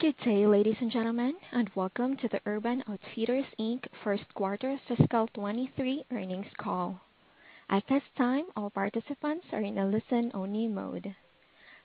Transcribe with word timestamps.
Good 0.00 0.16
day, 0.24 0.46
ladies 0.46 0.78
and 0.80 0.90
gentlemen, 0.90 1.34
and 1.52 1.68
welcome 1.74 2.16
to 2.16 2.28
the 2.28 2.40
Urban 2.46 2.82
Outfitters, 2.88 3.44
Inc. 3.58 3.84
first 4.02 4.24
quarter 4.32 4.80
fiscal 4.88 5.26
2023 5.34 6.06
earnings 6.10 6.46
call. 6.56 6.98
At 7.68 7.82
this 7.86 8.02
time, 8.16 8.46
all 8.56 8.70
participants 8.70 9.44
are 9.52 9.60
in 9.60 9.76
a 9.76 9.84
listen-only 9.84 10.68
mode. 10.68 11.14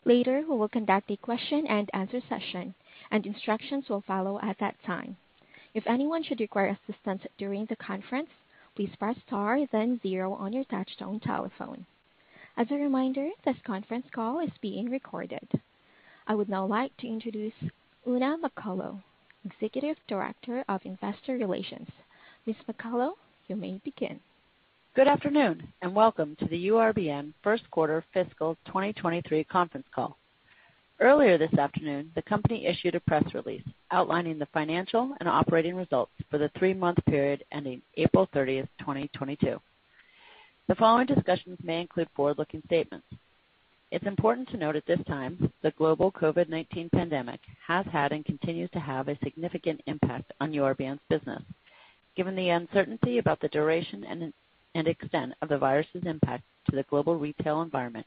Later, 0.06 0.46
we 0.48 0.56
will 0.56 0.70
conduct 0.70 1.12
a 1.12 1.18
question-and-answer 1.18 2.22
session, 2.30 2.74
and 3.12 3.26
instructions 3.26 3.90
will 3.90 4.06
follow 4.08 4.40
at 4.42 4.60
that 4.60 4.82
time. 4.86 5.18
If 5.74 5.86
anyone 5.86 6.24
should 6.24 6.40
require 6.40 6.78
assistance 6.88 7.24
during 7.38 7.66
the 7.66 7.76
conference, 7.76 8.30
please 8.78 8.96
press 8.98 9.18
star 9.28 9.60
then 9.74 10.00
zero 10.02 10.32
on 10.36 10.54
your 10.54 10.64
touchtone 10.64 11.22
telephone. 11.22 11.86
As 12.56 12.68
a 12.72 12.76
reminder, 12.76 13.28
this 13.44 13.58
conference 13.66 14.06
call 14.16 14.40
is 14.40 14.52
being 14.62 14.90
recorded. 14.90 15.50
I 16.28 16.34
would 16.34 16.48
now 16.48 16.66
like 16.66 16.96
to 17.00 17.08
introduce 17.08 17.54
Oona 18.08 18.38
McCullough, 18.38 19.02
Executive 19.46 19.98
Director 20.08 20.64
of 20.70 20.80
Investor 20.86 21.38
Relations. 21.38 21.88
Ms. 22.46 22.56
McCullough, 22.70 23.14
you 23.48 23.56
may 23.56 23.82
begin. 23.84 24.20
Good 24.96 25.08
afternoon, 25.08 25.68
and 25.82 25.96
welcome 25.96 26.36
to 26.36 26.46
the 26.46 26.68
URBN 26.68 27.34
first 27.42 27.64
quarter 27.72 28.04
fiscal 28.14 28.58
2023 28.68 29.44
conference 29.46 29.88
call. 29.94 30.20
Earlier 31.00 31.40
this 31.40 31.54
afternoon, 31.56 32.12
the 32.14 32.22
company 32.22 32.68
issued 32.68 32.94
a 32.94 33.00
press 33.00 33.24
release 33.34 33.64
outlining 33.90 34.38
the 34.38 34.48
financial 34.54 35.16
and 35.20 35.28
operating 35.28 35.76
results 35.76 36.12
for 36.30 36.38
the 36.38 36.52
three-month 36.60 37.00
period 37.08 37.44
ending 37.52 37.82
April 37.98 38.30
30th, 38.36 38.70
2022. 38.82 39.60
The 40.68 40.76
following 40.76 41.08
discussions 41.08 41.58
may 41.64 41.82
include 41.82 42.10
forward-looking 42.16 42.62
statements. 42.68 43.08
It's 43.92 44.06
important 44.08 44.50
to 44.50 44.58
note 44.58 44.76
at 44.76 44.86
this 44.88 45.00
time, 45.08 45.52
the 45.62 45.72
global 45.72 46.12
COVID-19 46.12 46.92
pandemic 46.92 47.40
has 47.66 47.86
had 47.92 48.12
and 48.12 48.26
continues 48.26 48.70
to 48.72 48.80
have 48.80 49.08
a 49.08 49.18
significant 49.24 49.80
impact 49.86 50.32
on 50.42 50.52
URBN's 50.52 51.00
business. 51.10 51.42
Given 52.18 52.36
the 52.36 52.50
uncertainty 52.50 53.20
about 53.20 53.40
the 53.40 53.48
duration 53.50 54.34
and 54.74 54.88
extent 54.88 55.34
of 55.42 55.50
the 55.50 55.58
virus's 55.58 56.04
impact 56.06 56.44
to 56.70 56.76
the 56.76 56.84
global 56.84 57.16
retail 57.16 57.62
environment, 57.62 58.06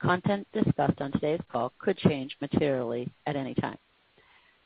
content 0.00 0.46
discussed 0.52 1.00
on 1.00 1.12
today's 1.12 1.40
call 1.50 1.72
could 1.78 1.96
change 1.98 2.36
materially 2.40 3.08
at 3.26 3.36
any 3.36 3.54
time. 3.54 3.78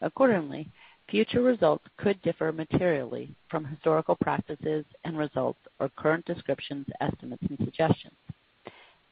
Accordingly, 0.00 0.68
future 1.08 1.42
results 1.42 1.84
could 1.98 2.20
differ 2.22 2.52
materially 2.52 3.34
from 3.50 3.64
historical 3.64 4.16
practices 4.16 4.84
and 5.04 5.18
results 5.18 5.60
or 5.78 5.90
current 5.90 6.24
descriptions, 6.24 6.86
estimates, 7.00 7.44
and 7.48 7.58
suggestions. 7.58 8.14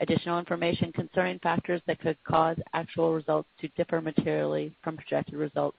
Additional 0.03 0.41
information 0.41 0.91
concerning 0.91 1.39
factors 1.39 1.81
that 1.87 2.01
could 2.01 2.17
cause 2.25 2.57
actual 2.75 3.15
results 3.15 3.49
to 3.61 3.69
differ 3.77 4.01
materially 4.01 4.73
from 4.83 4.97
projected 4.97 5.37
results 5.37 5.79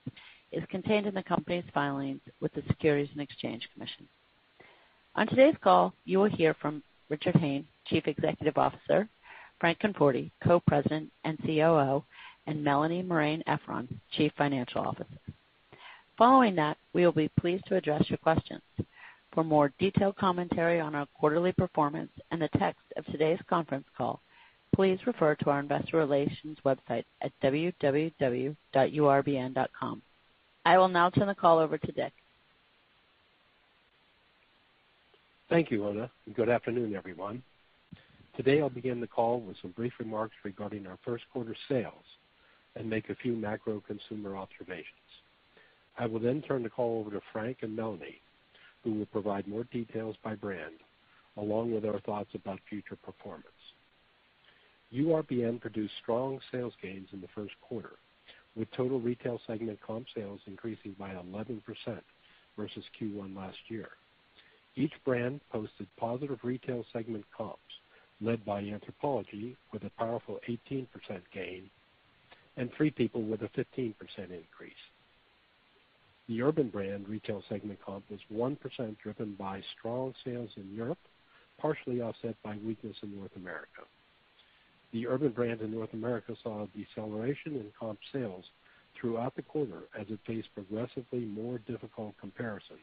is 0.50 0.64
contained 0.70 1.06
in 1.06 1.12
the 1.12 1.22
company's 1.22 1.64
filings 1.74 2.22
with 2.40 2.50
the 2.54 2.62
Securities 2.66 3.10
and 3.12 3.20
Exchange 3.20 3.68
Commission. 3.74 4.08
On 5.14 5.26
today's 5.26 5.56
call, 5.62 5.92
you 6.06 6.18
will 6.18 6.30
hear 6.30 6.54
from 6.54 6.82
Richard 7.10 7.36
Hayne, 7.36 7.66
Chief 7.86 8.06
Executive 8.06 8.56
Officer, 8.56 9.06
Frank 9.60 9.78
Conforti, 9.80 10.30
Co-President 10.42 11.12
and 11.24 11.38
COO, 11.44 12.02
and 12.46 12.64
Melanie 12.64 13.02
Marein-Efron, 13.02 13.88
Chief 14.12 14.32
Financial 14.38 14.80
Officer. 14.80 15.20
Following 16.16 16.54
that, 16.54 16.78
we 16.94 17.04
will 17.04 17.12
be 17.12 17.30
pleased 17.38 17.66
to 17.66 17.76
address 17.76 18.08
your 18.08 18.18
questions. 18.18 18.62
For 19.34 19.44
more 19.44 19.72
detailed 19.80 20.16
commentary 20.16 20.78
on 20.80 20.94
our 20.94 21.06
quarterly 21.18 21.50
performance 21.52 22.12
and 22.30 22.40
the 22.40 22.48
text 22.56 22.84
of 22.96 23.04
today's 23.06 23.40
conference 23.48 23.86
call, 23.98 24.20
please 24.74 24.98
refer 25.06 25.34
to 25.34 25.50
our 25.50 25.58
investor 25.58 25.96
relations 25.96 26.56
website 26.64 27.04
at 27.20 27.32
www.urbn.com. 27.42 28.56
I 30.64 30.78
will 30.78 30.88
now 30.88 31.10
turn 31.10 31.26
the 31.26 31.34
call 31.34 31.58
over 31.58 31.76
to 31.76 31.92
Dick. 31.92 32.12
Thank 35.50 35.70
you, 35.70 35.84
Oona, 35.84 36.10
and 36.26 36.34
good 36.34 36.48
afternoon, 36.48 36.94
everyone. 36.94 37.42
Today, 38.36 38.60
I'll 38.60 38.70
begin 38.70 39.00
the 39.00 39.06
call 39.06 39.40
with 39.40 39.56
some 39.60 39.72
brief 39.72 39.92
remarks 39.98 40.34
regarding 40.44 40.86
our 40.86 40.98
first 41.04 41.24
quarter 41.32 41.54
sales 41.68 42.04
and 42.76 42.88
make 42.88 43.10
a 43.10 43.14
few 43.16 43.34
macro 43.34 43.82
consumer 43.86 44.36
observations. 44.36 44.86
I 45.98 46.06
will 46.06 46.20
then 46.20 46.40
turn 46.42 46.62
the 46.62 46.70
call 46.70 47.00
over 47.00 47.10
to 47.10 47.20
Frank 47.32 47.58
and 47.62 47.76
Melanie, 47.76 48.20
who 48.84 48.92
will 48.92 49.06
provide 49.06 49.48
more 49.48 49.64
details 49.64 50.14
by 50.22 50.34
brand, 50.34 50.74
along 51.38 51.74
with 51.74 51.84
our 51.84 51.98
thoughts 52.00 52.30
about 52.34 52.60
future 52.68 52.96
performance. 52.96 53.48
URBN 54.94 55.60
produced 55.60 55.94
strong 56.02 56.38
sales 56.52 56.74
gains 56.80 57.08
in 57.12 57.20
the 57.20 57.28
first 57.34 57.54
quarter, 57.60 57.96
with 58.54 58.70
total 58.72 59.00
retail 59.00 59.40
segment 59.46 59.80
comp 59.84 60.06
sales 60.14 60.40
increasing 60.46 60.94
by 60.98 61.10
11% 61.10 61.60
versus 62.56 62.84
Q1 63.00 63.36
last 63.36 63.58
year. 63.68 63.88
Each 64.76 64.92
brand 65.04 65.40
posted 65.50 65.88
positive 65.96 66.38
retail 66.42 66.84
segment 66.92 67.24
comps, 67.36 67.58
led 68.20 68.44
by 68.44 68.62
Anthropologie 68.62 69.56
with 69.72 69.82
a 69.84 69.90
powerful 69.98 70.38
18% 70.48 70.86
gain 71.32 71.70
and 72.56 72.70
Free 72.76 72.90
People 72.90 73.22
with 73.22 73.42
a 73.42 73.48
15% 73.48 73.94
increase. 74.18 74.72
The 76.26 76.40
Urban 76.40 76.68
brand 76.68 77.06
retail 77.08 77.42
segment 77.48 77.78
comp 77.84 78.04
was 78.10 78.20
1% 78.32 78.98
driven 78.98 79.34
by 79.34 79.62
strong 79.78 80.14
sales 80.24 80.50
in 80.56 80.74
Europe, 80.74 80.98
partially 81.58 82.00
offset 82.00 82.34
by 82.42 82.56
weakness 82.64 82.96
in 83.02 83.14
North 83.14 83.36
America. 83.36 83.82
The 84.92 85.06
Urban 85.06 85.32
brand 85.32 85.60
in 85.60 85.70
North 85.70 85.92
America 85.92 86.34
saw 86.42 86.62
a 86.62 86.68
deceleration 86.68 87.56
in 87.56 87.72
comp 87.78 87.98
sales 88.10 88.44
throughout 88.98 89.34
the 89.36 89.42
quarter 89.42 89.82
as 89.98 90.06
it 90.08 90.18
faced 90.26 90.48
progressively 90.54 91.26
more 91.26 91.58
difficult 91.58 92.14
comparisons 92.18 92.78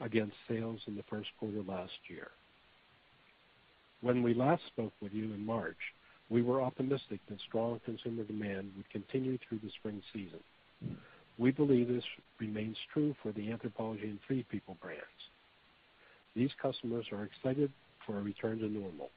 against 0.00 0.34
sales 0.48 0.80
in 0.86 0.96
the 0.96 1.04
first 1.04 1.28
quarter 1.38 1.62
last 1.62 1.92
year. 2.08 2.28
When 4.00 4.22
we 4.22 4.34
last 4.34 4.62
spoke 4.66 4.92
with 5.00 5.12
you 5.12 5.32
in 5.32 5.44
March, 5.44 5.76
we 6.30 6.42
were 6.42 6.62
optimistic 6.62 7.20
that 7.28 7.40
strong 7.40 7.80
consumer 7.84 8.24
demand 8.24 8.72
would 8.76 8.90
continue 8.90 9.38
through 9.38 9.58
the 9.62 9.70
spring 9.78 10.02
season. 10.12 10.40
We 11.38 11.52
believe 11.52 11.88
this 11.88 12.04
remains 12.40 12.76
true 12.92 13.14
for 13.22 13.32
the 13.32 13.48
Anthropologie 13.48 14.04
and 14.04 14.18
Free 14.26 14.44
People 14.50 14.76
brands. 14.82 15.02
These 16.34 16.50
customers 16.60 17.06
are 17.12 17.24
excited 17.24 17.72
for 18.04 18.18
a 18.18 18.22
return 18.22 18.58
to 18.58 18.68
normal. 18.68 19.10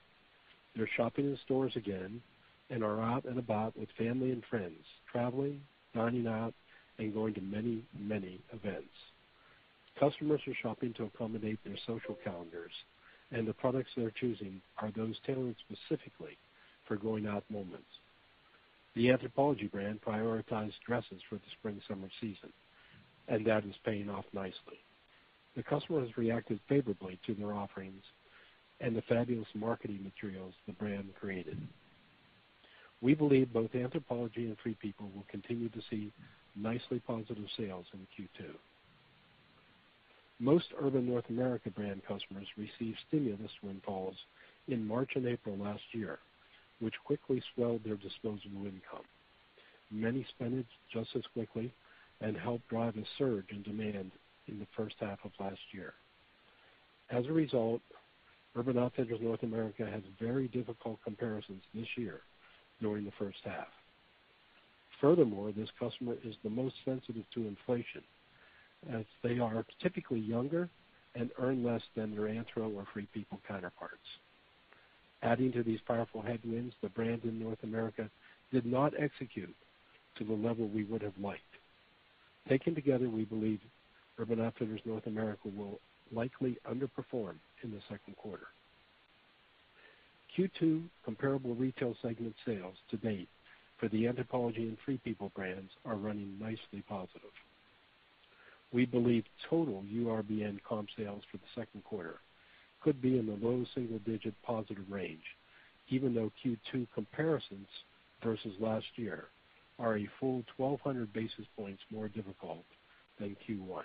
They're 0.76 0.90
shopping 0.96 1.26
in 1.26 1.38
stores 1.46 1.74
again 1.76 2.22
and 2.70 2.84
are 2.84 3.02
out 3.02 3.26
and 3.26 3.38
about 3.38 3.78
with 3.78 3.90
family 3.98 4.32
and 4.32 4.44
friends, 4.50 4.80
traveling, 5.12 5.62
dining 5.94 6.28
out, 6.28 6.54
and 7.00 7.14
going 7.14 7.34
to 7.34 7.42
many, 7.42 7.84
many 8.00 8.40
events. 8.54 8.94
Customers 10.00 10.42
are 10.48 10.54
shopping 10.62 10.94
to 10.94 11.04
accommodate 11.04 11.60
their 11.66 11.78
social 11.86 12.18
calendars, 12.24 12.72
and 13.32 13.48
the 13.48 13.54
products 13.54 13.90
they're 13.96 14.12
choosing 14.12 14.62
are 14.78 14.92
those 14.92 15.16
tailored 15.26 15.56
specifically 15.68 16.38
for 16.88 16.96
going-out 16.96 17.44
moments. 17.50 17.84
The 18.96 19.08
Anthropologie 19.08 19.72
brand 19.72 20.02
prioritized 20.02 20.80
dresses 20.86 21.22
for 21.30 21.36
the 21.36 21.50
spring/summer 21.60 22.10
season, 22.20 22.52
and 23.28 23.46
that 23.46 23.64
is 23.66 23.76
paying 23.86 24.10
off 24.10 24.26
nicely. 24.34 24.80
The 25.56 25.64
customer 25.64 26.02
has 26.02 26.18
reacted 26.18 26.60
favorably 26.68 27.20
to 27.26 27.34
their 27.34 27.54
offerings 27.54 28.04
and 28.80 28.96
the 28.96 29.02
fabulous 29.04 29.48
marketing 29.54 30.04
materials 30.04 30.54
the 30.66 30.74
brand 30.74 31.14
created. 31.20 31.58
We 33.02 33.14
believe 33.14 33.54
both 33.54 33.72
Anthropologie 33.72 34.48
and 34.48 34.58
Free 34.60 34.76
People 34.76 35.10
will 35.16 35.26
continue 35.30 35.70
to 35.70 35.82
see 35.90 36.12
nicely 36.56 37.00
positive 37.00 37.48
sales 37.58 37.86
in 37.94 38.08
Q2. 38.18 38.46
Most 40.40 40.66
Urban 40.80 41.08
North 41.08 41.30
America 41.30 41.70
brand 41.70 42.02
customers 42.08 42.48
received 42.58 42.98
stimulus 43.08 43.52
windfalls 43.62 44.16
in 44.68 44.86
March 44.86 45.12
and 45.16 45.28
April 45.28 45.58
last 45.58 45.84
year, 45.94 46.20
which 46.82 46.96
quickly 47.06 47.42
swelled 47.54 47.84
their 47.84 47.96
disposable 47.96 48.66
income. 48.66 49.06
Many 49.92 50.26
spent 50.36 50.56
it 50.56 50.66
just 50.92 51.10
as 51.16 51.24
quickly 51.34 51.72
and 52.20 52.36
helped 52.36 52.68
drive 52.70 52.96
a 52.98 53.04
surge 53.18 53.46
in 53.52 53.62
demand 53.64 54.12
in 54.48 54.60
the 54.60 54.68
first 54.76 54.96
half 55.00 55.20
of 55.24 55.32
last 55.40 55.60
year. 55.72 55.94
As 57.10 57.26
a 57.28 57.32
result, 57.32 57.82
Urban 58.56 58.78
Outfitters 58.78 59.20
North 59.22 59.44
America 59.44 59.86
has 59.86 60.02
very 60.20 60.48
difficult 60.48 61.00
comparisons 61.04 61.62
this 61.74 61.88
year 61.96 62.22
during 62.82 63.06
the 63.06 63.12
first 63.18 63.40
half. 63.44 63.68
Furthermore, 65.00 65.52
this 65.52 65.70
customer 65.80 66.16
is 66.24 66.36
the 66.44 66.50
most 66.50 66.76
sensitive 66.86 67.24
to 67.34 67.48
inflation, 67.48 68.04
as 68.94 69.06
they 69.24 69.40
are 69.40 69.66
typically 69.82 70.20
younger 70.20 70.70
and 71.16 71.32
earn 71.40 71.64
less 71.64 71.82
than 71.96 72.12
their 72.12 72.28
Anthro 72.28 72.74
or 72.74 72.86
Free 72.94 73.08
People 73.14 73.40
counterparts. 73.48 73.98
Adding 75.24 75.52
to 75.54 75.64
these 75.64 75.80
powerful 75.88 76.22
headwinds, 76.22 76.74
the 76.82 76.90
brand 76.90 77.24
in 77.24 77.40
North 77.40 77.64
America 77.64 78.10
did 78.52 78.66
not 78.66 78.94
execute 79.00 79.56
to 80.18 80.24
the 80.24 80.34
level 80.34 80.68
we 80.68 80.84
would 80.86 81.02
have 81.02 81.18
liked. 81.22 81.42
Taken 82.50 82.74
together, 82.74 83.10
we 83.10 83.26
believe 83.26 83.60
Urban 84.20 84.42
Outfitters 84.42 84.82
North 84.84 85.06
America 85.06 85.48
will 85.56 85.80
likely 86.12 86.58
underperform 86.68 87.36
in 87.64 87.72
the 87.72 87.82
second 87.88 88.18
quarter. 88.18 88.48
Q2 90.38 90.84
comparable 91.06 91.56
retail 91.56 91.96
segment 92.02 92.36
sales 92.46 92.76
to 92.90 92.98
date 92.98 93.30
for 93.80 93.90
the 93.90 94.06
Anthropologie 94.06 94.68
and 94.68 94.78
Free 94.86 95.00
People 95.04 95.32
brands 95.36 95.72
are 95.86 95.96
running 95.96 96.38
nicely 96.40 96.84
positive. 96.88 97.22
We 98.74 98.86
believe 98.86 99.26
total 99.50 99.84
URBN 99.94 100.60
comp 100.68 100.90
sales 100.98 101.24
for 101.30 101.38
the 101.38 101.62
second 101.62 101.84
quarter 101.84 102.20
could 102.84 103.02
be 103.02 103.18
in 103.20 103.26
the 103.26 103.46
low 103.46 103.64
single-digit 103.74 104.34
positive 104.44 104.84
range, 104.90 105.24
even 105.90 106.14
though 106.14 106.32
Q2 106.44 106.88
comparisons 106.94 107.68
versus 108.24 108.54
last 108.60 108.86
year 108.96 109.26
are 109.80 109.98
a 109.98 110.10
full 110.20 110.44
1,200 110.58 111.12
basis 111.14 111.46
points 111.58 111.82
more 111.92 112.08
difficult 112.08 112.64
than 113.20 113.36
Q1. 113.48 113.84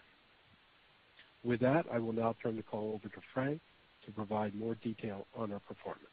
With 1.45 1.61
that, 1.61 1.87
I 1.93 1.99
will 1.99 2.13
now 2.13 2.35
turn 2.43 2.57
the 2.57 2.63
call 2.63 2.93
over 2.95 3.09
to 3.09 3.21
Frank 3.33 3.61
to 4.05 4.13
provide 4.13 4.55
more 4.55 4.77
detail 4.83 5.27
on 5.37 5.53
our 5.53 5.61
performance. 5.61 6.05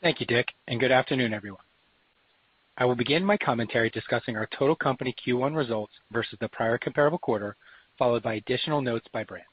Thank 0.00 0.20
you, 0.20 0.26
Dick, 0.26 0.46
and 0.68 0.78
good 0.78 0.92
afternoon, 0.92 1.34
everyone. 1.34 1.62
I 2.76 2.84
will 2.84 2.94
begin 2.94 3.24
my 3.24 3.36
commentary 3.36 3.90
discussing 3.90 4.36
our 4.36 4.48
total 4.56 4.76
company 4.76 5.12
Q1 5.26 5.56
results 5.56 5.92
versus 6.12 6.38
the 6.40 6.48
prior 6.48 6.78
comparable 6.78 7.18
quarter, 7.18 7.56
followed 7.98 8.22
by 8.22 8.34
additional 8.34 8.80
notes 8.80 9.06
by 9.12 9.24
brand. 9.24 9.44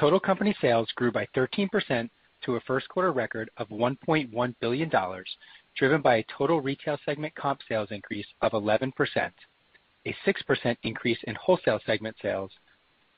Total 0.00 0.18
company 0.18 0.56
sales 0.62 0.88
grew 0.94 1.12
by 1.12 1.26
13% 1.36 2.08
to 2.44 2.56
a 2.56 2.60
first 2.60 2.88
quarter 2.88 3.12
record 3.12 3.50
of 3.58 3.68
$1.1 3.68 4.54
billion, 4.58 4.90
driven 5.76 6.00
by 6.00 6.16
a 6.16 6.24
total 6.38 6.62
retail 6.62 6.96
segment 7.04 7.34
comp 7.34 7.60
sales 7.68 7.88
increase 7.90 8.24
of 8.40 8.52
11%, 8.52 8.92
a 10.06 10.16
6% 10.26 10.76
increase 10.84 11.18
in 11.24 11.34
wholesale 11.34 11.80
segment 11.84 12.16
sales, 12.22 12.50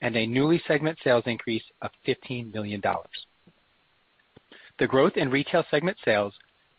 and 0.01 0.17
a 0.17 0.27
Nuuly 0.27 0.59
segment 0.67 0.97
sales 1.05 1.23
increase 1.25 1.63
of 1.81 1.89
$15 2.05 2.53
million. 2.53 2.81
The 4.77 4.87
growth 4.87 5.13
in 5.15 5.31
retail 5.31 5.63
segment 5.71 5.95
sales 6.03 6.33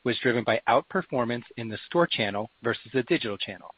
was 0.04 0.18
driven 0.18 0.44
by 0.44 0.60
outperformance 0.68 1.44
in 1.56 1.70
the 1.70 1.78
store 1.86 2.06
channel 2.06 2.50
versus 2.62 2.90
the 2.92 3.04
digital 3.04 3.38
channel. 3.38 3.74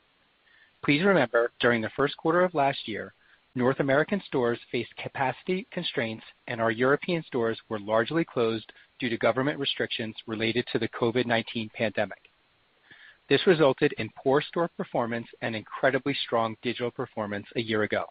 Please 0.84 1.04
remember, 1.04 1.52
during 1.60 1.82
the 1.82 1.90
first 1.94 2.16
quarter 2.16 2.42
of 2.42 2.52
last 2.52 2.88
year, 2.88 3.14
North 3.56 3.80
American 3.80 4.22
stores 4.26 4.58
faced 4.70 4.94
capacity 5.02 5.66
constraints, 5.72 6.24
and 6.46 6.60
our 6.60 6.70
European 6.70 7.22
stores 7.22 7.58
were 7.70 7.78
largely 7.78 8.22
closed 8.22 8.70
due 8.98 9.08
to 9.08 9.16
government 9.16 9.58
restrictions 9.58 10.14
related 10.26 10.66
to 10.70 10.78
the 10.78 10.88
COVID-19 10.88 11.72
pandemic. 11.72 12.18
This 13.30 13.46
resulted 13.46 13.94
in 13.96 14.10
poor 14.14 14.42
store 14.42 14.68
performance 14.76 15.26
and 15.40 15.56
incredibly 15.56 16.14
strong 16.26 16.58
digital 16.60 16.90
performance 16.90 17.46
a 17.56 17.62
year 17.62 17.82
ago. 17.84 18.04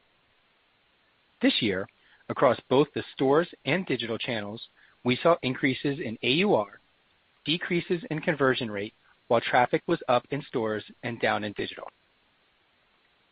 This 1.43 1.61
year, 1.61 1.87
across 2.27 2.59
both 2.67 2.87
the 2.95 3.03
stores 3.13 3.47
and 3.65 3.85
digital 3.85 4.17
channels, 4.17 4.67
we 5.03 5.15
saw 5.21 5.35
increases 5.43 5.99
in 5.99 6.17
AUR, 6.23 6.79
decreases 7.45 8.01
in 8.09 8.19
conversion 8.19 8.71
rate, 8.71 8.95
while 9.27 9.41
traffic 9.41 9.83
was 9.85 9.99
up 10.09 10.25
in 10.31 10.41
stores 10.47 10.83
and 11.03 11.21
down 11.21 11.43
in 11.43 11.53
digital. 11.53 11.87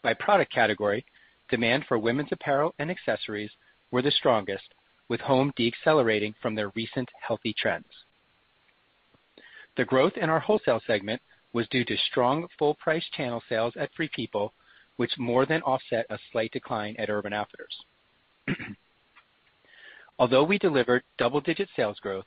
By 0.03 0.13
product 0.13 0.53
category, 0.53 1.03
demand 1.49 1.85
for 1.87 1.97
women's 1.97 2.31
apparel 2.31 2.73
and 2.79 2.89
accessories 2.89 3.51
were 3.91 4.01
the 4.01 4.11
strongest, 4.11 4.73
with 5.09 5.21
home 5.21 5.53
decelerating 5.55 6.33
from 6.41 6.55
their 6.55 6.69
recent 6.69 7.09
healthy 7.21 7.53
trends. 7.57 7.85
The 9.75 9.85
growth 9.85 10.13
in 10.17 10.29
our 10.29 10.39
wholesale 10.39 10.81
segment 10.85 11.21
was 11.51 11.67
due 11.69 11.85
to 11.85 11.97
strong 12.09 12.47
full 12.57 12.75
price 12.75 13.05
channel 13.15 13.41
sales 13.47 13.73
at 13.77 13.93
Free 13.93 14.09
People, 14.15 14.53
which 14.97 15.17
more 15.17 15.45
than 15.45 15.61
offset 15.61 16.05
a 16.09 16.19
slight 16.31 16.51
decline 16.51 16.95
at 16.97 17.09
Urban 17.09 17.33
Outfitters. 17.33 17.75
Although 20.19 20.43
we 20.43 20.57
delivered 20.57 21.03
double-digit 21.17 21.69
sales 21.75 21.99
growth, 21.99 22.25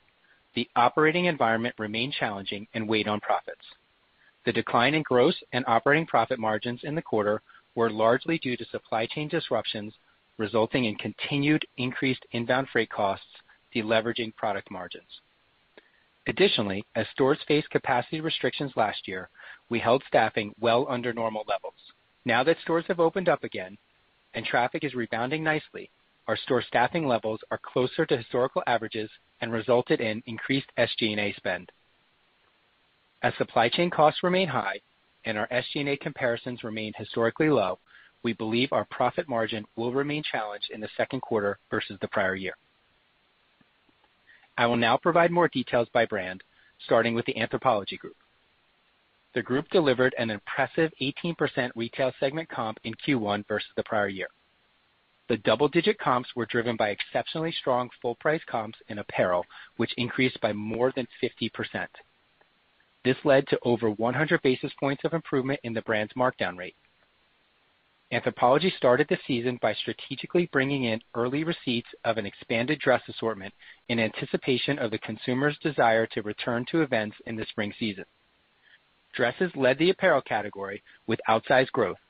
the 0.55 0.67
operating 0.75 1.25
environment 1.25 1.75
remained 1.77 2.13
challenging 2.13 2.67
and 2.73 2.87
weighed 2.87 3.07
on 3.07 3.19
profits. 3.19 3.61
The 4.45 4.53
decline 4.53 4.93
in 4.93 5.03
gross 5.03 5.35
and 5.53 5.63
operating 5.67 6.05
profit 6.05 6.39
margins 6.39 6.81
in 6.83 6.95
the 6.95 7.01
quarter 7.01 7.41
were 7.77 7.91
largely 7.91 8.39
due 8.39 8.57
to 8.57 8.65
supply 8.65 9.05
chain 9.05 9.27
disruptions, 9.27 9.93
resulting 10.37 10.85
in 10.85 10.95
continued 10.95 11.63
increased 11.77 12.25
inbound 12.31 12.67
freight 12.69 12.89
costs, 12.89 13.27
deleveraging 13.73 14.35
product 14.35 14.71
margins. 14.71 15.21
Additionally, 16.25 16.83
as 16.95 17.05
stores 17.13 17.37
faced 17.47 17.69
capacity 17.69 18.19
restrictions 18.19 18.71
last 18.75 19.07
year, 19.07 19.29
we 19.69 19.77
held 19.77 20.03
staffing 20.07 20.55
well 20.59 20.87
under 20.89 21.13
normal 21.13 21.43
levels. 21.47 21.75
Now 22.25 22.43
that 22.45 22.57
stores 22.63 22.85
have 22.87 22.99
opened 22.99 23.29
up 23.29 23.43
again 23.43 23.77
and 24.33 24.43
traffic 24.43 24.83
is 24.83 24.95
rebounding 24.95 25.43
nicely, 25.43 25.91
our 26.27 26.35
store 26.35 26.63
staffing 26.63 27.07
levels 27.07 27.41
are 27.51 27.59
closer 27.63 28.07
to 28.07 28.17
historical 28.17 28.63
averages 28.65 29.09
and 29.39 29.53
resulted 29.53 30.01
in 30.01 30.23
increased 30.25 30.71
SG&A 30.79 31.31
spend. 31.33 31.71
As 33.21 33.33
supply 33.37 33.69
chain 33.69 33.91
costs 33.91 34.23
remain 34.23 34.47
high 34.47 34.81
and 35.27 35.37
our 35.37 35.47
SG&A 35.49 35.97
comparisons 35.97 36.63
remain 36.63 36.93
historically 36.97 37.49
low, 37.49 37.79
we 38.23 38.31
believe 38.31 38.71
our 38.71 38.85
profit 38.85 39.27
margin 39.27 39.65
will 39.75 39.91
remain 39.91 40.23
challenged 40.23 40.69
in 40.73 40.79
the 40.79 40.87
second 40.95 41.21
quarter 41.21 41.59
versus 41.69 41.97
the 41.99 42.07
prior 42.07 42.33
year. 42.33 42.53
I 44.57 44.67
will 44.67 44.77
now 44.77 44.95
provide 44.95 45.29
more 45.29 45.49
details 45.49 45.89
by 45.93 46.05
brand, 46.05 46.43
starting 46.85 47.13
with 47.13 47.25
the 47.25 47.33
Anthropologie 47.33 47.99
Group. 47.99 48.15
The 49.35 49.43
group 49.43 49.69
delivered 49.69 50.15
an 50.17 50.29
impressive 50.29 50.93
18% 51.01 51.71
retail 51.75 52.13
segment 52.21 52.47
comp 52.49 52.79
in 52.85 52.93
Q1 53.05 53.45
versus 53.49 53.69
the 53.75 53.83
prior 53.83 54.07
year. 54.07 54.29
The 55.27 55.37
double-digit 55.37 55.99
comps 55.99 56.29
were 56.37 56.45
driven 56.45 56.77
by 56.77 56.89
exceptionally 56.89 57.51
strong 57.51 57.89
full 58.01 58.15
price 58.15 58.41
comps 58.49 58.79
in 58.87 58.99
apparel, 58.99 59.45
which 59.75 59.93
increased 59.97 60.39
by 60.39 60.53
more 60.53 60.93
than 60.95 61.05
50%. 61.21 61.85
This 63.07 63.15
led 63.23 63.47
to 63.47 63.59
over 63.63 63.89
100 63.89 64.41
basis 64.41 64.73
points 64.81 65.05
of 65.05 65.13
improvement 65.13 65.61
in 65.63 65.73
the 65.73 65.81
brand's 65.83 66.11
markdown 66.11 66.57
rate. 66.57 66.75
Anthropologie 68.11 68.75
started 68.75 69.07
the 69.07 69.17
season 69.25 69.57
by 69.61 69.73
strategically 69.75 70.49
bringing 70.51 70.83
in 70.83 70.99
early 71.15 71.45
receipts 71.45 71.87
of 72.03 72.17
an 72.17 72.25
expanded 72.25 72.79
dress 72.79 73.01
assortment 73.07 73.53
in 73.87 73.97
anticipation 73.97 74.77
of 74.77 74.91
the 74.91 74.97
consumer's 74.97 75.57
desire 75.59 76.05
to 76.07 76.21
return 76.21 76.65
to 76.65 76.81
events 76.81 77.15
in 77.25 77.37
the 77.37 77.45
spring 77.45 77.73
season. 77.79 78.03
Dresses 79.15 79.55
led 79.55 79.77
the 79.77 79.91
apparel 79.91 80.21
category 80.21 80.83
with 81.07 81.21
outsized 81.29 81.71
growth, 81.71 82.01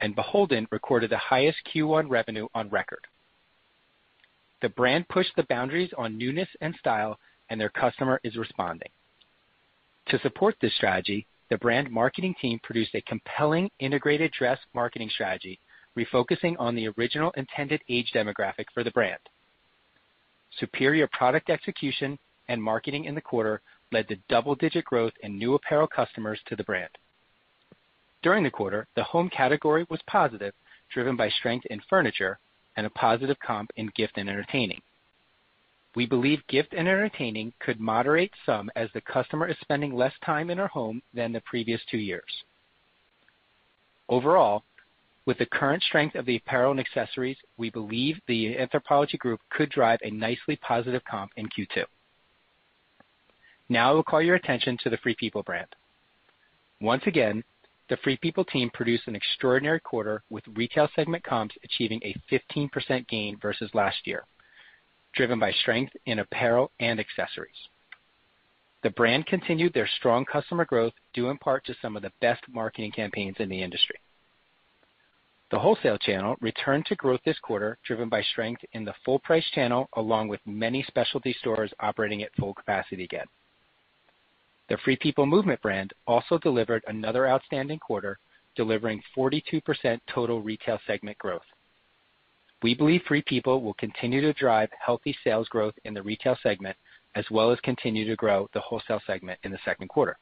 and 0.00 0.16
BHLDN 0.16 0.66
recorded 0.72 1.10
the 1.10 1.16
highest 1.16 1.58
Q1 1.72 2.10
revenue 2.10 2.48
on 2.56 2.70
record. 2.70 3.06
The 4.62 4.70
brand 4.70 5.08
pushed 5.08 5.36
the 5.36 5.44
boundaries 5.44 5.92
on 5.96 6.18
newness 6.18 6.48
and 6.60 6.74
style, 6.74 7.20
and 7.50 7.60
their 7.60 7.68
customer 7.68 8.20
is 8.24 8.34
responding. 8.34 8.90
To 10.08 10.18
support 10.20 10.56
this 10.60 10.74
strategy, 10.74 11.26
the 11.50 11.58
brand 11.58 11.90
marketing 11.90 12.34
team 12.40 12.60
produced 12.62 12.94
a 12.94 13.00
compelling 13.02 13.70
integrated 13.78 14.32
dress 14.32 14.58
marketing 14.74 15.10
strategy, 15.10 15.58
refocusing 15.96 16.56
on 16.58 16.74
the 16.74 16.88
original 16.88 17.32
intended 17.36 17.82
age 17.88 18.12
demographic 18.14 18.66
for 18.72 18.84
the 18.84 18.90
brand. 18.90 19.20
Superior 20.58 21.08
product 21.08 21.50
execution 21.50 22.18
and 22.48 22.62
marketing 22.62 23.06
in 23.06 23.14
the 23.14 23.20
quarter 23.20 23.60
led 23.92 24.08
to 24.08 24.16
double-digit 24.28 24.84
growth 24.84 25.12
in 25.22 25.38
new 25.38 25.54
apparel 25.54 25.86
customers 25.86 26.40
to 26.46 26.56
the 26.56 26.64
brand. 26.64 26.90
During 28.22 28.42
the 28.42 28.50
quarter, 28.50 28.86
the 28.96 29.04
home 29.04 29.30
category 29.30 29.86
was 29.88 30.00
positive, 30.06 30.54
driven 30.92 31.16
by 31.16 31.28
strength 31.28 31.66
in 31.66 31.80
furniture 31.88 32.38
and 32.76 32.86
a 32.86 32.90
positive 32.90 33.38
comp 33.44 33.70
in 33.76 33.90
gift 33.94 34.16
and 34.16 34.28
entertaining. 34.28 34.80
We 35.94 36.06
believe 36.06 36.46
gift 36.48 36.72
and 36.72 36.88
entertaining 36.88 37.52
could 37.60 37.78
moderate 37.78 38.32
some 38.44 38.70
as 38.74 38.88
the 38.92 39.00
customer 39.00 39.46
is 39.46 39.56
spending 39.60 39.94
less 39.94 40.12
time 40.24 40.50
in 40.50 40.58
her 40.58 40.66
home 40.68 41.02
than 41.12 41.32
the 41.32 41.40
previous 41.42 41.80
two 41.90 41.98
years. 41.98 42.42
Overall, 44.08 44.64
with 45.26 45.38
the 45.38 45.46
current 45.46 45.82
strength 45.82 46.16
of 46.16 46.26
the 46.26 46.36
apparel 46.36 46.72
and 46.72 46.80
accessories, 46.80 47.38
we 47.56 47.70
believe 47.70 48.20
the 48.26 48.56
Anthropologie 48.56 49.18
Group 49.18 49.40
could 49.50 49.70
drive 49.70 50.00
a 50.02 50.10
nicely 50.10 50.56
positive 50.56 51.02
comp 51.04 51.30
in 51.36 51.48
Q2. 51.48 51.84
Now 53.68 53.90
I 53.90 53.92
will 53.94 54.02
call 54.02 54.20
your 54.20 54.34
attention 54.34 54.76
to 54.82 54.90
the 54.90 54.98
Free 54.98 55.16
People 55.18 55.42
brand. 55.42 55.68
Once 56.80 57.04
again, 57.06 57.42
the 57.88 57.96
Free 57.98 58.18
People 58.18 58.44
team 58.44 58.70
produced 58.74 59.06
an 59.06 59.16
extraordinary 59.16 59.80
quarter 59.80 60.22
with 60.28 60.44
retail 60.54 60.88
segment 60.94 61.24
comps 61.24 61.56
achieving 61.62 62.00
a 62.02 62.14
15% 62.30 63.08
gain 63.08 63.38
versus 63.40 63.70
last 63.72 64.06
year, 64.06 64.24
driven 65.14 65.38
by 65.38 65.52
strength 65.52 65.92
in 66.06 66.18
apparel 66.18 66.70
and 66.80 67.00
accessories. 67.00 67.68
The 68.82 68.90
brand 68.90 69.26
continued 69.26 69.72
their 69.72 69.88
strong 69.96 70.24
customer 70.24 70.64
growth 70.64 70.92
due 71.14 71.30
in 71.30 71.38
part 71.38 71.64
to 71.66 71.74
some 71.80 71.96
of 71.96 72.02
the 72.02 72.12
best 72.20 72.42
marketing 72.52 72.92
campaigns 72.92 73.36
in 73.38 73.48
the 73.48 73.62
industry. 73.62 73.96
The 75.50 75.58
wholesale 75.58 75.98
channel 75.98 76.36
returned 76.40 76.86
to 76.86 76.96
growth 76.96 77.20
this 77.24 77.38
quarter, 77.38 77.78
driven 77.86 78.08
by 78.08 78.22
strength 78.22 78.62
in 78.72 78.84
the 78.84 78.94
full 79.04 79.20
price 79.20 79.48
channel, 79.54 79.88
along 79.94 80.28
with 80.28 80.40
many 80.46 80.82
specialty 80.82 81.32
stores 81.38 81.72
operating 81.80 82.22
at 82.22 82.34
full 82.34 82.52
capacity 82.52 83.04
again. 83.04 83.26
The 84.68 84.78
Free 84.78 84.96
People 84.96 85.26
Movement 85.26 85.62
brand 85.62 85.92
also 86.06 86.38
delivered 86.38 86.82
another 86.86 87.28
outstanding 87.28 87.78
quarter, 87.78 88.18
delivering 88.56 89.02
42% 89.16 90.00
total 90.08 90.42
retail 90.42 90.80
segment 90.86 91.18
growth. 91.18 91.46
We 92.64 92.74
believe 92.74 93.02
Free 93.06 93.20
People 93.20 93.60
will 93.60 93.74
continue 93.74 94.22
to 94.22 94.32
drive 94.32 94.70
healthy 94.82 95.14
sales 95.22 95.46
growth 95.48 95.74
in 95.84 95.92
the 95.92 96.02
retail 96.02 96.34
segment, 96.42 96.78
as 97.14 97.26
well 97.30 97.50
as 97.50 97.60
continue 97.60 98.08
to 98.08 98.16
grow 98.16 98.48
the 98.54 98.60
wholesale 98.60 99.02
segment 99.06 99.38
in 99.44 99.52
the 99.52 99.58
second 99.66 99.88
quarter. 99.88 100.16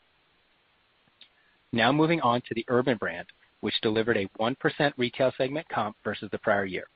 Now 1.72 1.92
moving 1.92 2.20
on 2.20 2.40
to 2.40 2.54
the 2.56 2.64
Urban 2.66 2.96
brand, 2.96 3.28
which 3.61 3.80
delivered 3.80 4.16
a 4.16 4.26
1% 4.40 4.92
retail 4.96 5.32
segment 5.38 5.68
comp 5.68 5.94
versus 6.02 6.28
the 6.32 6.38
prior 6.38 6.64
year. 6.64 6.88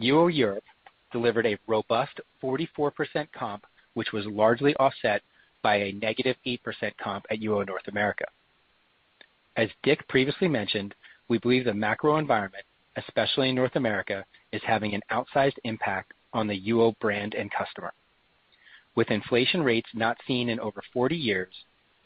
UO 0.00 0.34
Europe 0.34 0.64
delivered 1.12 1.46
a 1.46 1.56
robust 1.68 2.18
44% 2.42 3.28
comp, 3.30 3.64
which 3.94 4.10
was 4.12 4.26
largely 4.26 4.74
offset 4.74 5.22
by 5.62 5.76
a 5.76 5.92
negative 5.92 6.34
8% 6.44 6.58
comp 7.00 7.26
at 7.30 7.38
UO 7.38 7.64
North 7.64 7.86
America. 7.86 8.24
As 9.56 9.68
Dick 9.84 10.08
previously 10.08 10.48
mentioned, 10.48 10.96
we 11.28 11.38
believe 11.38 11.64
the 11.64 11.72
macro 11.72 12.16
environment, 12.16 12.64
especially 12.96 13.50
in 13.50 13.54
North 13.54 13.76
America, 13.76 14.24
is 14.52 14.62
having 14.64 14.94
an 14.94 15.02
outsized 15.10 15.58
impact 15.64 16.12
on 16.32 16.46
the 16.46 16.60
UO 16.68 16.98
brand 16.98 17.34
and 17.34 17.50
customer. 17.50 17.92
With 18.94 19.10
inflation 19.10 19.62
rates 19.62 19.88
not 19.94 20.16
seen 20.26 20.48
in 20.48 20.60
over 20.60 20.82
40 20.92 21.16
years, 21.16 21.52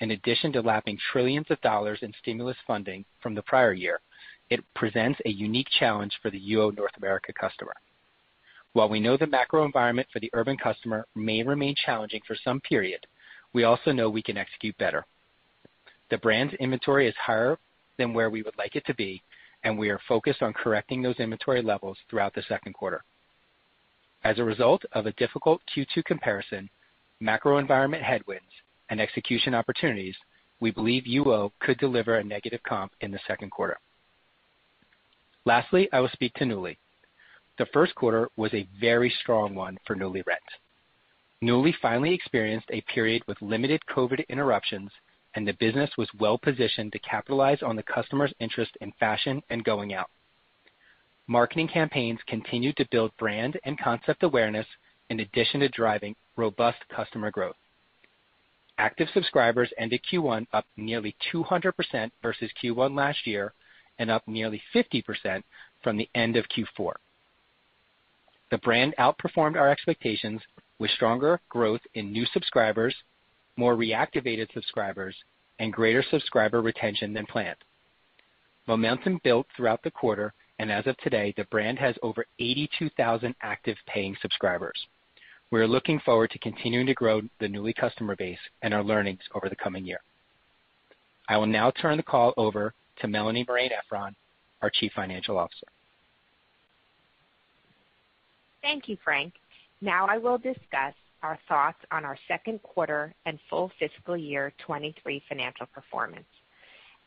in 0.01 0.13
addition 0.13 0.53
to 0.53 0.63
lapping 0.63 0.99
trillions 1.13 1.47
of 1.51 1.61
dollars 1.61 2.01
in 2.03 2.13
stimulus 2.21 2.57
funding 2.67 3.05
from 3.23 3.35
the 3.35 3.43
prior 3.43 3.73
year, 3.73 4.01
it 4.49 4.65
presents 4.75 5.21
a 5.25 5.31
unique 5.31 5.69
challenge 5.79 6.13
for 6.21 6.31
the 6.31 6.41
UO 6.53 6.77
North 6.77 6.97
America 6.97 7.33
customer. 7.33 7.75
While 8.73 8.89
we 8.89 9.01
know 9.01 9.17
the 9.17 9.27
macro 9.27 9.65
environment 9.65 10.09
for 10.13 10.21
the 10.21 10.31
Urban 10.33 10.57
customer 10.57 11.07
may 11.15 11.43
remain 11.43 11.75
challenging 11.75 12.21
for 12.27 12.37
some 12.45 12.61
period, 12.61 13.07
we 13.53 13.65
also 13.65 13.93
know 13.93 14.09
we 14.09 14.23
can 14.23 14.37
execute 14.37 14.77
better. 14.79 15.05
The 16.11 16.19
brand's 16.19 16.55
inventory 16.55 17.09
is 17.09 17.15
higher 17.17 17.59
than 17.99 18.15
where 18.15 18.31
we 18.31 18.43
would 18.43 18.57
like 18.59 18.77
it 18.77 18.87
to 18.87 18.95
be, 18.95 19.23
and 19.65 19.79
we 19.79 19.91
are 19.91 20.01
focused 20.09 20.43
on 20.43 20.53
correcting 20.53 21.03
those 21.03 21.19
inventory 21.19 21.63
levels 21.63 21.99
throughout 22.09 22.35
the 22.35 22.43
second 22.49 22.73
quarter. 22.73 23.03
As 24.25 24.39
a 24.39 24.45
result 24.45 24.85
of 24.93 25.07
a 25.07 25.13
difficult 25.13 25.61
Q2 25.75 26.05
comparison, 26.05 26.69
macro 27.21 27.59
environment 27.59 28.03
headwinds, 28.03 28.51
and 28.91 29.01
execution 29.01 29.55
opportunities, 29.55 30.17
we 30.61 30.71
believe 30.71 31.05
UO 31.05 31.53
could 31.61 31.79
deliver 31.79 32.17
a 32.17 32.25
negative 32.25 32.63
comp 32.63 32.93
in 33.01 33.11
the 33.11 33.21
second 33.27 33.51
quarter. 33.51 33.79
Lastly, 35.47 35.89
I 35.93 36.01
will 36.01 36.11
speak 36.11 36.35
to 36.35 36.45
Nuuly. 36.45 36.77
The 37.59 37.67
first 37.73 37.95
quarter 37.95 38.29
was 38.37 38.53
a 38.53 38.69
very 38.81 39.13
strong 39.23 39.55
one 39.55 39.79
for 39.87 39.97
Nuuly 39.97 40.27
Rent. 40.27 40.41
Nuuly 41.43 41.73
finally 41.81 42.15
experienced 42.15 42.69
a 42.71 42.83
period 42.83 43.23
with 43.27 43.41
limited 43.41 43.81
COVID 43.95 44.29
interruptions, 44.29 44.91
and 45.35 45.47
the 45.47 45.53
business 45.55 45.91
was 45.97 46.09
well-positioned 46.19 46.93
to 46.93 46.99
capitalize 46.99 47.63
on 47.63 47.77
the 47.77 47.83
customer's 47.83 48.35
interest 48.41 48.77
in 48.81 48.93
fashion 48.99 49.43
and 49.51 49.65
going 49.65 49.95
out. 49.95 50.11
Marketing 51.27 51.69
campaigns 51.69 52.19
continued 52.27 52.77
to 52.77 52.89
build 52.91 53.17
brand 53.17 53.59
and 53.65 53.79
concept 53.79 54.23
awareness 54.23 54.67
in 55.11 55.21
addition 55.21 55.61
to 55.61 55.69
driving 55.69 56.17
robust 56.37 56.79
customer 56.95 57.31
growth. 57.31 57.57
Active 58.79 59.09
subscribers 59.13 59.71
ended 59.79 60.01
Q1 60.11 60.47
up 60.53 60.65
nearly 60.77 61.15
200% 61.33 62.11
versus 62.23 62.51
Q1 62.63 62.97
last 62.97 63.27
year 63.27 63.53
and 63.99 64.11
up 64.11 64.27
nearly 64.27 64.63
50% 64.75 65.43
from 65.83 65.97
the 65.97 66.09
end 66.15 66.37
of 66.37 66.47
Q4. 66.49 66.93
The 68.51 68.59
brand 68.59 68.95
outperformed 68.99 69.57
our 69.57 69.71
expectations 69.71 70.41
with 70.79 70.91
stronger 70.91 71.41
growth 71.49 71.83
in 71.95 72.11
new 72.11 72.25
subscribers, 72.33 72.95
more 73.61 73.77
reactivated 73.77 74.51
subscribers, 74.55 75.15
and 75.59 75.71
greater 75.71 76.03
subscriber 76.11 76.63
retention 76.63 77.13
than 77.13 77.27
planned. 77.27 77.63
Momentum 78.67 79.21
built 79.23 79.47
throughout 79.55 79.83
the 79.83 79.91
quarter, 79.91 80.33
and 80.59 80.73
as 80.73 80.87
of 80.87 80.97
today, 80.97 81.35
the 81.37 81.45
brand 81.45 81.79
has 81.79 81.95
over 82.03 82.25
82,000 82.39 83.35
active 83.43 83.77
paying 83.87 84.17
subscribers. 84.23 84.79
We 85.51 85.61
are 85.61 85.69
looking 85.69 86.01
forward 86.01 86.31
to 86.31 86.39
continuing 86.39 86.87
to 86.87 86.95
grow 86.95 87.21
the 87.39 87.49
Nuuly 87.49 87.75
customer 87.75 88.17
base 88.17 88.39
and 88.63 88.73
our 88.73 88.83
learnings 88.83 89.21
over 89.35 89.51
the 89.51 89.57
coming 89.57 89.85
year. 89.85 90.01
I 91.29 91.37
will 91.37 91.47
now 91.47 91.71
turn 91.71 91.99
the 91.99 92.03
call 92.03 92.33
over 92.39 92.73
to 93.01 93.09
Melanie 93.09 93.45
Marein-Efron, 93.45 94.15
our 94.63 94.71
Chief 94.71 94.91
Financial 94.97 95.37
Officer. 95.37 95.67
Thank 98.63 98.89
you, 98.89 98.97
Frank. 99.05 99.35
Now 99.83 100.07
I 100.09 100.17
will 100.17 100.39
discuss 100.39 100.95
our 101.23 101.39
thoughts 101.49 101.79
on 101.91 102.05
our 102.05 102.19
second 102.29 102.63
quarter 102.63 103.15
and 103.27 103.39
full 103.49 103.71
fiscal 103.79 104.17
year 104.17 104.53
2023 104.59 105.23
financial 105.29 105.67
performance. 105.67 106.27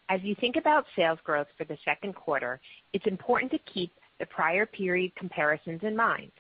As 0.10 0.22
you 0.24 0.36
think 0.36 0.56
about 0.56 0.86
sales 0.96 1.20
growth 1.24 1.48
for 1.58 1.64
the 1.64 1.78
second 1.86 2.14
quarter, 2.16 2.60
it's 2.92 3.08
important 3.08 3.52
to 3.52 3.60
keep 3.74 3.92
the 4.20 4.26
prior 4.26 4.66
period 4.66 5.16
comparisons 5.16 5.82
in 5.84 5.96
mind. 5.96 6.32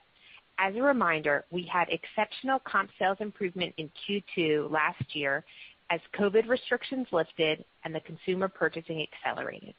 As 0.59 0.75
a 0.75 0.81
reminder, 0.81 1.45
we 1.49 1.63
had 1.63 1.87
exceptional 1.89 2.59
comp 2.59 2.91
sales 2.99 3.17
improvement 3.19 3.73
in 3.77 3.89
Q2 4.07 4.69
last 4.69 5.15
year 5.15 5.43
as 5.89 5.99
COVID 6.17 6.47
restrictions 6.47 7.07
lifted 7.11 7.65
and 7.83 7.93
the 7.93 7.99
consumer 8.01 8.47
purchasing 8.47 9.05
accelerated. 9.25 9.73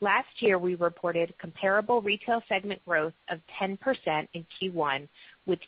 Last 0.00 0.28
year, 0.40 0.58
we 0.58 0.74
reported 0.74 1.32
comparable 1.38 2.02
retail 2.02 2.42
segment 2.48 2.84
growth 2.84 3.14
of 3.30 3.40
10% 3.60 3.78
in 4.34 4.46
Q1, 4.60 5.08
with 5.46 5.58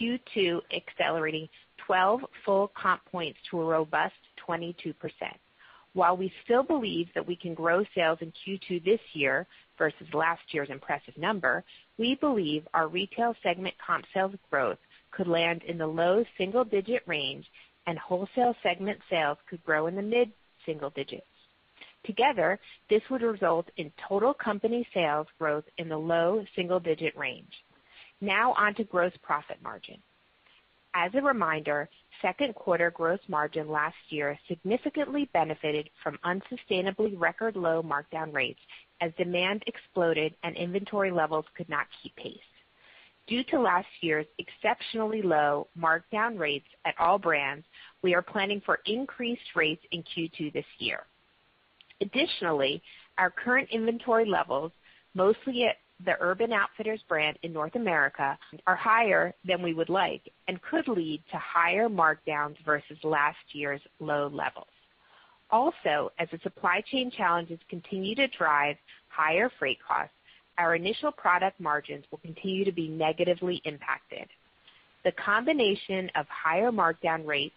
Q2 0.00 0.60
accelerating 0.74 1.48
12 1.86 2.20
full 2.44 2.72
comp 2.80 3.04
points 3.06 3.38
to 3.50 3.60
a 3.60 3.64
robust 3.64 4.14
22%. 4.48 4.94
While 5.92 6.16
we 6.16 6.30
still 6.44 6.62
believe 6.62 7.08
that 7.14 7.26
we 7.26 7.36
can 7.36 7.54
grow 7.54 7.82
sales 7.94 8.18
in 8.20 8.32
Q2 8.46 8.84
this 8.84 9.00
year 9.14 9.46
versus 9.78 10.06
last 10.12 10.42
year's 10.50 10.68
impressive 10.70 11.16
number, 11.16 11.64
we 11.98 12.16
believe 12.16 12.68
our 12.74 12.88
retail 12.88 13.34
segment 13.42 13.74
comp 13.84 14.04
sales 14.12 14.34
growth 14.50 14.78
could 15.10 15.26
land 15.26 15.62
in 15.62 15.78
the 15.78 15.86
low 15.86 16.22
single-digit 16.36 17.02
range 17.06 17.46
and 17.86 17.98
wholesale 17.98 18.54
segment 18.62 18.98
sales 19.08 19.38
could 19.48 19.64
grow 19.64 19.86
in 19.86 19.94
the 19.94 20.02
mid-single 20.02 20.90
digits. 20.90 21.24
Together, 22.04 22.60
this 22.90 23.02
would 23.10 23.22
result 23.22 23.66
in 23.78 23.90
total 24.08 24.34
company 24.34 24.86
sales 24.92 25.26
growth 25.38 25.64
in 25.78 25.88
the 25.88 25.96
low 25.96 26.44
single-digit 26.54 27.16
range. 27.16 27.52
Now 28.20 28.52
on 28.54 28.74
to 28.76 28.84
gross 28.84 29.12
profit 29.22 29.58
margin. 29.62 30.02
As 30.94 31.10
a 31.14 31.20
reminder, 31.20 31.90
second 32.22 32.54
quarter 32.54 32.90
gross 32.90 33.20
margin 33.28 33.68
last 33.68 33.96
year 34.08 34.38
significantly 34.48 35.28
benefited 35.34 35.90
from 36.02 36.18
unsustainably 36.24 37.14
record 37.20 37.54
low 37.54 37.82
markdown 37.82 38.32
rates 38.32 38.60
as 39.02 39.12
demand 39.18 39.62
exploded 39.66 40.34
and 40.42 40.56
inventory 40.56 41.10
levels 41.10 41.44
could 41.54 41.68
not 41.68 41.86
keep 42.02 42.16
pace. 42.16 42.38
Due 43.26 43.44
to 43.44 43.60
last 43.60 43.88
year's 44.00 44.26
exceptionally 44.38 45.20
low 45.20 45.66
markdown 45.78 46.38
rates 46.38 46.68
at 46.86 46.94
all 46.98 47.18
brands, 47.18 47.66
we 48.00 48.14
are 48.14 48.22
planning 48.22 48.62
for 48.64 48.80
increased 48.86 49.54
rates 49.54 49.82
in 49.90 50.02
Q2 50.02 50.52
this 50.52 50.64
year. 50.78 51.02
Additionally, 52.00 52.82
our 53.18 53.30
current 53.30 53.68
inventory 53.70 54.24
levels, 54.26 54.72
mostly 55.14 55.64
at 55.64 55.76
the 56.04 56.14
Urban 56.20 56.52
Outfitters 56.52 57.00
brand 57.08 57.38
in 57.42 57.52
North 57.52 57.74
America, 57.74 58.38
are 58.66 58.76
higher 58.76 59.34
than 59.46 59.62
we 59.62 59.74
would 59.74 59.88
like 59.88 60.22
and 60.48 60.60
could 60.62 60.88
lead 60.88 61.22
to 61.30 61.38
higher 61.38 61.88
markdowns 61.88 62.56
versus 62.64 62.98
last 63.02 63.38
year's 63.52 63.80
low 63.98 64.28
levels. 64.28 64.66
Also, 65.50 66.12
as 66.18 66.28
the 66.30 66.38
supply 66.42 66.82
chain 66.90 67.10
challenges 67.10 67.58
continue 67.70 68.14
to 68.14 68.26
drive 68.28 68.76
higher 69.08 69.50
freight 69.58 69.78
costs, 69.86 70.12
our 70.58 70.74
initial 70.74 71.12
product 71.12 71.60
margins 71.60 72.04
will 72.10 72.18
continue 72.18 72.64
to 72.64 72.72
be 72.72 72.88
negatively 72.88 73.62
impacted. 73.64 74.26
The 75.04 75.12
combination 75.12 76.10
of 76.14 76.26
higher 76.28 76.72
markdown 76.72 77.26
rates 77.26 77.54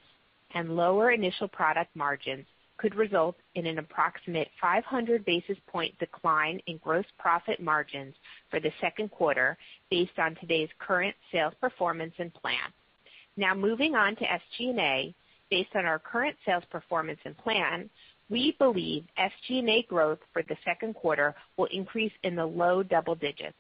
and 0.54 0.76
lower 0.76 1.12
initial 1.12 1.48
product 1.48 1.96
margins 1.96 2.46
could 2.80 2.96
result 2.96 3.36
in 3.56 3.66
an 3.66 3.78
approximate 3.78 4.48
500 4.62 5.26
basis 5.26 5.58
point 5.68 5.98
decline 6.00 6.62
in 6.68 6.78
gross 6.78 7.06
profit 7.18 7.62
margins 7.62 8.16
for 8.50 8.60
the 8.60 8.72
second 8.80 9.12
quarter 9.12 9.58
based 9.92 10.18
on 10.18 10.36
today's 10.36 10.70
current 10.80 11.16
sales 11.32 11.54
performance 11.60 12.14
and 12.18 12.34
plan. 12.34 12.72
Now 13.38 13.54
moving 13.54 13.96
on 13.96 14.16
to 14.16 14.24
SG&A. 14.24 15.14
Based 15.50 15.70
on 15.76 15.86
our 15.86 15.98
current 15.98 16.36
sales 16.46 16.64
performance 16.70 17.20
and 17.26 17.36
plan, 17.36 17.90
we 18.30 18.56
believe 18.60 19.06
SG&A 19.18 19.82
growth 19.90 20.20
for 20.32 20.44
the 20.44 20.56
second 20.64 20.94
quarter 20.94 21.34
will 21.58 21.68
increase 21.72 22.12
in 22.24 22.36
the 22.36 22.46
low 22.46 22.84
double 22.84 23.16
digits. 23.16 23.58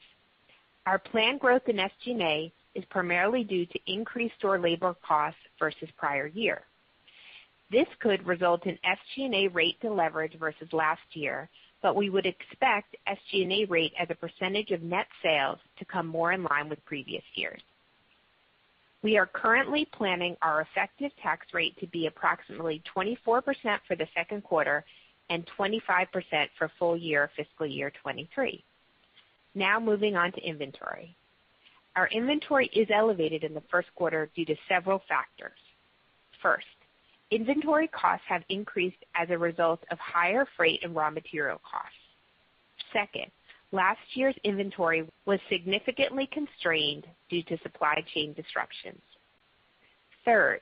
Our 0.86 1.00
planned 1.00 1.40
growth 1.40 1.64
in 1.68 1.78
SG&A 1.78 2.52
is 2.76 2.86
primarily 2.92 3.44
due 3.44 3.66
to 3.66 3.80
increased 3.88 4.36
store 4.38 4.60
labor 4.60 4.96
costs 5.06 5.40
versus 5.58 5.90
prior 5.98 6.28
year. 6.28 6.62
This 7.72 7.88
could 8.00 8.26
result 8.26 8.66
in 8.66 8.78
SG&A 8.86 9.48
rate 9.50 9.80
deleverage 9.82 10.38
versus 10.40 10.68
last 10.72 11.02
year, 11.14 11.50
but 11.82 11.96
we 11.96 12.10
would 12.10 12.26
expect 12.26 12.96
SG&A 13.08 13.66
rate 13.66 13.94
as 14.00 14.08
a 14.10 14.16
percentage 14.16 14.72
of 14.72 14.82
net 14.82 15.08
sales 15.24 15.60
to 15.78 15.86
come 15.86 16.08
more 16.08 16.32
in 16.34 16.44
line 16.44 16.68
with 16.68 16.84
previous 16.86 17.24
years. 17.36 17.62
We 19.02 19.18
are 19.18 19.28
currently 19.28 19.86
planning 19.94 20.36
our 20.42 20.62
effective 20.62 21.12
tax 21.22 21.48
rate 21.54 21.78
to 21.80 21.88
be 21.88 22.08
approximately 22.08 22.82
24% 22.96 23.22
for 23.88 23.96
the 23.96 24.08
second 24.14 24.44
quarter 24.44 24.84
and 25.30 25.48
25% 25.58 26.08
for 26.58 26.72
full 26.78 26.98
year 26.98 27.30
fiscal 27.38 27.66
year 27.66 27.92
2023. 27.92 28.64
Now 29.56 29.80
moving 29.80 30.16
on 30.16 30.32
to 30.34 30.42
inventory. 30.42 31.16
Our 31.96 32.08
inventory 32.08 32.70
is 32.74 32.88
elevated 32.94 33.44
in 33.44 33.54
the 33.54 33.64
first 33.72 33.88
quarter 33.96 34.30
due 34.36 34.46
to 34.46 34.56
several 34.68 35.02
factors. 35.08 35.58
First, 36.42 36.66
inventory 37.32 37.88
costs 37.88 38.26
have 38.28 38.44
increased 38.50 39.04
as 39.16 39.30
a 39.30 39.38
result 39.38 39.82
of 39.92 39.98
higher 40.00 40.48
freight 40.58 40.80
and 40.84 40.96
raw 40.96 41.10
material 41.10 41.60
costs. 41.70 41.94
Second, 42.94 43.32
last 43.72 44.00
year's 44.14 44.36
inventory 44.44 45.08
was 45.26 45.40
significantly 45.50 46.28
constrained 46.32 47.06
due 47.30 47.44
to 47.44 47.58
supply 47.64 48.04
chain 48.14 48.34
disruptions. 48.34 49.02
Third, 50.26 50.62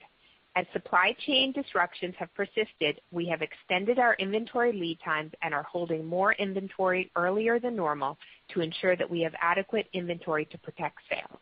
as 0.55 0.65
supply 0.73 1.15
chain 1.25 1.51
disruptions 1.51 2.15
have 2.17 2.33
persisted, 2.33 2.99
we 3.11 3.27
have 3.27 3.43
extended 3.43 3.99
our 3.99 4.15
inventory 4.15 4.73
lead 4.73 4.97
times 5.05 5.31
and 5.43 5.53
are 5.53 5.63
holding 5.63 6.03
more 6.03 6.33
inventory 6.33 7.11
earlier 7.15 7.59
than 7.59 7.75
normal 7.75 8.17
to 8.53 8.61
ensure 8.61 8.95
that 8.95 9.09
we 9.09 9.21
have 9.21 9.33
adequate 9.39 9.87
inventory 9.93 10.45
to 10.45 10.57
protect 10.57 10.97
sales. 11.09 11.39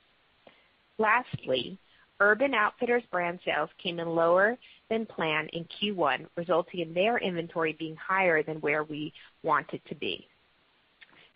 Lastly, 0.98 1.78
Urban 2.20 2.54
Outfitters 2.54 3.04
brand 3.10 3.40
sales 3.46 3.70
came 3.82 4.00
in 4.00 4.10
lower 4.10 4.58
than 4.90 5.06
planned 5.06 5.50
in 5.54 5.66
Q1, 5.66 6.28
resulting 6.36 6.82
in 6.82 6.94
their 6.94 7.18
inventory 7.18 7.74
being 7.78 7.96
higher 7.96 8.44
than 8.44 8.58
where 8.62 8.84
we 8.84 9.14
want 9.44 9.68
it 9.74 9.82
to 9.90 9.96
be. 9.96 10.28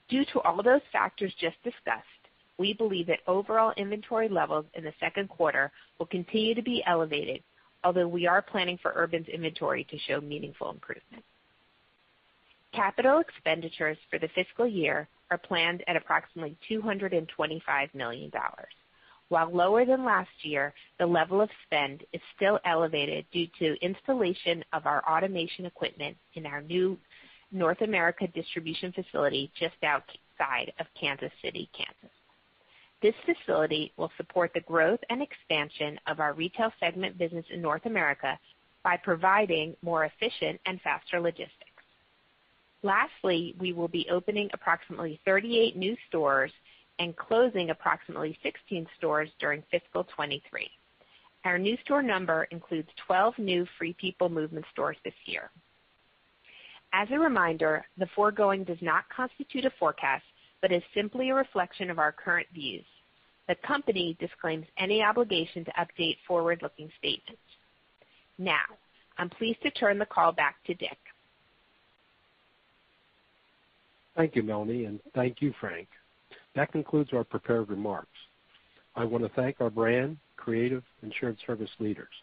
Due 0.10 0.26
to 0.34 0.40
all 0.42 0.62
those 0.64 0.82
factors 0.92 1.34
just 1.40 1.62
discussed, 1.64 2.06
we 2.58 2.74
believe 2.74 3.08
that 3.08 3.20
overall 3.28 3.74
inventory 3.78 4.28
levels 4.28 4.66
in 4.74 4.84
the 4.84 4.94
second 5.00 5.30
quarter 5.30 5.72
will 5.98 6.08
continue 6.08 6.54
to 6.54 6.62
be 6.62 6.84
elevated, 6.86 7.42
although 7.84 8.08
we 8.08 8.28
are 8.28 8.42
planning 8.42 8.78
for 8.82 8.94
Urban's 8.96 9.28
inventory 9.28 9.86
to 9.86 9.98
show 10.00 10.20
meaningful 10.20 10.70
improvement. 10.70 11.24
Capital 12.74 13.20
expenditures 13.20 13.98
for 14.10 14.20
the 14.20 14.28
fiscal 14.36 14.68
year 14.68 15.08
are 15.32 15.38
planned 15.38 15.84
at 15.88 15.96
approximately 15.96 16.58
$225 16.70 17.96
million. 17.96 18.32
While 19.30 19.52
lower 19.52 19.86
than 19.86 20.04
last 20.04 20.30
year, 20.42 20.74
the 20.98 21.06
level 21.06 21.40
of 21.40 21.50
spend 21.66 22.04
is 22.14 22.22
still 22.36 22.60
elevated 22.66 23.26
due 23.32 23.48
to 23.60 23.84
installation 23.84 24.66
of 24.74 24.88
our 24.88 25.04
automation 25.08 25.66
equipment 25.66 26.18
in 26.34 26.48
our 26.48 26.62
new 26.62 26.98
North 27.52 27.82
America 27.82 28.28
distribution 28.28 28.92
facility 28.92 29.52
just 29.60 29.76
outside 29.84 30.74
of 30.80 30.88
Kansas 31.00 31.32
City, 31.44 31.70
Kansas. 31.78 32.16
This 33.02 33.16
facility 33.26 33.94
will 33.98 34.12
support 34.18 34.52
the 34.54 34.62
growth 34.62 35.00
and 35.10 35.22
expansion 35.22 36.00
of 36.08 36.20
our 36.20 36.34
retail 36.34 36.72
segment 36.80 37.18
business 37.18 37.46
in 37.52 37.62
North 37.62 37.86
America 37.86 38.38
by 38.84 38.98
providing 38.98 39.76
more 39.82 40.06
efficient 40.06 40.60
and 40.66 40.82
faster 40.82 41.20
logistics. 41.20 41.54
Lastly, 42.82 43.56
we 43.60 43.74
will 43.74 43.88
be 43.88 44.08
opening 44.10 44.50
approximately 44.54 45.20
38 45.24 45.76
new 45.76 45.96
stores 46.08 46.52
and 47.00 47.16
closing 47.16 47.70
approximately 47.70 48.38
16 48.44 48.86
stores 48.98 49.30
during 49.40 49.64
fiscal 49.72 50.04
2023. 50.04 50.70
Our 51.46 51.58
new 51.58 51.78
store 51.86 52.04
number 52.04 52.44
includes 52.52 52.90
12 53.08 53.40
new 53.40 53.66
Free 53.78 53.94
People 53.94 54.30
Movement 54.30 54.66
stores 54.72 54.98
this 55.06 55.14
year. 55.26 55.50
As 56.92 57.08
a 57.12 57.20
reminder, 57.20 57.86
the 57.98 58.10
foregoing 58.16 58.64
does 58.66 58.82
not 58.82 59.06
constitute 59.10 59.64
a 59.64 59.72
forecast, 59.80 60.24
but 60.62 60.72
is 60.72 60.84
simply 60.94 61.30
a 61.30 61.36
reflection 61.36 61.90
of 61.90 62.00
our 62.00 62.12
current 62.12 62.48
views. 62.54 62.86
The 63.48 63.56
company 63.56 64.18
disclaims 64.20 64.66
any 64.78 65.02
obligation 65.02 65.64
to 65.66 65.72
update 65.72 66.18
forward-looking 66.28 66.92
statements. 67.00 67.42
Now, 68.38 68.66
I'm 69.18 69.30
pleased 69.30 69.62
to 69.64 69.72
turn 69.72 69.98
the 69.98 70.06
call 70.06 70.32
back 70.32 70.56
to 70.66 70.74
Dick. 70.74 70.98
Thank 74.16 74.36
you, 74.36 74.44
Melanie, 74.44 74.86
and 74.86 75.00
thank 75.16 75.42
you, 75.42 75.54
Frank. 75.60 75.88
That 76.56 76.72
concludes 76.72 77.12
our 77.14 77.24
prepared 77.24 77.70
remarks. 77.70 78.08
I 78.96 79.06
wanna 79.06 79.30
thank 79.36 79.62
our 79.62 79.70
brand, 79.70 80.18
creative, 80.36 80.84
and 81.02 81.14
shared 81.20 81.38
service 81.46 81.70
leaders. 81.80 82.14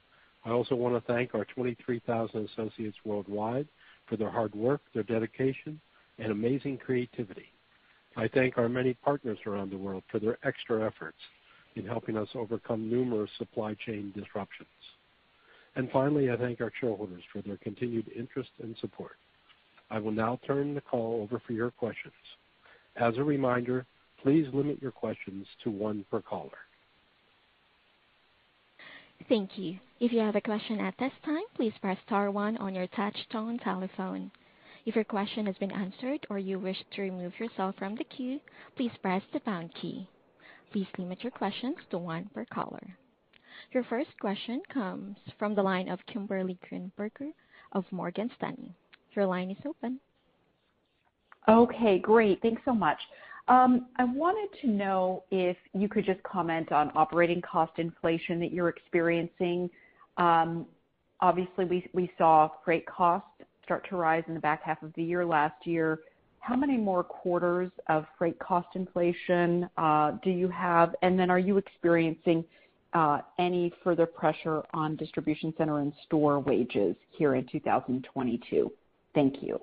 I 0.44 0.50
also 0.50 0.74
wanna 0.74 1.00
thank 1.00 1.34
our 1.34 1.44
23,000 1.44 2.48
associates 2.50 2.96
worldwide 3.04 3.68
for 4.06 4.16
their 4.16 4.30
hard 4.30 4.54
work, 4.54 4.80
their 4.94 5.02
dedication, 5.02 5.80
and 6.18 6.32
amazing 6.32 6.78
creativity. 6.78 7.52
I 8.16 8.28
thank 8.28 8.56
our 8.56 8.68
many 8.68 8.94
partners 8.94 9.38
around 9.46 9.70
the 9.70 9.76
world 9.76 10.02
for 10.10 10.18
their 10.18 10.38
extra 10.42 10.84
efforts 10.84 11.18
in 11.74 11.86
helping 11.86 12.16
us 12.16 12.28
overcome 12.34 12.90
numerous 12.90 13.30
supply 13.36 13.74
chain 13.74 14.12
disruptions. 14.16 14.68
And 15.76 15.90
finally, 15.90 16.30
I 16.30 16.36
thank 16.36 16.62
our 16.62 16.72
shareholders 16.80 17.22
for 17.30 17.42
their 17.42 17.58
continued 17.58 18.10
interest 18.16 18.50
and 18.62 18.74
support. 18.80 19.16
I 19.90 19.98
will 19.98 20.12
now 20.12 20.40
turn 20.46 20.74
the 20.74 20.80
call 20.80 21.20
over 21.22 21.40
for 21.46 21.52
your 21.52 21.70
questions. 21.70 22.14
As 22.96 23.18
a 23.18 23.22
reminder, 23.22 23.84
please 24.26 24.48
limit 24.52 24.82
your 24.82 24.90
questions 24.90 25.46
to 25.62 25.70
one 25.70 26.04
per 26.10 26.20
caller. 26.20 26.58
Thank 29.28 29.50
you. 29.56 29.78
If 30.00 30.12
you 30.12 30.18
have 30.18 30.34
a 30.34 30.40
question 30.40 30.80
at 30.80 30.94
this 30.98 31.12
time, 31.24 31.44
please 31.54 31.72
press 31.80 31.96
star 32.06 32.32
one 32.32 32.56
on 32.56 32.74
your 32.74 32.88
touch-tone 32.88 33.60
telephone. 33.62 34.32
If 34.84 34.96
your 34.96 35.04
question 35.04 35.46
has 35.46 35.54
been 35.58 35.70
answered 35.70 36.26
or 36.28 36.40
you 36.40 36.58
wish 36.58 36.76
to 36.96 37.02
remove 37.02 37.38
yourself 37.38 37.76
from 37.78 37.94
the 37.94 38.02
queue, 38.02 38.40
please 38.76 38.90
press 39.00 39.22
the 39.32 39.38
pound 39.38 39.70
key. 39.80 40.08
Please 40.72 40.88
limit 40.98 41.22
your 41.22 41.30
questions 41.30 41.76
to 41.92 41.98
one 41.98 42.28
per 42.34 42.44
caller. 42.52 42.96
Your 43.72 43.84
first 43.84 44.10
question 44.20 44.60
comes 44.74 45.16
from 45.38 45.54
the 45.54 45.62
line 45.62 45.88
of 45.88 46.00
Kimberly 46.12 46.58
Greenberger 46.68 47.30
of 47.70 47.84
Morgan 47.92 48.30
Stanley. 48.36 48.74
Your 49.14 49.26
line 49.26 49.52
is 49.52 49.56
open. 49.64 50.00
Okay, 51.48 52.00
great. 52.00 52.42
Thanks 52.42 52.62
so 52.64 52.74
much. 52.74 52.98
Um, 53.48 53.86
I 53.96 54.04
wanted 54.04 54.58
to 54.62 54.68
know 54.68 55.22
if 55.30 55.56
you 55.72 55.88
could 55.88 56.04
just 56.04 56.22
comment 56.24 56.72
on 56.72 56.90
operating 56.96 57.40
cost 57.42 57.72
inflation 57.78 58.40
that 58.40 58.52
you're 58.52 58.68
experiencing. 58.68 59.70
Um, 60.16 60.66
obviously, 61.20 61.64
we 61.64 61.88
we 61.92 62.10
saw 62.18 62.50
freight 62.64 62.86
costs 62.86 63.28
start 63.62 63.88
to 63.90 63.96
rise 63.96 64.24
in 64.26 64.34
the 64.34 64.40
back 64.40 64.62
half 64.62 64.82
of 64.82 64.92
the 64.94 65.02
year 65.02 65.24
last 65.24 65.64
year. 65.64 66.00
How 66.40 66.56
many 66.56 66.76
more 66.76 67.02
quarters 67.04 67.70
of 67.88 68.06
freight 68.18 68.38
cost 68.38 68.68
inflation 68.74 69.68
uh, 69.76 70.12
do 70.22 70.30
you 70.30 70.48
have? 70.48 70.94
And 71.02 71.18
then 71.18 71.30
are 71.30 71.40
you 71.40 71.56
experiencing 71.56 72.44
uh, 72.94 73.20
any 73.38 73.72
further 73.82 74.06
pressure 74.06 74.62
on 74.72 74.96
distribution 74.96 75.52
center 75.58 75.80
and 75.80 75.92
store 76.04 76.40
wages 76.40 76.96
here 77.10 77.34
in 77.34 77.46
2022? 77.50 78.72
Thank 79.14 79.42
you. 79.42 79.60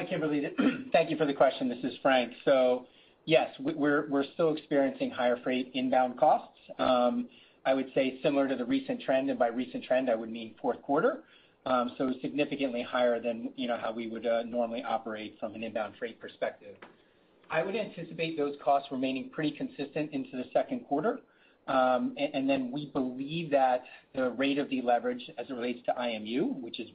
Hi, 0.00 0.06
Kimberly. 0.06 0.48
Thank 0.94 1.10
you 1.10 1.18
for 1.18 1.26
the 1.26 1.34
question. 1.34 1.68
This 1.68 1.84
is 1.84 1.92
Frank. 2.00 2.32
So 2.46 2.86
yes, 3.26 3.50
we're 3.58 4.24
still 4.32 4.56
experiencing 4.56 5.10
higher 5.10 5.36
freight 5.44 5.70
inbound 5.74 6.18
costs. 6.18 6.56
I 6.78 7.74
would 7.74 7.88
say 7.94 8.18
similar 8.22 8.48
to 8.48 8.56
the 8.56 8.64
recent 8.64 9.02
trend, 9.02 9.28
and 9.28 9.38
by 9.38 9.48
recent 9.48 9.84
trend, 9.84 10.08
I 10.08 10.14
would 10.14 10.32
mean 10.32 10.54
fourth 10.62 10.80
quarter. 10.80 11.24
Um, 11.66 11.92
so 11.98 12.14
significantly 12.22 12.80
higher 12.80 13.20
than, 13.20 13.52
you 13.56 13.68
know, 13.68 13.76
how 13.76 13.92
we 13.92 14.08
would 14.08 14.26
normally 14.46 14.82
operate 14.82 15.36
from 15.38 15.54
an 15.54 15.62
inbound 15.62 15.96
freight 15.98 16.18
perspective. 16.18 16.76
I 17.50 17.62
would 17.62 17.76
anticipate 17.76 18.38
those 18.38 18.56
costs 18.64 18.88
remaining 18.90 19.28
pretty 19.28 19.50
consistent 19.50 20.12
into 20.12 20.34
the 20.38 20.44
second 20.54 20.86
quarter. 20.86 21.20
Um 21.68 22.14
and 22.16 22.48
then 22.48 22.70
we 22.72 22.86
believe 22.86 23.50
that 23.50 23.84
the 24.14 24.30
rate 24.30 24.56
of 24.56 24.68
deleverage 24.68 25.28
as 25.36 25.50
it 25.50 25.52
relates 25.52 25.84
to 25.84 25.92
IMU, 25.92 26.58
which 26.62 26.80
is 26.80 26.88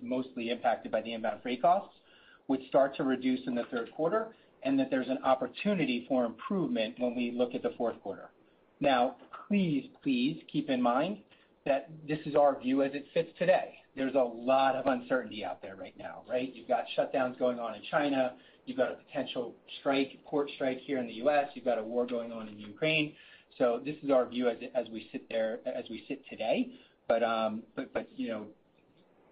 mostly 0.00 0.48
impacted 0.48 0.90
by 0.90 1.02
the 1.02 1.12
inbound 1.12 1.42
freight 1.42 1.60
costs, 1.60 1.92
would 2.48 2.60
start 2.68 2.96
to 2.96 3.04
reduce 3.04 3.46
in 3.46 3.54
the 3.54 3.64
third 3.70 3.90
quarter, 3.92 4.28
and 4.62 4.78
that 4.78 4.90
there's 4.90 5.08
an 5.08 5.18
opportunity 5.24 6.04
for 6.08 6.24
improvement 6.24 6.96
when 6.98 7.14
we 7.14 7.30
look 7.30 7.54
at 7.54 7.62
the 7.62 7.72
fourth 7.78 8.00
quarter. 8.02 8.30
Now, 8.80 9.16
please 9.46 9.88
please 10.02 10.42
keep 10.50 10.68
in 10.68 10.82
mind 10.82 11.18
that 11.64 11.90
this 12.06 12.18
is 12.26 12.34
our 12.34 12.58
view 12.58 12.82
as 12.82 12.92
it 12.94 13.06
sits 13.14 13.30
today. 13.38 13.74
There's 13.96 14.14
a 14.14 14.18
lot 14.18 14.76
of 14.76 14.86
uncertainty 14.86 15.44
out 15.44 15.60
there 15.60 15.76
right 15.76 15.94
now, 15.98 16.22
right? 16.28 16.52
You've 16.54 16.68
got 16.68 16.84
shutdowns 16.96 17.38
going 17.38 17.58
on 17.58 17.74
in 17.74 17.82
China. 17.90 18.34
You've 18.64 18.76
got 18.76 18.92
a 18.92 18.94
potential 18.94 19.54
strike, 19.80 20.18
port 20.24 20.50
strike 20.54 20.78
here 20.80 20.98
in 20.98 21.06
the 21.06 21.14
U.S. 21.14 21.48
You've 21.54 21.64
got 21.64 21.78
a 21.78 21.82
war 21.82 22.06
going 22.06 22.32
on 22.32 22.48
in 22.48 22.58
Ukraine. 22.58 23.12
So 23.56 23.80
this 23.84 23.96
is 24.04 24.10
our 24.10 24.26
view 24.26 24.48
as 24.48 24.86
we 24.92 25.08
sit 25.10 25.28
there 25.28 25.58
as 25.66 25.84
we 25.90 26.04
sit 26.06 26.22
today. 26.28 26.70
Um, 27.10 27.62
you 28.14 28.28
know, 28.28 28.46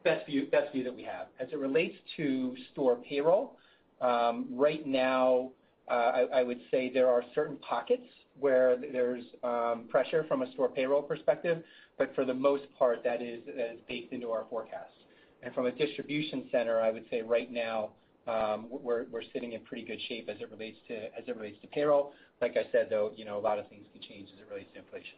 best 0.07 0.27
view 0.27 0.49
that 0.85 0.95
we 0.95 1.03
have. 1.03 1.27
As 1.41 1.49
it 1.53 1.59
relates 1.59 1.97
to 2.17 2.55
store 2.73 2.97
payroll, 2.97 3.57
um, 4.01 4.47
right 4.53 4.87
now, 4.87 5.51
uh, 5.89 6.27
I 6.35 6.43
would 6.43 6.61
say 6.71 6.91
there 6.93 7.09
are 7.09 7.23
certain 7.35 7.57
pockets 7.59 8.07
where 8.39 8.77
there's 8.77 9.25
um, 9.43 9.85
pressure 9.89 10.25
from 10.29 10.43
a 10.43 10.53
store 10.53 10.69
payroll 10.69 11.03
perspective, 11.03 11.63
but 11.99 12.15
for 12.15 12.25
the 12.25 12.35
most 12.35 12.65
part, 12.79 13.03
that 13.05 13.23
is 13.23 13.41
baked 13.89 14.13
into 14.13 14.31
our 14.31 14.45
forecast. 14.51 14.93
And 15.43 15.55
from 15.55 15.67
a 15.67 15.73
distribution 15.73 16.49
center, 16.53 16.81
I 16.81 16.91
would 16.91 17.05
say 17.11 17.23
right 17.23 17.51
now, 17.51 17.91
um, 18.27 18.67
we're 18.71 19.07
sitting 19.33 19.53
in 19.53 19.61
pretty 19.61 19.85
good 19.85 20.01
shape 20.09 20.29
as 20.29 20.37
it 20.41 20.51
relates 20.51 20.79
to 20.89 21.67
payroll. 21.69 22.13
Like 22.41 22.57
I 22.57 22.65
said, 22.73 22.89
though, 22.91 23.13
a 23.17 23.39
lot 23.39 23.59
of 23.59 23.69
things 23.69 23.85
can 23.93 24.03
change 24.03 24.29
as 24.35 24.41
it 24.41 24.51
relates 24.51 24.71
to 24.75 24.81
inflation. 24.81 25.15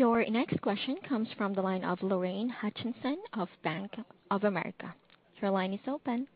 Your 0.00 0.24
next 0.30 0.58
question 0.62 0.96
comes 1.06 1.28
from 1.36 1.52
the 1.52 1.60
line 1.60 1.84
of 1.84 2.02
Lorraine 2.02 2.48
Hutchinson 2.48 3.18
of 3.34 3.50
Bank 3.62 3.92
of 4.30 4.44
America. 4.44 4.94
Your 5.42 5.50
line 5.50 5.74
is 5.74 5.80
open. 5.86 6.26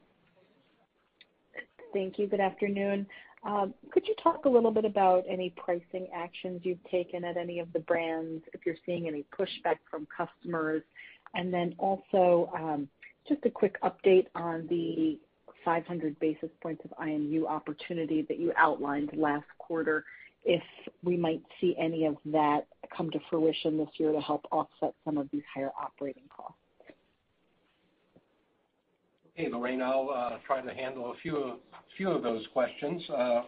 Thank 1.94 2.18
you. 2.18 2.26
Good 2.26 2.40
afternoon. 2.40 3.06
Um, 3.42 3.72
could 3.90 4.06
you 4.06 4.14
talk 4.22 4.44
a 4.44 4.50
little 4.50 4.70
bit 4.70 4.84
about 4.84 5.24
any 5.26 5.48
pricing 5.56 6.08
actions 6.14 6.60
you've 6.62 6.84
taken 6.90 7.24
at 7.24 7.38
any 7.38 7.58
of 7.58 7.72
the 7.72 7.78
brands, 7.78 8.44
if 8.52 8.66
you're 8.66 8.76
seeing 8.84 9.08
any 9.08 9.24
pushback 9.34 9.76
from 9.90 10.06
customers? 10.14 10.82
And 11.32 11.50
then 11.50 11.74
also, 11.78 12.52
um, 12.54 12.86
just 13.26 13.46
a 13.46 13.50
quick 13.50 13.80
update 13.80 14.26
on 14.34 14.66
the 14.68 15.18
500 15.64 16.18
basis 16.20 16.50
points 16.62 16.84
of 16.84 16.90
IMU 16.98 17.46
opportunity 17.46 18.22
that 18.28 18.38
you 18.38 18.52
outlined 18.56 19.10
last 19.14 19.46
quarter, 19.58 20.04
if 20.44 20.62
we 21.02 21.16
might 21.16 21.42
see 21.60 21.74
any 21.78 22.04
of 22.04 22.16
that 22.26 22.66
come 22.94 23.10
to 23.10 23.18
fruition 23.30 23.78
this 23.78 23.88
year 23.96 24.12
to 24.12 24.20
help 24.20 24.44
offset 24.52 24.94
some 25.04 25.16
of 25.16 25.28
these 25.32 25.42
higher 25.52 25.70
operating 25.80 26.24
costs. 26.34 26.58
Okay, 29.36 29.48
Lorraine, 29.50 29.82
I'll 29.82 30.10
uh, 30.14 30.38
try 30.46 30.60
to 30.60 30.72
handle 30.72 31.10
a 31.10 31.14
few 31.20 32.08
of 32.08 32.22
those 32.22 32.46
questions. 32.52 33.02
Uh, 33.10 33.42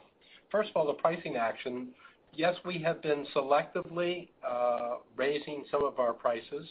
first 0.51 0.71
of 0.71 0.77
all, 0.77 0.87
the 0.87 0.95
pricing 0.95 1.37
action. 1.37 1.89
Yes, 2.35 2.55
we 2.65 2.79
have 2.83 3.01
been 3.03 3.27
selectively 3.35 4.29
uh, 4.47 4.97
raising 5.17 5.65
some 5.71 5.85
of 5.85 5.99
our 5.99 6.13
prices. 6.13 6.69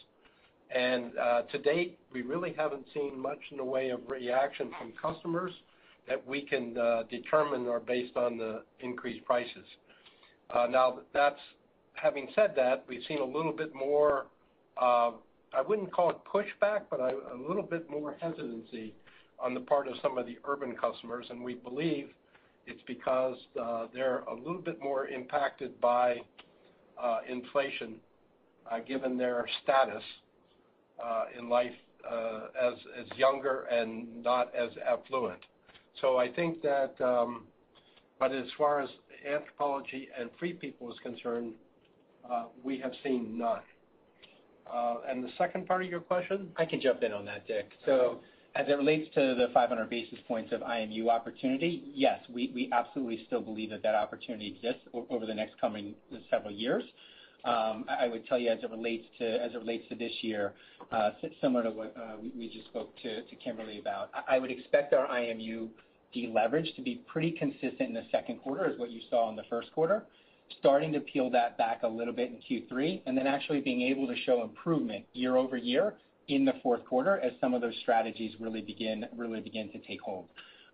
Uh, 0.74 1.42
to 1.44 1.58
date, 1.58 1.98
we 2.12 2.22
really 2.22 2.54
haven't 2.58 2.86
seen 2.94 3.20
much 3.20 3.40
in 3.52 3.58
the 3.58 3.64
way 3.64 3.90
of 3.90 4.00
reaction 4.10 4.72
from 4.78 4.92
customers 5.02 5.52
that 6.08 6.26
we 6.28 6.42
can 6.42 6.78
uh, 6.78 7.04
determine 7.10 7.68
are 7.68 7.80
based 7.80 8.16
on 8.16 8.38
the 8.38 8.64
increased 8.80 9.24
prices. 9.26 9.66
Uh, 10.50 10.68
now, 10.70 11.00
having 11.94 12.28
said 12.36 12.54
that, 12.56 12.84
we've 12.88 13.04
seen 13.08 13.20
a 13.20 13.26
little 13.26 13.54
bit 13.54 13.74
more, 13.74 14.26
I 14.78 15.62
wouldn't 15.68 15.92
call 15.94 16.10
it 16.10 16.18
pushback, 16.32 16.82
but 16.90 17.00
a 17.00 17.16
little 17.48 17.64
bit 17.64 17.90
more 17.90 18.16
hesitancy 18.20 18.94
on 19.40 19.54
the 19.54 19.62
part 19.62 19.88
of 19.88 19.96
some 20.02 20.18
of 20.18 20.26
the 20.26 20.38
Urban 20.46 20.76
customers, 20.76 21.26
and 21.30 21.44
we 21.44 21.56
believe 21.56 22.10
it's 22.68 22.82
because 22.86 23.38
they're 23.94 24.20
a 24.28 24.34
little 24.34 24.62
bit 24.62 24.82
more 24.82 25.08
impacted 25.08 25.80
by 25.80 26.18
inflation, 27.28 27.96
given 28.88 29.18
their 29.18 29.48
status 29.64 30.04
Uh, 31.04 31.26
in 31.38 31.50
life 31.50 31.74
uh, 32.10 32.48
as 32.60 32.74
younger 33.18 33.64
and 33.64 34.24
not 34.24 34.54
as 34.56 34.70
affluent. 34.88 35.40
So 36.00 36.18
I 36.18 36.32
think 36.32 36.62
that, 36.62 36.96
um, 37.04 37.44
but 38.18 38.32
as 38.32 38.46
far 38.58 38.80
as 38.80 38.90
Anthropologie 39.28 40.08
and 40.18 40.30
Free 40.40 40.54
People 40.54 40.92
is 40.92 40.98
concerned, 41.04 41.54
uh, 42.30 42.46
we 42.64 42.80
have 42.80 42.94
seen 43.04 43.38
none. 43.38 43.60
Uh 44.72 44.96
and 45.08 45.24
the 45.24 45.30
second 45.38 45.68
part 45.68 45.84
of 45.84 45.90
your 45.90 46.00
question? 46.00 46.50
I 46.58 46.66
can 46.66 46.80
jump 46.82 47.04
in 47.04 47.12
on 47.12 47.26
that, 47.26 47.46
Dick. 47.46 47.70
So 47.86 48.20
as 48.56 48.66
it 48.68 48.74
relates 48.74 49.14
to 49.16 49.36
the 49.36 49.48
500 49.54 49.90
basis 49.90 50.18
points 50.28 50.54
of 50.54 50.62
IMU 50.62 51.10
opportunity, 51.10 51.84
yes, 51.94 52.20
we 52.34 52.70
absolutely 52.72 53.26
still 53.28 53.42
believe 53.42 53.70
that 53.72 53.84
that 53.84 53.96
opportunity 53.96 54.48
exists 54.56 54.88
over 55.10 55.26
the 55.26 55.36
next 55.36 55.60
coming 55.60 55.94
several 56.32 56.54
years. 56.54 56.84
Um, 57.46 57.86
I 57.88 58.08
would 58.08 58.26
tell 58.26 58.40
you 58.40 58.50
as 58.50 58.64
it 58.64 58.72
relates 58.72 59.06
to 59.20 59.44
as 59.44 59.54
it 59.54 59.58
relates 59.58 59.88
to 59.90 59.96
this 59.96 60.12
year, 60.22 60.54
uh, 60.92 61.12
similar 61.42 61.64
to 61.64 61.70
what 61.70 61.96
uh, 61.96 62.16
we 62.36 62.50
just 62.50 62.66
spoke 62.66 62.96
to 63.04 63.22
Kimberly 63.44 63.80
about, 63.80 64.10
I 64.28 64.40
would 64.40 64.50
expect 64.50 64.94
our 64.94 65.08
IMU 65.08 65.70
deleverage 66.16 66.76
to 66.76 66.82
be 66.82 67.04
pretty 67.08 67.32
consistent 67.32 67.82
in 67.82 67.94
the 67.94 68.06
second 68.12 68.38
quarter 68.40 68.66
as 68.66 68.80
what 68.80 68.90
you 68.90 69.02
saw 69.10 69.30
in 69.30 69.36
the 69.36 69.44
first 69.50 69.72
quarter, 69.74 70.06
starting 70.60 70.92
to 70.94 71.00
peel 71.02 71.30
that 71.32 71.58
back 71.58 71.84
a 71.84 71.88
little 71.88 72.14
bit 72.14 72.32
in 72.32 72.38
Q3, 72.38 73.02
and 73.06 73.18
then 73.18 73.28
actually 73.28 73.62
being 73.62 73.82
able 73.82 74.08
to 74.08 74.16
show 74.26 74.42
improvement 74.42 75.06
year-over-year 75.14 75.94
in 76.30 76.46
the 76.46 76.54
fourth 76.64 76.84
quarter 76.86 77.20
as 77.20 77.34
some 77.40 77.54
of 77.54 77.62
those 77.62 77.76
strategies 77.82 78.34
really 78.40 78.62
begin 78.62 79.06
really 79.16 79.40
begin 79.40 79.72
to 79.72 79.80
take 79.80 80.02
hold. 80.02 80.26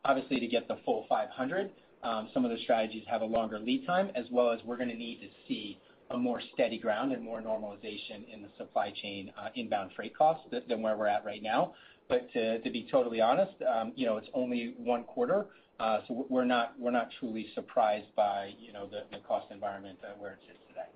Obviously, 0.06 0.40
to 0.40 0.48
get 0.48 0.70
the 0.70 0.78
full 0.86 1.06
500, 1.10 1.70
um, 2.04 2.30
some 2.34 2.46
of 2.46 2.52
the 2.52 2.58
strategies 2.64 3.04
have 3.08 3.22
a 3.22 3.26
longer 3.26 3.60
lead 3.60 3.86
time, 3.86 4.10
as 4.16 4.26
well 4.32 4.52
as 4.52 4.60
we're 4.66 4.78
gonna 4.78 4.96
need 4.96 5.20
to 5.20 5.28
see 5.48 5.78
a 6.13 6.17
more 6.17 6.41
steady 6.54 6.78
ground 6.78 7.12
and 7.12 7.24
more 7.24 7.41
normalization 7.41 8.32
in 8.32 8.41
the 8.41 8.50
supply 8.58 8.91
chain, 9.02 9.32
uh, 9.38 9.50
inbound 9.56 9.91
freight 9.95 10.15
costs 10.15 10.45
than 10.67 10.82
where 10.82 10.97
we're 10.97 11.08
at 11.08 11.24
right 11.26 11.41
now. 11.41 11.74
But 12.10 12.32
to 12.34 12.60
be 12.63 12.88
totally 12.91 13.21
honest, 13.21 13.54
um, 13.62 13.93
you 13.95 14.06
know, 14.06 14.17
it's 14.17 14.28
only 14.34 14.74
one 14.78 15.06
quarter, 15.06 15.45
uh, 15.80 16.00
so 16.08 16.26
we're 16.30 16.43
not 16.45 16.76
truly 17.19 17.47
surprised 17.56 18.13
by, 18.15 18.54
you 18.60 18.74
know, 18.74 18.88
the 18.88 19.17
cost 19.28 19.47
environment 19.52 19.97
uh, 20.04 20.13
where 20.19 20.34
it 20.34 20.39
sits 20.45 20.60
today. 20.67 20.89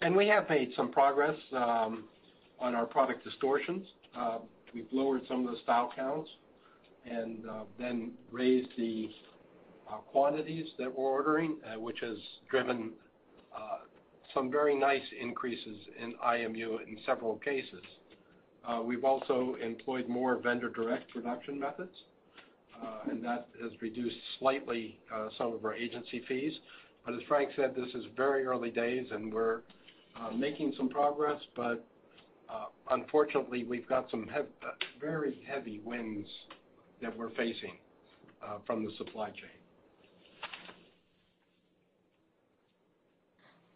And 0.00 0.16
we 0.16 0.26
have 0.28 0.48
made 0.48 0.70
some 0.76 0.90
progress 0.90 1.36
um, 1.52 2.04
on 2.58 2.74
our 2.74 2.86
product 2.86 3.22
distortions. 3.22 3.86
Um, 4.16 4.40
we've 4.72 4.88
lowered 4.92 5.22
some 5.28 5.46
of 5.46 5.52
the 5.52 5.58
style 5.62 5.92
counts 5.94 6.30
and 7.04 7.44
then 7.78 8.12
raised 8.30 8.70
the 8.78 9.10
quantities 10.10 10.66
that 10.78 10.86
we're 10.86 11.04
ordering, 11.04 11.58
which 11.76 11.98
has 12.00 12.16
driven 12.50 12.92
some 14.34 14.50
very 14.50 14.78
nice 14.78 15.02
increases 15.20 15.76
in 16.00 16.14
IMU 16.24 16.78
in 16.86 16.98
several 17.06 17.36
cases. 17.36 17.82
Uh, 18.66 18.82
we've 18.84 19.04
also 19.04 19.56
employed 19.62 20.08
more 20.08 20.36
vendor 20.36 20.68
direct 20.68 21.10
production 21.10 21.58
methods, 21.58 21.94
uh, 22.82 23.10
and 23.10 23.24
that 23.24 23.48
has 23.60 23.72
reduced 23.80 24.16
slightly 24.38 24.98
uh, 25.14 25.28
some 25.38 25.52
of 25.52 25.64
our 25.64 25.74
agency 25.74 26.22
fees. 26.28 26.52
But 27.04 27.14
as 27.14 27.20
Frank 27.28 27.50
said, 27.56 27.74
this 27.74 27.88
is 27.94 28.04
very 28.16 28.44
early 28.44 28.70
days, 28.70 29.06
and 29.10 29.32
we're 29.32 29.60
making 30.36 30.74
some 30.76 30.90
progress, 30.90 31.40
but 31.56 31.84
unfortunately, 32.90 33.64
we've 33.64 33.88
got 33.88 34.10
some 34.10 34.28
very 35.00 35.38
heavy 35.48 35.80
winds 35.82 36.28
that 37.00 37.16
we're 37.16 37.30
facing 37.30 37.78
from 38.66 38.84
the 38.84 38.92
supply 38.98 39.30
chain. 39.30 39.59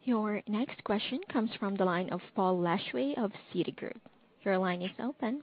Your 0.05 0.43
next 0.47 0.85
question 0.85 1.21
comes 1.33 1.51
from 1.59 1.77
the 1.77 1.85
line 1.85 2.11
of 2.11 2.21
Paul 2.37 2.59
Lejuez 2.59 3.17
of 3.17 3.33
Citigroup. 3.55 3.97
Your 4.43 4.59
line 4.59 4.83
is 4.83 4.90
open. 5.03 5.43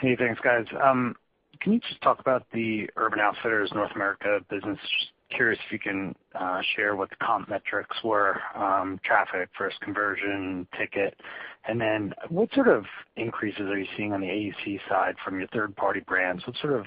Hey, 0.00 0.16
thanks, 0.16 0.40
guys. 0.42 0.64
Um, 0.82 1.14
can 1.60 1.74
you 1.74 1.80
just 1.80 2.00
talk 2.00 2.20
about 2.20 2.46
the 2.52 2.88
Urban 2.96 3.20
Outfitters 3.20 3.70
North 3.74 3.90
America 3.94 4.38
business? 4.48 4.78
Just 4.80 5.12
curious 5.34 5.58
if 5.66 5.72
you 5.72 5.78
can 5.78 6.14
uh, 6.34 6.60
share 6.76 6.96
what 6.96 7.10
the 7.10 7.16
comp 7.22 7.48
metrics 7.48 7.96
were, 8.04 8.40
um, 8.54 9.00
traffic 9.04 9.48
versus 9.58 9.78
conversion, 9.82 10.66
ticket. 10.78 11.14
And 11.66 11.80
then 11.80 12.14
what 12.28 12.52
sort 12.54 12.68
of 12.68 12.84
increases 13.16 13.62
are 13.62 13.78
you 13.78 13.86
seeing 13.96 14.12
on 14.12 14.20
the 14.20 14.26
AUC 14.26 14.80
side 14.88 15.16
from 15.24 15.38
your 15.38 15.48
third-party 15.48 16.00
brands? 16.00 16.46
What 16.46 16.56
sort 16.60 16.74
of, 16.74 16.86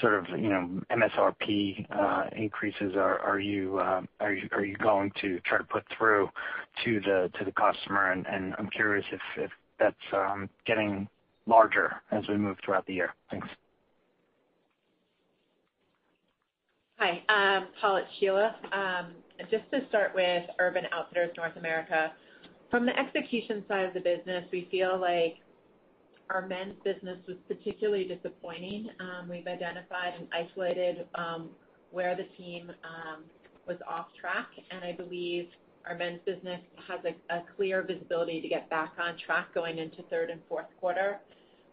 sort 0.00 0.14
of 0.14 0.26
you 0.38 0.48
know, 0.48 0.80
MSRP 0.90 1.86
uh, 1.90 2.30
increases 2.36 2.94
are 2.96 3.20
are 3.20 3.38
you 3.38 3.78
uh, 3.78 4.02
are 4.20 4.32
you 4.32 4.48
are 4.52 4.64
you 4.64 4.76
going 4.78 5.12
to 5.20 5.38
try 5.40 5.58
to 5.58 5.64
put 5.64 5.84
through 5.96 6.28
to 6.84 7.00
the 7.00 7.30
to 7.38 7.44
the 7.44 7.52
customer? 7.52 8.10
And 8.12 8.54
I'm 8.58 8.68
curious 8.70 9.04
if 9.36 9.50
that's 9.78 9.96
um, 10.12 10.48
getting 10.66 11.08
larger 11.46 12.02
as 12.10 12.24
we 12.28 12.36
move 12.36 12.56
throughout 12.64 12.86
the 12.86 12.94
year. 12.94 13.14
Thanks. 13.30 13.46
Hi, 16.98 17.22
um, 17.28 17.68
Paul, 17.78 17.96
it's 17.96 18.08
Sheila. 18.18 18.56
Um, 18.72 19.12
just 19.50 19.70
to 19.70 19.86
start 19.90 20.12
with 20.14 20.44
Urban 20.58 20.84
Outfitters 20.92 21.30
North 21.36 21.54
America. 21.58 22.12
From 22.70 22.86
the 22.86 22.98
execution 22.98 23.62
side 23.68 23.84
of 23.84 23.92
the 23.92 24.00
business, 24.00 24.46
we 24.50 24.66
feel 24.70 24.98
like 24.98 25.36
our 26.30 26.46
men's 26.48 26.76
business 26.84 27.18
was 27.28 27.36
particularly 27.48 28.04
disappointing. 28.04 28.88
Um, 28.98 29.28
we've 29.28 29.46
identified 29.46 30.14
and 30.18 30.26
isolated 30.32 31.06
where 31.90 32.16
the 32.16 32.24
team 32.42 32.72
was 33.68 33.76
off 33.86 34.06
track, 34.18 34.48
and 34.70 34.82
I 34.82 34.92
believe 34.92 35.48
our 35.86 35.96
men's 35.96 36.20
business 36.24 36.62
has 36.88 37.00
a 37.28 37.42
clear 37.56 37.82
visibility 37.82 38.40
to 38.40 38.48
get 38.48 38.70
back 38.70 38.94
on 38.98 39.18
track 39.18 39.52
going 39.52 39.76
into 39.76 40.02
third 40.08 40.30
and 40.30 40.40
fourth 40.48 40.66
quarter. 40.80 41.20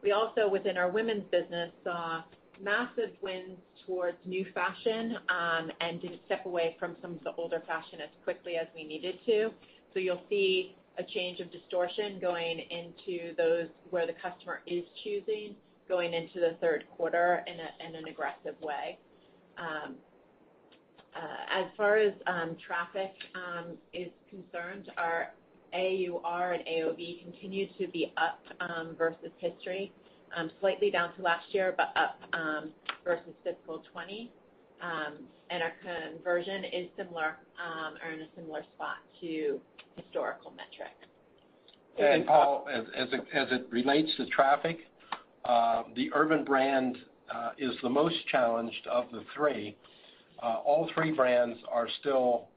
We 0.03 0.12
also, 0.12 0.49
within 0.49 0.75
our 0.75 0.89
women's 0.91 1.23
business, 1.31 1.71
saw 1.86 2.23
massive 2.62 3.12
wins 3.22 3.58
towards 3.86 4.18
new 4.26 4.46
fashion, 4.54 5.18
um, 5.30 5.72
and 5.82 6.02
didn't 6.02 6.22
step 6.26 6.46
away 6.46 6.76
from 6.80 6.96
some 7.02 7.13
of 7.13 7.24
the 7.24 7.34
older 7.38 7.62
fashion 7.68 8.00
as 8.02 8.10
quickly 8.24 8.56
as 8.56 8.68
we 8.76 8.84
needed 8.84 9.20
to. 9.26 9.50
So 9.94 10.00
you'll 10.00 10.24
see 10.30 10.76
a 10.98 11.04
change 11.04 11.39
of 11.39 11.52
distortion 11.52 12.20
going 12.20 12.60
into 12.70 13.36
those 13.36 13.68
where 13.89 14.06
the 14.06 14.13
customer 14.13 14.62
is 14.68 14.84
choosing, 15.04 15.56
going 15.89 16.13
into 16.13 16.39
the 16.39 16.56
third 16.62 16.86
quarter 16.96 17.44
in 17.48 17.96
an 17.96 18.06
aggressive 18.06 18.56
way. 18.62 18.98
Um, 19.58 19.96
uh, 21.16 21.62
as 21.62 21.66
far 21.78 21.98
as 21.98 22.13
um, 22.26 22.58
traffic 22.66 23.12
is 23.94 24.10
concerned, 24.30 24.89
our 24.98 25.32
AUR 25.74 26.54
and 26.54 26.63
AOV 26.66 27.24
continue 27.24 27.68
to 27.80 27.88
be 27.88 28.13
up 28.18 28.39
versus 28.98 29.32
history, 29.39 29.92
Um, 30.36 30.50
slightly 30.60 30.89
down 30.89 31.15
to 31.15 31.22
last 31.22 31.46
year, 31.52 31.76
but 31.78 31.93
up 31.96 32.19
um, 32.34 32.72
versus 33.04 33.34
fiscal 33.43 33.80
2020. 33.93 34.32
Um, 34.82 35.13
our 35.52 35.72
conversion 35.82 36.63
is 36.65 36.89
similar 36.98 37.38
or 38.04 38.12
in 38.12 38.22
a 38.22 38.28
similar 38.36 38.63
spot 38.76 38.98
to 39.22 39.60
historical 39.96 40.52
metrics. 40.52 41.06
And 42.00 42.24
uh, 42.24 42.26
Paul, 42.26 42.67
as 42.74 43.48
it 43.52 43.67
relates 43.69 44.10
to 44.17 44.26
traffic, 44.28 44.80
uh, 45.46 45.84
the 45.96 46.10
Urban 46.13 46.43
brand 46.43 46.98
uh, 47.34 47.52
is 47.60 47.76
the 47.84 47.89
most 47.89 48.15
challenged 48.32 48.88
of 48.91 49.06
the 49.12 49.24
three. 49.36 49.78
All 50.41 50.89
three 50.96 51.12
brands 51.12 51.60
are 51.72 51.88
still 52.00 52.48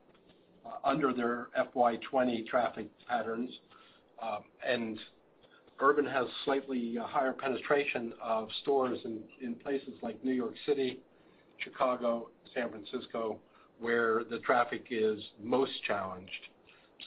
under 0.84 1.12
their 1.12 1.48
FY 1.54 1.96
2020 1.96 2.42
traffic 2.44 2.86
patterns. 3.06 3.50
Urban 5.80 6.06
has 6.06 6.26
slightly 6.44 6.96
uh, 6.98 7.06
higher 7.06 7.32
penetration 7.32 8.12
of 8.22 8.48
stores 8.62 8.98
in 9.40 9.54
places 9.56 9.92
like 10.02 10.22
New 10.24 10.32
York 10.32 10.54
City, 10.66 11.00
Chicago, 11.58 12.30
San 12.54 12.70
Francisco, 12.70 13.38
where 13.78 14.24
the 14.30 14.38
traffic 14.38 14.86
is 14.90 15.18
most 15.42 15.72
challenged. 15.86 16.30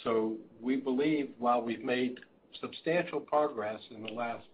So 0.03 0.35
we 0.61 0.75
believe 0.75 1.29
while 1.39 1.61
we've 1.61 1.83
made 1.83 2.19
substantial 2.61 3.19
progress 3.19 3.79
in 3.95 4.03
the 4.03 4.11
last 4.11 4.45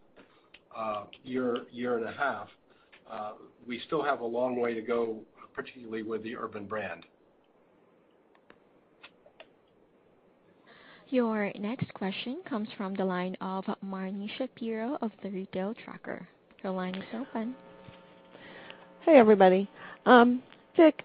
uh, 0.75 1.03
year 1.23 1.65
year 1.71 1.97
and 1.97 2.07
a 2.07 2.11
half, 2.11 2.47
uh, 3.11 3.31
we 3.67 3.81
still 3.85 4.03
have 4.03 4.21
a 4.21 4.25
long 4.25 4.55
way 4.55 4.73
to 4.73 4.81
go, 4.81 5.19
particularly 5.53 6.03
with 6.03 6.23
the 6.23 6.35
Urban 6.35 6.65
brand. 6.65 7.05
Your 11.15 11.49
next 11.57 11.93
question 11.93 12.41
comes 12.45 12.67
from 12.75 12.93
the 12.93 13.05
line 13.05 13.37
of 13.39 13.63
Marni 13.81 14.29
Shapiro 14.37 14.97
of 15.01 15.13
The 15.23 15.29
Retail 15.29 15.73
Tracker. 15.85 16.27
Your 16.61 16.73
line 16.73 16.93
is 16.93 17.05
open. 17.13 17.55
Hey, 19.05 19.17
everybody. 19.17 19.69
Um, 20.05 20.43
Dick, 20.75 21.03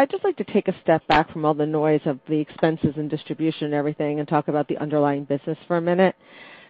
I'd 0.00 0.10
just 0.10 0.24
like 0.24 0.36
to 0.38 0.44
take 0.52 0.66
a 0.66 0.74
step 0.82 1.06
back 1.06 1.32
from 1.32 1.44
all 1.44 1.54
the 1.54 1.64
noise 1.64 2.00
of 2.04 2.18
the 2.28 2.34
expenses 2.34 2.94
and 2.96 3.08
distribution 3.08 3.66
and 3.66 3.74
everything 3.74 4.18
and 4.18 4.26
talk 4.26 4.48
about 4.48 4.66
the 4.66 4.76
underlying 4.78 5.22
business 5.22 5.56
for 5.68 5.76
a 5.76 5.80
minute. 5.80 6.16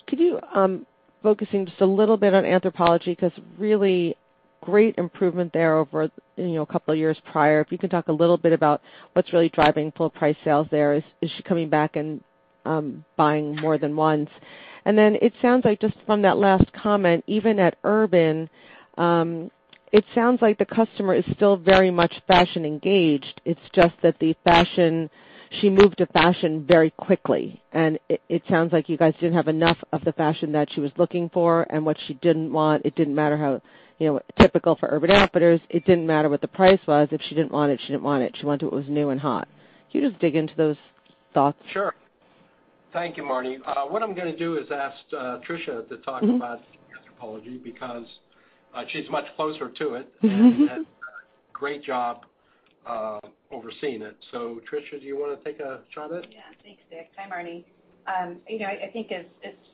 Could 0.07 0.21
you, 0.21 0.39
um, 0.55 0.85
focusing 1.23 1.65
just 1.65 1.81
a 1.81 1.87
little 1.87 2.19
bit 2.19 2.35
on 2.35 2.45
Anthropologie, 2.45 3.17
because 3.17 3.33
really 3.57 4.15
great 4.61 4.95
improvement 4.99 5.55
there 5.55 5.79
over 5.79 6.03
a 6.03 6.67
couple 6.67 6.93
of 6.93 6.99
years 6.99 7.17
prior. 7.33 7.63
If 7.63 7.73
you 7.73 7.79
can 7.79 7.89
talk 7.89 8.09
a 8.09 8.13
little 8.13 8.37
bit 8.37 8.53
about 8.53 8.83
what's 9.15 9.33
really 9.33 9.49
driving 9.49 9.91
full 9.97 10.11
price 10.11 10.37
sales 10.45 10.67
there. 10.71 10.93
Is 10.93 11.03
she 11.23 11.43
coming 11.45 11.71
back 11.71 11.97
and 11.97 12.21
Um, 12.65 13.05
buying 13.17 13.57
more 13.57 13.79
than 13.79 13.95
once? 13.95 14.31
And 14.87 14.97
then 14.97 15.17
it 15.23 15.33
sounds 15.41 15.65
like 15.65 15.81
just 15.81 15.95
from 16.07 16.23
that 16.23 16.39
last 16.39 16.71
comment, 16.73 17.25
even 17.27 17.59
at 17.59 17.77
Urban, 17.85 18.49
um, 18.99 19.51
it 19.93 20.05
sounds 20.15 20.43
like 20.43 20.59
the 20.59 20.65
customer 20.65 21.15
is 21.15 21.25
still 21.35 21.57
very 21.57 21.91
much 21.91 22.13
fashion 22.27 22.65
engaged. 22.65 23.41
It's 23.45 23.61
just 23.75 23.95
that 24.03 24.19
the 24.19 24.35
fashion 24.45 25.09
she 25.61 25.71
moved 25.71 25.99
to 25.99 26.07
fashion 26.07 26.65
very 26.67 26.91
quickly, 26.91 27.63
and 27.73 27.99
it 28.09 28.43
sounds 28.49 28.73
like 28.73 28.89
you 28.89 28.97
guys 28.97 29.15
didn't 29.21 29.37
have 29.37 29.49
enough 29.49 29.79
of 29.93 30.03
the 30.05 30.13
fashion 30.13 30.51
that 30.53 30.69
she 30.73 30.81
was 30.81 30.91
looking 30.97 31.31
for 31.33 31.67
and 31.71 31.87
what 31.87 31.97
she 32.07 32.15
didn't 32.15 32.53
want. 32.53 32.85
It 32.85 32.97
didn't 32.97 33.15
matter 33.15 33.37
how 33.37 33.61
typical 34.41 34.75
for 34.77 34.89
Urban 34.91 35.13
Outfitters, 35.13 35.61
it 35.71 35.85
didn't 35.85 36.07
matter 36.07 36.29
what 36.29 36.41
the 36.41 36.49
price 36.49 36.81
was. 36.87 37.09
If 37.13 37.21
she 37.29 37.35
didn't 37.35 37.53
want 37.53 37.71
it, 37.71 37.81
she 37.81 37.93
didn't 37.93 38.03
want 38.03 38.25
it. 38.25 38.37
She 38.39 38.47
wanted 38.47 38.67
what 38.67 38.75
was 38.75 38.89
new 38.89 39.11
and 39.11 39.21
hot. 39.21 39.47
Can 39.93 40.03
you 40.03 40.09
just 40.09 40.21
dig 40.21 40.35
into 40.35 40.55
those 40.57 40.77
thoughts? 41.33 41.59
Sure. 41.73 41.95
Thank 42.95 43.17
you, 43.17 43.25
Marni. 43.25 43.59
Uh, 43.67 43.87
what 43.87 44.05
I'm 44.05 44.15
going 44.15 44.31
to 44.31 44.39
do 44.39 44.57
is 44.57 44.71
ask 44.71 44.95
uh, 45.13 45.39
Tricia 45.43 45.87
to 45.89 45.97
talk 45.99 46.23
mm-hmm. 46.23 46.37
about 46.37 46.61
Anthropologie 46.95 47.63
because 47.63 48.07
uh, 48.73 48.85
she's 48.93 49.11
much 49.11 49.25
closer 49.35 49.69
to 49.69 49.95
it 49.95 50.09
mm-hmm. 50.23 50.31
and 50.31 50.61
has 50.61 50.79
done 50.79 50.87
a 50.87 51.53
great 51.53 51.83
job 51.83 52.25
overseeing 53.51 54.03
it. 54.03 54.17
So 54.31 54.61
Tricia, 54.71 55.01
do 55.01 55.07
you 55.07 55.19
want 55.19 55.35
to 55.35 55.43
take 55.43 55.59
a 55.59 55.81
shot 55.93 56.13
at 56.13 56.25
it? 56.25 56.31
Yeah. 56.31 56.47
Thanks, 56.63 56.83
Dick. 56.89 57.11
Hi, 57.19 57.29
Marni. 57.29 57.65
Um, 58.07 58.39
I 58.47 58.91
think 58.93 59.11
as 59.11 59.27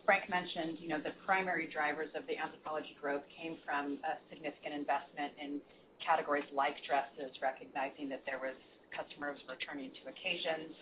Frank 0.06 0.30
mentioned, 0.30 0.78
you 0.80 0.88
know, 0.88 0.98
the 0.98 1.12
primary 1.26 1.68
drivers 1.68 2.09
of 2.16 2.24
the 2.24 2.40
Anthropologie 2.40 2.96
growth 3.02 3.26
came 3.37 3.59
from 3.66 3.98
a 4.00 4.16
significant 4.33 4.72
investment 4.72 5.37
in 5.37 5.61
categories 6.00 6.48
like 6.56 6.80
dresses, 6.88 7.37
recognizing 7.42 8.09
that 8.09 8.22
there 8.24 8.40
was 8.40 8.56
customers 8.96 9.37
returning 9.44 9.90
to 10.00 10.09
occasions. 10.09 10.72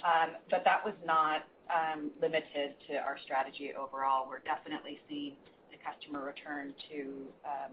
Um 0.00 0.40
but 0.48 0.64
that 0.64 0.80
was 0.80 0.94
not 1.04 1.44
Um, 1.72 2.12
limited 2.20 2.76
to 2.88 3.00
our 3.00 3.16
strategy 3.24 3.72
overall. 3.72 4.28
We're 4.28 4.44
definitely 4.44 5.00
seeing 5.08 5.32
the 5.72 5.80
customer 5.80 6.20
return 6.20 6.76
to 6.92 7.24
um, 7.40 7.72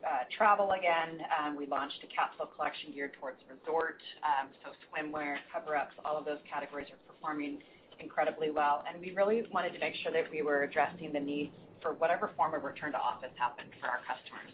uh, 0.00 0.24
travel 0.32 0.72
again. 0.72 1.20
Um, 1.28 1.54
we 1.54 1.66
launched 1.66 2.00
a 2.00 2.08
capsule 2.08 2.48
collection 2.56 2.92
geared 2.96 3.12
towards 3.20 3.36
resort. 3.44 4.00
Um, 4.24 4.48
so 4.64 4.72
swimwear, 4.88 5.36
cover-ups, 5.52 5.92
all 6.04 6.16
of 6.16 6.24
those 6.24 6.40
categories 6.48 6.88
are 6.88 7.00
performing 7.04 7.60
incredibly 8.00 8.50
well. 8.50 8.84
And 8.88 9.00
we 9.00 9.12
really 9.12 9.44
wanted 9.52 9.72
to 9.74 9.80
make 9.80 9.94
sure 10.02 10.10
that 10.12 10.24
we 10.32 10.40
were 10.40 10.64
addressing 10.64 11.12
the 11.12 11.20
needs 11.20 11.52
for 11.82 11.92
whatever 11.92 12.32
form 12.36 12.54
of 12.54 12.64
return 12.64 12.92
to 12.92 12.98
office 12.98 13.36
happened 13.36 13.68
for 13.80 13.86
our 13.86 14.00
customers. 14.08 14.48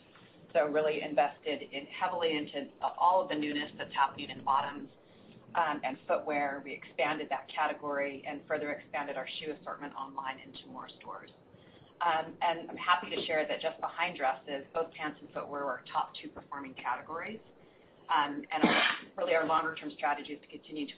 So 0.52 0.66
really 0.66 1.02
invested 1.06 1.70
heavily 1.94 2.34
into 2.36 2.66
all 2.98 3.22
of 3.22 3.28
the 3.30 3.36
newness 3.36 3.70
that's 3.78 3.94
happening 3.94 4.30
in 4.30 4.42
bottoms 4.42 4.90
Um, 5.54 5.80
and 5.82 5.96
footwear. 6.06 6.62
We 6.64 6.72
expanded 6.72 7.26
that 7.30 7.48
category 7.50 8.22
and 8.28 8.40
further 8.46 8.70
expanded 8.70 9.16
our 9.16 9.26
shoe 9.40 9.52
assortment 9.60 9.92
online 9.98 10.38
into 10.46 10.62
more 10.70 10.86
stores. 11.00 11.30
Um 12.00 12.32
and 12.40 12.70
I'm 12.70 12.76
happy 12.78 13.10
to 13.14 13.20
share 13.26 13.44
that 13.46 13.60
just 13.60 13.80
behind 13.80 14.16
dresses, 14.16 14.64
both 14.72 14.94
pants 14.94 15.18
and 15.20 15.28
footwear 15.34 15.66
were 15.66 15.82
our 15.82 15.82
top 15.92 16.14
two 16.14 16.28
performing 16.28 16.74
categories. 16.74 17.40
Um, 18.10 18.42
and 18.50 18.62
really 19.18 19.34
our 19.34 19.46
longer-term 19.46 19.92
strategy 19.94 20.34
is 20.34 20.40
to 20.42 20.50
continue 20.50 20.86
to 20.86 20.94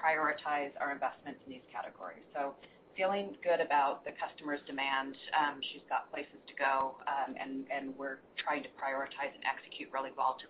prioritize 0.00 0.72
our 0.80 0.92
investments 0.92 1.40
in 1.44 1.52
these 1.52 1.66
categories. 1.68 2.24
So 2.32 2.56
feeling 2.96 3.36
good 3.44 3.60
about 3.60 4.04
the 4.04 4.12
customer's 4.16 4.60
demand. 4.64 5.12
Um, 5.36 5.60
she's 5.60 5.84
got 5.92 6.08
places 6.08 6.40
to 6.48 6.54
go, 6.56 6.96
and 7.36 7.92
we're 8.00 8.24
trying 8.40 8.62
to 8.64 8.72
prioritize 8.80 9.32
and 9.36 9.44
execute 9.44 9.92
really 9.92 10.12
well 10.16 10.36
to 10.40 10.46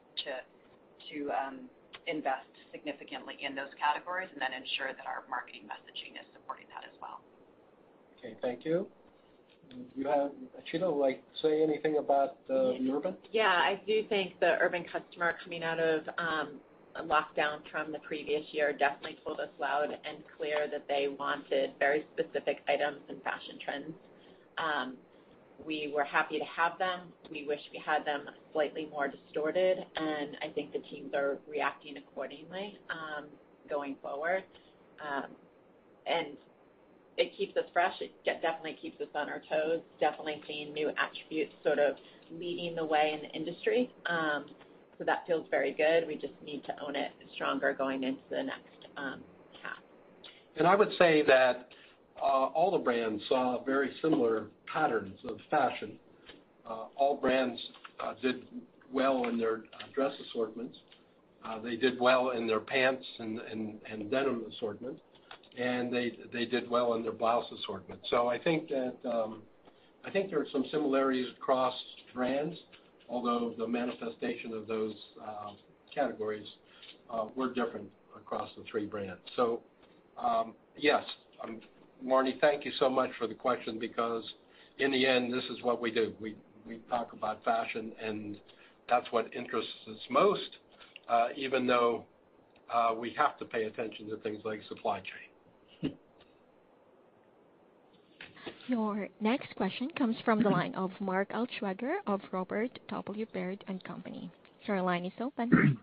to 1.10 1.34
invest 2.06 2.50
significantly 2.72 3.38
in 3.40 3.54
those 3.54 3.72
categories 3.78 4.28
and 4.32 4.40
then 4.40 4.52
ensure 4.52 4.92
that 4.92 5.06
our 5.06 5.24
marketing 5.28 5.62
messaging 5.64 6.18
is 6.18 6.26
supporting 6.32 6.66
that 6.74 6.84
as 6.84 6.94
well. 7.00 7.20
Okay, 8.18 8.36
thank 8.42 8.64
you. 8.64 8.86
You 9.96 10.06
have 10.08 10.30
Sheila, 10.70 10.86
like 10.86 11.22
say 11.42 11.62
anything 11.62 11.96
about 11.98 12.36
uh, 12.50 12.76
the 12.78 12.90
Urban? 12.92 13.16
Yeah, 13.32 13.48
I 13.48 13.80
do 13.86 14.04
think 14.08 14.38
the 14.40 14.56
Urban 14.60 14.84
customer 14.84 15.34
coming 15.42 15.64
out 15.64 15.80
of 15.80 16.02
um, 16.18 16.60
lockdown 17.02 17.58
from 17.70 17.90
the 17.90 17.98
previous 18.00 18.44
year 18.52 18.72
definitely 18.72 19.18
told 19.24 19.40
us 19.40 19.48
loud 19.58 19.90
and 19.90 20.18
clear 20.36 20.68
that 20.70 20.86
they 20.88 21.08
wanted 21.18 21.70
very 21.78 22.04
specific 22.12 22.62
items 22.68 22.98
and 23.08 23.22
fashion 23.22 23.58
trends. 23.64 23.92
Um, 24.58 24.94
We 25.64 25.92
were 25.94 26.04
happy 26.04 26.38
to 26.38 26.44
have 26.44 26.78
them. 26.78 27.00
We 27.30 27.46
wish 27.46 27.60
we 27.72 27.78
had 27.84 28.04
them 28.04 28.28
slightly 28.52 28.88
more 28.90 29.08
distorted, 29.08 29.78
and 29.96 30.36
I 30.42 30.48
think 30.54 30.72
the 30.72 30.80
teams 30.80 31.14
are 31.14 31.38
reacting 31.48 31.96
accordingly 31.96 32.78
going 33.68 33.96
forward. 34.02 34.44
Um 35.00 35.30
and 36.06 36.36
it 37.16 37.34
keeps 37.36 37.56
us 37.56 37.64
fresh. 37.72 37.94
It 38.00 38.12
definitely 38.24 38.76
keeps 38.80 39.00
us 39.00 39.08
on 39.14 39.30
our 39.30 39.42
toes. 39.48 39.80
Definitely 40.00 40.42
seeing 40.46 40.72
new 40.74 40.90
attributes 40.98 41.54
sort 41.62 41.78
of 41.78 41.96
leading 42.30 42.74
the 42.74 42.84
way 42.84 43.12
in 43.14 43.22
the 43.22 43.34
industry. 43.34 43.90
Um 44.06 44.46
so 44.98 45.04
that 45.04 45.26
feels 45.26 45.46
very 45.50 45.72
good. 45.72 46.06
We 46.06 46.14
just 46.14 46.34
need 46.44 46.62
to 46.64 46.74
own 46.84 46.94
it 46.94 47.10
stronger 47.34 47.72
going 47.72 48.04
into 48.04 48.20
the 48.30 48.42
next 48.42 48.68
half. 48.96 49.18
And 50.56 50.66
I 50.66 50.74
would 50.74 50.92
say 50.98 51.22
that 51.22 51.68
Uh, 52.20 52.46
all 52.54 52.70
the 52.70 52.78
brands 52.78 53.22
saw 53.28 53.62
very 53.64 53.90
similar 54.00 54.46
patterns 54.72 55.18
of 55.28 55.38
fashion. 55.50 55.98
Uh, 56.68 56.86
all 56.96 57.16
brands 57.16 57.60
uh, 58.00 58.14
did 58.22 58.44
well 58.92 59.28
in 59.28 59.36
their 59.36 59.64
dress 59.94 60.12
assortments. 60.28 60.78
They 61.62 61.76
did 61.76 62.00
well 62.00 62.30
in 62.30 62.46
their 62.46 62.60
pants 62.60 63.04
and 63.18 63.40
denim 64.10 64.44
assortment, 64.50 64.98
and 65.58 65.92
they 65.92 66.44
did 66.46 66.70
well 66.70 66.94
in 66.94 67.02
their 67.02 67.12
blouse 67.12 67.44
assortment. 67.60 68.00
I 68.12 68.38
think 68.38 68.68
that 68.70 68.94
um, 69.04 69.42
there 70.12 70.40
are 70.40 70.46
some 70.50 70.64
similarities 70.70 71.26
across 71.36 71.74
brands, 72.14 72.56
although 73.10 73.54
the 73.58 73.66
manifestation 73.68 74.54
of 74.54 74.66
those 74.66 74.94
categories 75.94 76.46
were 77.36 77.52
different 77.52 77.90
across 78.16 78.48
the 78.56 78.64
three 78.70 78.86
brands. 78.86 79.20
So, 79.36 79.60
um, 80.16 80.54
yes, 80.76 81.04
Marni, 82.04 82.38
thank 82.40 82.64
you 82.64 82.72
so 82.78 82.88
much 82.88 83.10
for 83.18 83.26
the 83.26 83.34
question 83.34 83.78
because 83.78 84.24
in 84.78 84.92
the 84.92 85.06
end, 85.06 85.32
this 85.32 85.44
is 85.44 85.62
what 85.62 85.80
we 85.80 85.90
do. 85.90 86.12
We 86.20 86.36
talk 86.88 87.12
about 87.12 87.44
fashion, 87.44 87.92
and 88.02 88.36
that's 88.88 89.06
what 89.10 89.32
interests 89.34 89.70
us 89.88 89.96
most, 90.10 90.58
uh, 91.08 91.28
even 91.36 91.66
though 91.66 92.04
uh, 92.72 92.94
we 92.96 93.14
have 93.16 93.38
to 93.38 93.44
pay 93.44 93.64
attention 93.64 94.08
to 94.10 94.16
things 94.18 94.40
like 94.44 94.60
supply 94.68 95.00
chain. 95.00 95.92
Your 98.66 99.08
next 99.20 99.54
question 99.56 99.90
comes 99.96 100.16
from 100.24 100.42
the 100.42 100.48
line 100.48 100.74
of 100.74 100.90
Mark 101.00 101.30
Altschwager 101.32 101.96
of 102.06 102.20
Robert 102.32 102.78
W. 102.88 103.26
Baird 103.32 103.62
& 103.74 103.86
Co. 103.86 104.02
Your 104.66 104.80
line 104.80 105.04
is 105.04 105.12
open. 105.20 105.78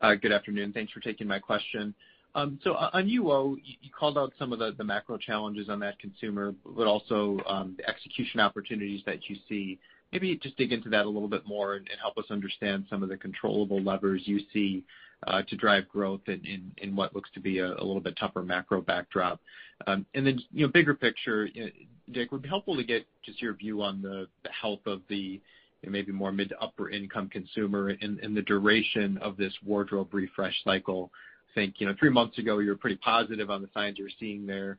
Uh, 0.00 0.16
good 0.16 0.32
afternoon. 0.32 0.72
Thanks 0.72 0.92
for 0.92 0.98
taking 0.98 1.28
my 1.28 1.38
question. 1.38 1.94
Um, 2.34 2.58
on 2.64 3.08
UO, 3.08 3.56
you 3.62 3.90
called 3.96 4.16
out 4.16 4.32
some 4.38 4.52
of 4.52 4.58
the 4.58 4.84
macro 4.84 5.18
challenges 5.18 5.68
on 5.68 5.78
that 5.80 5.98
consumer, 5.98 6.54
but 6.64 6.86
also 6.86 7.38
um, 7.46 7.74
the 7.76 7.88
execution 7.88 8.40
opportunities 8.40 9.02
that 9.04 9.28
you 9.28 9.36
see. 9.48 9.78
maybe 10.12 10.36
just 10.36 10.56
dig 10.56 10.72
into 10.72 10.88
that 10.88 11.04
a 11.04 11.08
little 11.08 11.28
bit 11.28 11.46
more 11.46 11.74
and 11.74 11.88
help 12.00 12.16
us 12.16 12.24
understand 12.30 12.86
some 12.88 13.02
of 13.02 13.10
the 13.10 13.16
controllable 13.16 13.82
levers 13.82 14.22
you 14.24 14.40
see 14.52 14.82
uh, 15.26 15.42
to 15.42 15.56
drive 15.56 15.88
growth 15.88 16.22
in 16.26 16.96
what 16.96 17.14
looks 17.14 17.30
to 17.34 17.40
be 17.40 17.58
a 17.58 17.68
little 17.68 18.00
bit 18.00 18.16
tougher 18.18 18.42
macro 18.42 18.80
backdrop. 18.80 19.40
Um 19.86 20.06
bigger 20.72 20.94
picture, 20.94 21.48
Dick, 21.48 21.74
it 22.06 22.32
would 22.32 22.42
be 22.42 22.48
helpful 22.48 22.76
to 22.76 22.84
get 22.84 23.06
just 23.24 23.42
your 23.42 23.54
view 23.54 23.82
on 23.82 24.00
the 24.00 24.26
health 24.50 24.86
of 24.86 25.02
the 25.08 25.40
maybe 25.86 26.12
more 26.12 26.32
mid 26.32 26.48
to 26.48 26.60
upper 26.60 26.90
income 26.90 27.28
consumer 27.28 27.88
and 28.00 28.36
the 28.36 28.42
duration 28.42 29.18
of 29.18 29.36
this 29.36 29.52
wardrobe 29.64 30.12
refresh 30.14 30.54
cycle. 30.64 31.10
Think 31.54 31.74
three 31.98 32.10
months 32.10 32.38
ago, 32.38 32.58
you 32.58 32.70
were 32.70 32.76
pretty 32.76 32.96
positive 32.96 33.50
on 33.50 33.62
the 33.62 33.68
signs 33.74 33.98
you 33.98 34.04
were 34.04 34.10
seeing 34.18 34.46
there 34.46 34.78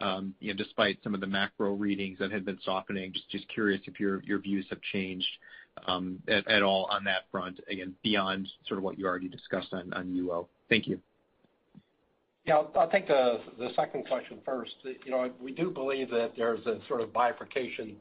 um 0.00 0.34
you 0.40 0.48
know 0.48 0.56
despite 0.56 0.98
some 1.04 1.12
of 1.12 1.20
the 1.20 1.26
macro 1.26 1.74
readings 1.74 2.18
that 2.18 2.32
had 2.32 2.44
been 2.44 2.58
softening. 2.64 3.12
Just 3.30 3.46
curious 3.48 3.80
if 3.86 4.00
your 4.00 4.22
your 4.22 4.38
views 4.38 4.64
have 4.70 4.80
changed 4.92 5.28
um, 5.86 6.22
at 6.28 6.62
all 6.62 6.86
on 6.90 7.04
that 7.04 7.22
front, 7.30 7.58
again, 7.70 7.94
beyond 8.02 8.48
sort 8.66 8.78
of 8.78 8.84
what 8.84 8.98
you 8.98 9.06
already 9.06 9.28
discussed 9.28 9.72
on 9.72 9.90
UO. 9.90 10.46
Thank 10.68 10.86
you. 10.86 11.00
Yeah. 12.44 12.62
I'll 12.76 12.90
take 12.90 13.08
the 13.08 13.40
second 13.76 14.06
question 14.06 14.38
first. 14.44 14.72
You 14.84 15.10
know 15.10 15.30
We 15.40 15.52
do 15.52 15.70
believe 15.70 16.10
that 16.10 16.32
there's 16.36 16.64
a 16.66 16.78
sort 16.88 17.00
of 17.00 17.12
bifurcation 17.12 17.96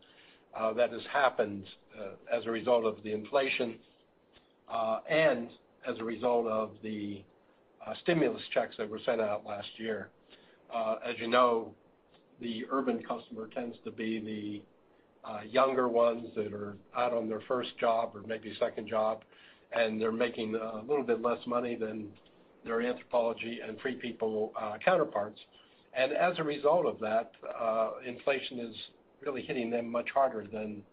uh, 0.57 0.73
that 0.73 0.91
has 0.91 1.01
happened 1.11 1.63
uh, 1.97 2.37
as 2.37 2.45
a 2.45 2.51
result 2.51 2.85
of 2.85 2.97
the 3.03 3.13
inflation 3.13 3.75
uh, 4.71 4.99
and 5.09 5.49
as 5.87 5.97
a 5.99 6.03
result 6.03 6.47
of 6.47 6.71
the 6.83 7.23
Uh, 7.85 7.93
stimulus 8.03 8.41
checks 8.53 8.75
that 8.77 8.87
were 8.87 8.99
sent 9.05 9.19
out 9.19 9.43
last 9.45 9.67
year. 9.77 10.09
Uh, 10.73 10.97
as 11.03 11.15
you 11.19 11.27
know, 11.27 11.73
the 12.39 12.63
urban 12.71 13.01
customer 13.01 13.47
tends 13.47 13.75
to 13.83 13.91
be 13.91 14.19
the 14.19 15.29
uh, 15.29 15.41
younger 15.41 15.87
ones 15.87 16.27
that 16.35 16.53
are 16.53 16.77
out 16.95 17.13
on 17.13 17.27
their 17.27 17.41
first 17.47 17.77
job 17.79 18.11
or 18.15 18.21
maybe 18.21 18.53
second 18.59 18.87
job, 18.87 19.23
and 19.71 19.99
they're 19.99 20.11
making 20.11 20.55
a 20.55 20.81
little 20.87 21.03
bit 21.03 21.21
less 21.21 21.39
money 21.47 21.75
than 21.75 22.07
their 22.63 22.79
Anthropologie 22.81 23.67
and 23.67 23.79
Free 23.81 23.95
People 23.95 24.53
counterparts. 24.85 25.39
And 25.93 26.13
as 26.13 26.37
a 26.37 26.43
result 26.43 26.85
of 26.85 26.99
that, 26.99 27.31
inflation 28.05 28.59
is 28.59 28.75
really 29.25 29.41
hitting 29.41 29.69
them 29.69 29.91
much 29.91 30.09
harder 30.13 30.45
than 30.51 30.83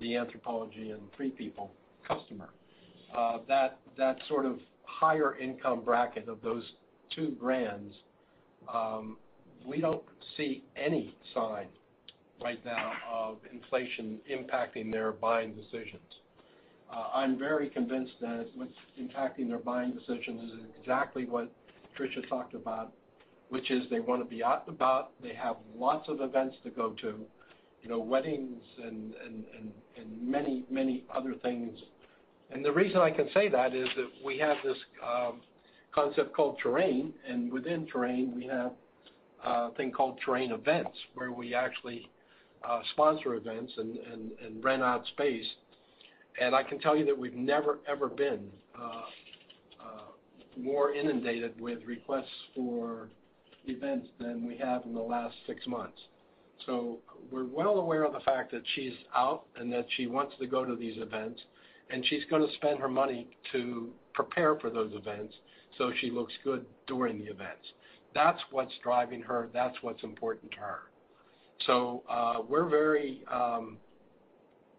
the 0.00 0.12
Anthropologie 0.12 0.92
and 0.92 1.02
Free 1.16 1.30
People 1.30 1.70
customer. 2.06 2.50
That 3.48 4.18
sort 4.28 4.46
of 4.46 4.60
higher 4.88 5.36
income 5.38 5.82
bracket 5.84 6.28
of 6.28 6.40
those 6.42 6.64
two 7.14 7.28
brands, 7.40 7.94
um, 8.72 9.16
we 9.66 9.80
don't 9.80 10.02
see 10.36 10.64
any 10.76 11.14
sign 11.34 11.66
right 12.42 12.64
now 12.64 12.92
of 13.10 13.38
inflation 13.52 14.18
impacting 14.30 14.90
their 14.90 15.12
buying 15.12 15.54
decisions. 15.54 16.02
Uh, 16.92 17.08
I'm 17.14 17.38
very 17.38 17.68
convinced 17.68 18.14
that 18.20 18.46
what's 18.54 18.72
impacting 19.00 19.48
their 19.48 19.58
buying 19.58 19.92
decisions 19.92 20.52
is 20.52 20.58
exactly 20.80 21.26
what 21.26 21.50
Tricia 21.98 22.26
talked 22.28 22.54
about, 22.54 22.92
which 23.50 23.70
is 23.70 23.82
they 23.90 24.00
want 24.00 24.22
to 24.22 24.28
be 24.28 24.42
out 24.42 24.64
and 24.66 24.74
about. 24.74 25.10
They 25.22 25.34
have 25.34 25.56
lots 25.76 26.08
of 26.08 26.20
events 26.20 26.56
to 26.64 26.70
go 26.70 26.90
to, 27.02 27.14
you 27.82 27.88
know, 27.88 27.98
weddings 27.98 28.62
and 28.82 29.14
many, 30.20 30.64
many 30.70 31.04
other 31.14 31.34
things. 31.42 31.78
And 32.50 32.64
the 32.64 32.72
reason 32.72 32.98
I 32.98 33.10
can 33.10 33.28
say 33.34 33.48
that 33.48 33.74
is 33.74 33.88
that 33.96 34.08
we 34.24 34.38
have 34.38 34.56
this 34.64 34.76
um, 35.06 35.40
concept 35.94 36.34
called 36.34 36.58
Terrain, 36.62 37.12
and 37.28 37.52
within 37.52 37.86
Terrain, 37.86 38.32
we 38.34 38.46
have 38.46 38.72
uh, 39.46 39.68
a 39.70 39.74
thing 39.76 39.92
called 39.92 40.18
Terrain 40.24 40.52
Events, 40.52 40.96
where 41.14 41.32
we 41.32 41.54
actually 41.54 42.08
uh, 42.66 42.80
sponsor 42.92 43.34
events 43.34 43.72
and 43.76 44.64
rent 44.64 44.82
out 44.82 45.06
space. 45.08 45.46
And 46.40 46.54
I 46.54 46.62
can 46.62 46.78
tell 46.78 46.96
you 46.96 47.04
that 47.04 47.18
we've 47.18 47.34
never, 47.34 47.78
ever 47.86 48.08
been 48.08 48.48
uh, 48.76 49.02
more 50.58 50.92
inundated 50.92 51.58
with 51.60 51.78
requests 51.86 52.26
for 52.54 53.08
events 53.66 54.08
than 54.18 54.46
we 54.46 54.56
have 54.56 54.84
in 54.84 54.94
the 54.94 55.00
last 55.00 55.34
six 55.46 55.66
months. 55.66 55.98
So 56.66 56.98
we're 57.30 57.46
well 57.46 57.78
aware 57.78 58.04
of 58.04 58.12
the 58.12 58.20
fact 58.20 58.50
that 58.52 58.62
she's 58.74 58.94
out 59.14 59.44
and 59.56 59.72
that 59.72 59.86
she 59.96 60.06
wants 60.06 60.34
to 60.40 60.46
go 60.46 60.64
to 60.64 60.74
these 60.74 61.00
events, 61.00 61.40
she's 62.04 62.24
going 62.30 62.46
to 62.46 62.52
spend 62.54 62.78
her 62.80 62.88
money 62.88 63.28
to 63.52 63.90
prepare 64.14 64.56
for 64.56 64.70
those 64.70 64.92
events 64.94 65.34
so 65.76 65.92
she 66.00 66.10
looks 66.10 66.32
good 66.44 66.64
during 66.86 67.18
the 67.18 67.26
events. 67.26 67.72
That's 68.14 68.40
what's 68.50 68.72
driving 68.82 69.22
her. 69.22 69.48
That's 69.52 69.76
what's 69.82 70.02
important 70.02 70.50
to 70.52 70.58
her. 70.58 70.78
So 71.66 72.02
uh, 72.08 72.40
we're 72.48 72.68
very, 72.68 73.22
um, 73.32 73.76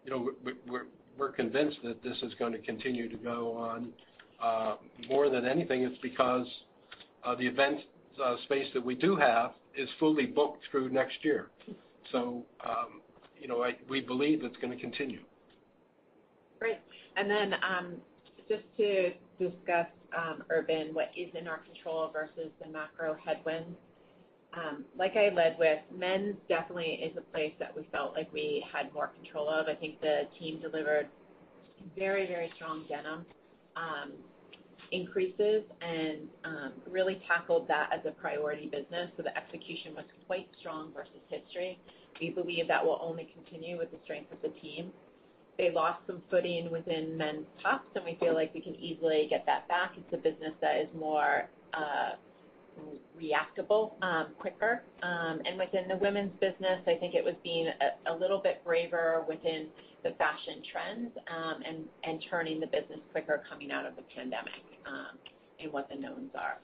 you 0.04 0.10
know, 0.10 0.30
we're, 0.68 0.86
we're 1.18 1.32
convinced 1.32 1.78
that 1.84 2.02
this 2.02 2.16
is 2.22 2.32
going 2.38 2.52
to 2.52 2.58
continue 2.58 3.08
to 3.08 3.16
go 3.16 3.52
on. 3.52 3.90
More 5.08 5.28
than 5.28 5.46
anything, 5.46 5.82
it's 5.82 5.98
because 6.02 6.46
the 7.38 7.46
event 7.46 7.80
space 8.44 8.66
that 8.74 8.84
we 8.84 8.94
do 8.94 9.16
have 9.16 9.52
is 9.76 9.88
fully 9.98 10.26
booked 10.26 10.64
through 10.70 10.90
next 10.90 11.24
year. 11.24 11.48
So, 12.12 12.44
um, 12.66 13.00
you 13.40 13.48
know, 13.48 13.62
I, 13.62 13.76
we 13.88 14.00
believe 14.00 14.42
it's 14.44 14.56
going 14.56 14.72
to 14.72 14.80
continue. 14.80 15.20
Great. 16.60 16.78
And 17.16 17.30
then 17.30 17.54
um 17.64 17.96
just 18.48 18.64
to 18.76 19.12
discuss 19.38 19.86
um, 20.16 20.42
Urban, 20.50 20.92
what 20.92 21.10
is 21.16 21.30
in 21.38 21.46
our 21.46 21.58
control 21.58 22.10
versus 22.12 22.50
the 22.60 22.68
macro 22.68 23.16
headwinds. 23.24 23.78
Um, 24.52 24.84
like 24.98 25.14
I 25.16 25.32
led 25.32 25.56
with, 25.58 25.78
men's 25.96 26.34
definitely 26.48 26.98
is 27.04 27.16
a 27.16 27.20
place 27.32 27.52
that 27.60 27.74
we 27.76 27.86
felt 27.92 28.14
like 28.16 28.32
we 28.32 28.64
had 28.72 28.92
more 28.92 29.12
control 29.22 29.48
of. 29.48 29.68
I 29.68 29.74
think 29.74 30.00
the 30.00 30.22
team 30.38 30.60
delivered 30.60 31.08
very 31.96 32.26
very 32.26 32.50
strong 32.56 32.84
denim 32.88 33.24
um, 33.76 34.12
increases 34.92 35.62
and 35.80 36.28
really 36.90 37.22
tackled 37.28 37.68
that 37.68 37.90
as 37.94 38.00
a 38.06 38.10
priority 38.10 38.66
business. 38.66 39.10
So 39.16 39.22
the 39.22 39.36
execution 39.36 39.94
was 39.94 40.04
quite 40.26 40.48
strong 40.58 40.92
versus 40.92 41.22
history. 41.28 41.78
We 42.20 42.30
believe 42.30 42.66
that 42.68 42.84
will 42.84 42.98
only 43.00 43.32
continue 43.32 43.78
with 43.78 43.92
the 43.92 43.98
strength 44.04 44.32
of 44.32 44.42
the 44.42 44.50
team. 44.60 44.92
They 45.60 45.70
lost 45.70 46.00
some 46.06 46.22
footing 46.30 46.70
within 46.70 47.18
men's 47.18 47.44
tops, 47.62 47.84
and 47.94 48.02
we 48.02 48.16
feel 48.18 48.32
like 48.32 48.54
we 48.54 48.62
can 48.62 48.74
easily 48.76 49.26
get 49.28 49.44
that 49.44 49.68
back. 49.68 49.92
It's 49.94 50.14
a 50.14 50.16
business 50.16 50.54
that 50.62 50.76
is 50.80 50.88
more 50.98 51.50
uh, 51.74 52.12
reactable 53.20 53.92
um, 54.02 54.28
quicker. 54.38 54.82
Um 55.02 55.42
and 55.44 55.58
within 55.58 55.86
the 55.86 55.96
women's 55.96 56.32
business, 56.40 56.80
I 56.86 56.94
think 56.94 57.14
it 57.14 57.22
was 57.22 57.34
being 57.44 57.68
a 58.06 58.14
little 58.14 58.38
bit 58.38 58.64
braver 58.64 59.22
within 59.28 59.66
the 60.02 60.12
fashion 60.12 60.62
trends, 60.72 61.10
um, 61.28 61.56
and 62.04 62.24
turning 62.30 62.58
the 62.58 62.66
business 62.66 63.00
quicker 63.12 63.42
coming 63.50 63.70
out 63.70 63.84
of 63.84 63.96
the 63.96 64.04
pandemic, 64.16 64.64
um, 64.86 65.18
and 65.60 65.70
what 65.70 65.90
the 65.90 65.96
knowns 65.96 66.32
are. 66.34 66.56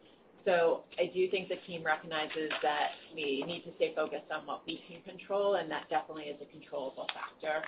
So 0.47 0.85
I 0.99 1.13
do 1.13 1.29
think 1.29 1.51
the 1.51 1.61
team 1.67 1.85
recognizes 1.85 2.51
that 2.63 2.93
we 3.15 3.45
need 3.47 3.65
to 3.65 3.73
stay 3.77 3.93
focused 3.95 4.31
on 4.33 4.47
what 4.47 4.63
we 4.67 4.81
can 4.89 5.03
control, 5.03 5.57
and 5.57 5.71
that 5.71 5.91
definitely 5.91 6.33
is 6.33 6.41
a 6.41 6.47
controllable 6.47 7.09
factor. 7.13 7.61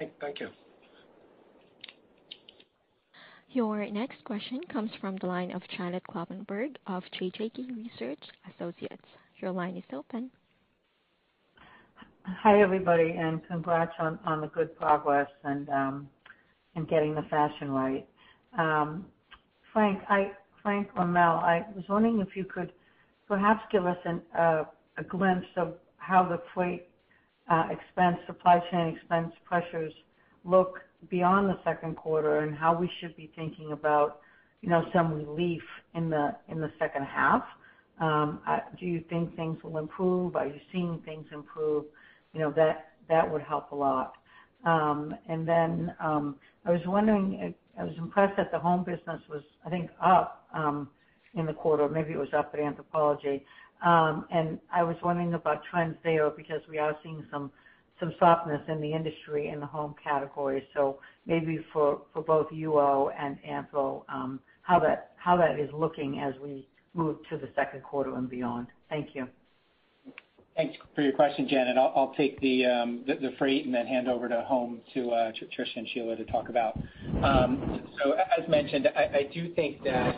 Okay. 0.00 0.10
Thank 0.20 0.40
you. 0.40 0.48
Your 3.50 3.84
next 3.90 4.22
question 4.24 4.60
comes 4.72 4.90
from 5.00 5.16
the 5.20 5.26
line 5.26 5.50
of 5.50 5.62
Janet 5.76 6.02
Kloppenburg 6.08 6.76
of 6.86 7.02
JJK 7.20 7.76
Research 7.76 8.22
Associates. 8.54 9.02
Your 9.40 9.50
line 9.50 9.76
is 9.76 9.84
open. 9.92 10.30
Hi, 12.24 12.62
everybody, 12.62 13.14
and 13.18 13.40
congrats 13.48 13.92
on 13.98 14.40
the 14.40 14.46
good 14.48 14.76
progress 14.76 15.26
um, 15.44 16.08
and 16.76 16.88
getting 16.88 17.14
the 17.14 17.22
fashion 17.28 17.70
right. 17.72 18.06
Um, 18.56 19.06
Frank 19.72 19.98
or 20.96 21.06
Mel, 21.06 21.36
I 21.36 21.64
was 21.74 21.84
wondering 21.88 22.20
if 22.20 22.36
you 22.36 22.44
could 22.44 22.72
perhaps 23.26 23.62
give 23.72 23.84
us 23.84 23.96
uh, 24.38 24.64
a 24.96 25.04
glimpse 25.08 25.48
of 25.56 25.74
how 25.96 26.22
the 26.22 26.40
freight 26.54 26.89
Uh, 27.50 27.64
expense, 27.70 28.16
supply 28.26 28.60
chain 28.70 28.96
expense 28.96 29.32
pressures 29.44 29.92
look 30.44 30.78
beyond 31.10 31.48
the 31.48 31.58
second 31.64 31.96
quarter, 31.96 32.40
and 32.40 32.56
how 32.56 32.72
we 32.78 32.88
should 33.00 33.16
be 33.16 33.30
thinking 33.34 33.72
about 33.72 34.20
some 34.92 35.12
relief 35.12 35.62
in 35.94 36.08
the 36.10 36.70
second 36.78 37.04
half. 37.04 37.42
Um, 38.00 38.40
do 38.78 38.86
you 38.86 39.02
think 39.10 39.34
things 39.34 39.58
will 39.64 39.78
improve? 39.78 40.36
Are 40.36 40.46
you 40.46 40.60
seeing 40.72 41.02
things 41.04 41.26
improve? 41.32 41.84
You 42.32 42.40
know 42.40 42.54
that 42.56 43.32
would 43.32 43.42
help 43.42 43.72
a 43.72 43.74
lot. 43.74 44.12
Um, 44.64 45.14
and 45.28 45.48
then, 45.48 45.94
um, 46.00 46.36
I 46.64 46.70
was 46.70 46.80
wondering, 46.86 47.54
I 47.78 47.84
was 47.84 47.94
impressed 47.98 48.36
that 48.36 48.52
the 48.52 48.58
home 48.58 48.84
business 48.84 49.20
was, 49.28 49.42
I 49.66 49.70
think, 49.70 49.90
up 50.00 50.46
in 51.34 51.46
the 51.46 51.52
quarter. 51.52 51.88
Maybe 51.88 52.12
it 52.12 52.18
was 52.18 52.32
up 52.36 52.54
at 52.54 52.60
Anthropologie. 52.60 53.42
Um, 53.82 54.26
I 54.72 54.82
was 54.82 54.96
wondering 55.02 55.34
about 55.34 55.62
trends 55.70 55.96
there 56.04 56.30
because 56.30 56.60
we 56.68 56.78
are 56.78 56.96
seeing 57.02 57.24
some 57.30 57.50
softness 58.18 58.62
in 58.68 58.80
the 58.80 58.92
industry 58.92 59.48
in 59.48 59.60
the 59.60 59.66
home 59.66 59.94
category. 60.02 60.66
So 60.74 60.98
maybe 61.26 61.64
for 61.72 62.00
both 62.26 62.50
UO 62.50 63.10
and 63.18 63.38
Anthro, 63.48 64.02
um, 64.08 64.40
how 64.62 64.80
that 64.80 65.60
is 65.60 65.70
looking 65.72 66.20
as 66.20 66.34
we 66.42 66.66
move 66.94 67.18
to 67.30 67.36
the 67.36 67.48
second 67.54 67.82
quarter 67.82 68.16
and 68.16 68.28
beyond. 68.28 68.68
Thank 68.88 69.14
you. 69.14 69.28
Thanks 70.56 70.76
for 70.94 71.02
your 71.02 71.12
question, 71.12 71.46
Janet. 71.48 71.76
I'll 71.78 72.12
take 72.16 72.34
um, 72.36 73.04
the 73.06 73.32
freight 73.38 73.64
and 73.64 73.74
then 73.74 73.86
hand 73.86 74.08
over 74.08 74.28
to 74.28 74.42
home 74.42 74.80
to 74.94 75.10
uh, 75.10 75.32
Tricia 75.32 75.76
and 75.76 75.88
Sheila 75.94 76.16
to 76.16 76.24
talk 76.24 76.48
about. 76.48 76.78
Um 77.22 77.82
so 78.02 78.12
as 78.12 78.48
mentioned, 78.48 78.88
I 78.96 79.28
do 79.32 79.52
think 79.54 79.82
that 79.84 80.16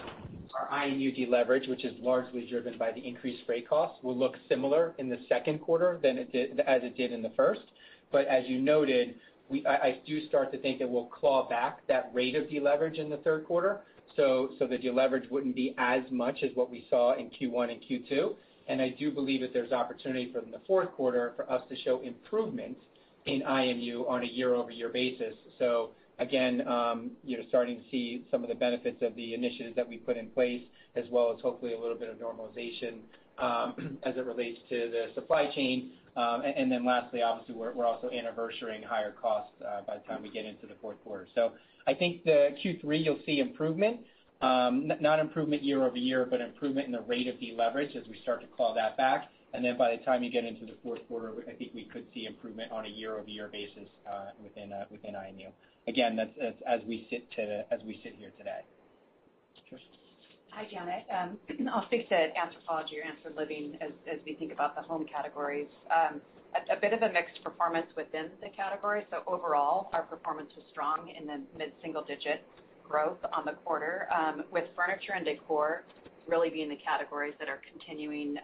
our 0.59 0.69
IMU 0.69 1.17
deleverage, 1.17 1.69
which 1.69 1.85
is 1.85 1.95
largely 2.01 2.47
driven 2.49 2.79
by 2.79 2.93
the 2.93 3.01
increased 3.07 3.45
freight 3.47 3.69
costs, 3.69 4.03
will 4.03 4.17
look 4.17 4.37
similar 4.49 4.95
in 4.99 5.09
the 5.09 5.19
second 5.29 5.61
quarter 5.61 5.99
than 6.03 6.19
it 6.19 6.33
did 6.33 6.61
as 6.61 6.83
it 6.83 6.97
did 6.97 7.13
in 7.13 7.23
the 7.23 7.31
first. 7.31 7.63
But 8.11 8.27
As 8.27 8.45
you 8.47 8.61
noted, 8.61 9.15
I 9.67 10.01
do 10.07 10.27
start 10.29 10.53
to 10.53 10.59
think 10.59 10.79
that 10.79 10.89
we'll 10.89 11.07
claw 11.07 11.49
back 11.49 11.87
that 11.87 12.11
rate 12.13 12.35
of 12.37 12.45
deleverage 12.45 12.99
in 12.99 13.11
the 13.11 13.19
third 13.19 13.45
quarter. 13.45 13.81
So 14.17 14.51
so 14.59 14.67
the 14.67 14.79
deleverage 14.79 15.31
wouldn't 15.31 15.55
be 15.55 15.75
as 15.79 16.03
much 16.11 16.43
as 16.43 16.51
what 16.55 16.71
we 16.71 16.87
saw 16.91 17.15
in 17.15 17.31
Q1 17.31 17.73
and 17.73 17.81
Q2. 17.83 18.35
And 18.69 18.81
I 18.81 18.91
do 18.91 19.11
believe 19.11 19.41
that 19.41 19.53
there's 19.53 19.73
opportunity 19.73 20.33
from 20.33 20.51
the 20.51 20.61
fourth 20.67 20.93
quarter 20.93 21.33
for 21.37 21.51
us 21.51 21.63
to 21.69 21.77
show 21.77 22.01
improvement 22.01 22.77
in 23.27 23.43
IMU 23.43 24.09
on 24.09 24.23
a 24.23 24.27
year-over-year 24.27 24.89
basis. 24.91 25.35
Again, 26.19 26.67
um 26.69 27.13
you're 27.25 27.43
starting 27.49 27.77
to 27.77 27.83
see 27.91 28.25
some 28.31 28.43
of 28.43 28.49
the 28.49 28.55
benefits 28.55 29.03
of 29.03 29.15
the 29.17 29.35
initiatives 29.35 29.77
that 29.77 29.89
we 29.89 29.97
put 29.97 30.17
in 30.17 30.29
place, 30.29 30.63
as 30.95 31.05
well 31.11 31.33
as 31.35 31.41
hopefully 31.41 31.75
a 31.75 31.79
little 31.79 31.97
bit 31.97 32.09
of 32.11 32.17
normalization 32.17 33.01
as 34.05 34.17
it 34.17 34.25
relates 34.27 34.59
to 34.69 34.91
the 34.91 35.07
supply 35.15 35.51
chain. 35.55 35.91
Um 36.17 36.43
and 36.45 36.71
then 36.71 36.85
lastly, 36.85 37.23
obviously, 37.23 37.55
we're 37.55 37.87
also 37.87 38.11
anniversarying 38.11 38.85
higher 38.85 39.13
costs 39.13 39.53
by 39.87 39.99
the 39.99 40.05
time 40.07 40.23
we 40.23 40.31
get 40.31 40.45
into 40.45 40.67
the 40.67 40.75
fourth 40.81 41.03
quarter. 41.05 41.27
So 41.35 41.53
I 41.87 41.95
think 41.95 42.25
the 42.25 42.55
Q3, 42.63 43.05
you'll 43.05 43.19
see 43.27 43.41
improvement. 43.41 44.01
Not 44.43 45.21
improvement 45.21 45.63
year-over-year, 45.63 46.27
but 46.31 46.41
improvement 46.41 46.87
in 46.87 46.93
the 46.93 47.01
rate 47.03 47.29
of 47.29 47.37
deleverage 47.37 47.97
as 47.97 48.07
we 48.09 48.19
start 48.23 48.41
to 48.43 48.47
claw 48.49 48.75
that 48.75 48.97
back. 48.97 49.31
And 49.55 49.65
then 49.65 49.77
by 49.77 49.95
the 49.95 50.03
time 50.05 50.23
you 50.23 50.31
get 50.31 50.45
into 50.45 50.65
the 50.65 50.75
fourth 50.83 51.07
quarter, 51.09 51.33
I 51.49 51.53
think 51.53 51.73
we 51.75 51.85
could 51.85 52.07
see 52.15 52.27
improvement 52.27 52.73
on 52.73 52.87
a 52.87 52.89
year-over-year 52.89 53.49
basis 53.53 53.89
uh 54.11 54.31
within 54.43 54.71
IMU. 54.71 55.49
Again, 55.89 56.17
that's 56.17 56.31
as 56.67 56.81
we 56.87 57.09
sit 57.11 58.15
here 58.19 58.33
today. 58.39 58.61
Tricia? 59.71 59.81
Hi, 60.51 60.69
Janet. 60.71 61.07
Um, 61.11 61.69
I'll 61.73 61.87
speak 61.87 62.09
to 62.11 62.15
Anthropologie 62.15 63.01
or 63.01 63.09
Anthro 63.09 63.37
Living 63.37 63.77
as 63.81 64.19
we 64.25 64.35
think 64.35 64.53
about 64.53 64.77
the 64.77 64.83
home 64.83 65.07
categories. 65.07 65.67
Um, 65.91 66.21
a 66.71 66.79
bit 66.79 66.93
of 66.93 67.03
a 67.03 67.11
mixed 67.11 67.43
performance 67.43 67.87
within 67.97 68.29
the 68.43 68.51
category. 68.51 69.07
So 69.11 69.23
overall, 69.27 69.89
our 69.95 70.03
performance 70.03 70.51
was 70.55 70.65
strong 70.71 71.11
in 71.19 71.27
the 71.27 71.41
mid-single-digit 71.57 72.45
growth 72.87 73.19
on 73.33 73.47
the 73.47 73.53
quarter, 73.65 74.07
um, 74.15 74.45
with 74.53 74.65
furniture 74.77 75.15
and 75.17 75.25
decor 75.25 75.85
really 76.29 76.51
being 76.51 76.69
the 76.69 76.77
categories 76.77 77.35
that 77.41 77.49
are 77.49 77.61
continuing 77.73 78.37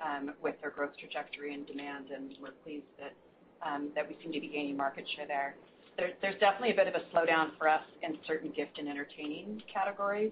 with 0.43 0.61
their 0.61 0.71
growth 0.71 0.97
trajectory 0.99 1.55
and 1.55 1.67
demand, 1.67 2.07
and 2.11 2.35
we're 2.43 2.51
pleased 2.65 2.87
that 2.99 4.09
we 4.09 4.17
seem 4.23 4.33
to 4.33 4.41
be 4.41 4.49
gaining 4.49 4.77
market 4.77 5.05
share 5.15 5.27
there. 5.27 5.55
There's 5.99 6.39
definitely 6.39 6.71
a 6.71 6.77
bit 6.77 6.87
of 6.87 6.95
a 6.95 7.03
slowdown 7.11 7.59
for 7.59 7.69
us 7.69 7.83
in 8.03 8.17
certain 8.25 8.53
gift 8.53 8.79
and 8.79 8.89
entertaining 8.89 9.61
categories, 9.73 10.31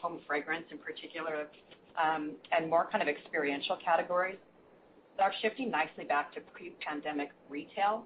home 0.00 0.18
fragrance 0.26 0.64
in 0.72 0.78
particular, 0.78 1.46
and 1.96 2.68
more 2.68 2.88
kind 2.90 3.02
of 3.02 3.08
experiential 3.08 3.78
categories 3.84 4.38
that 5.16 5.22
are 5.22 5.32
shifting 5.40 5.70
nicely 5.70 6.04
back 6.04 6.34
to 6.34 6.40
pre-pandemic 6.52 7.30
retail 7.48 8.04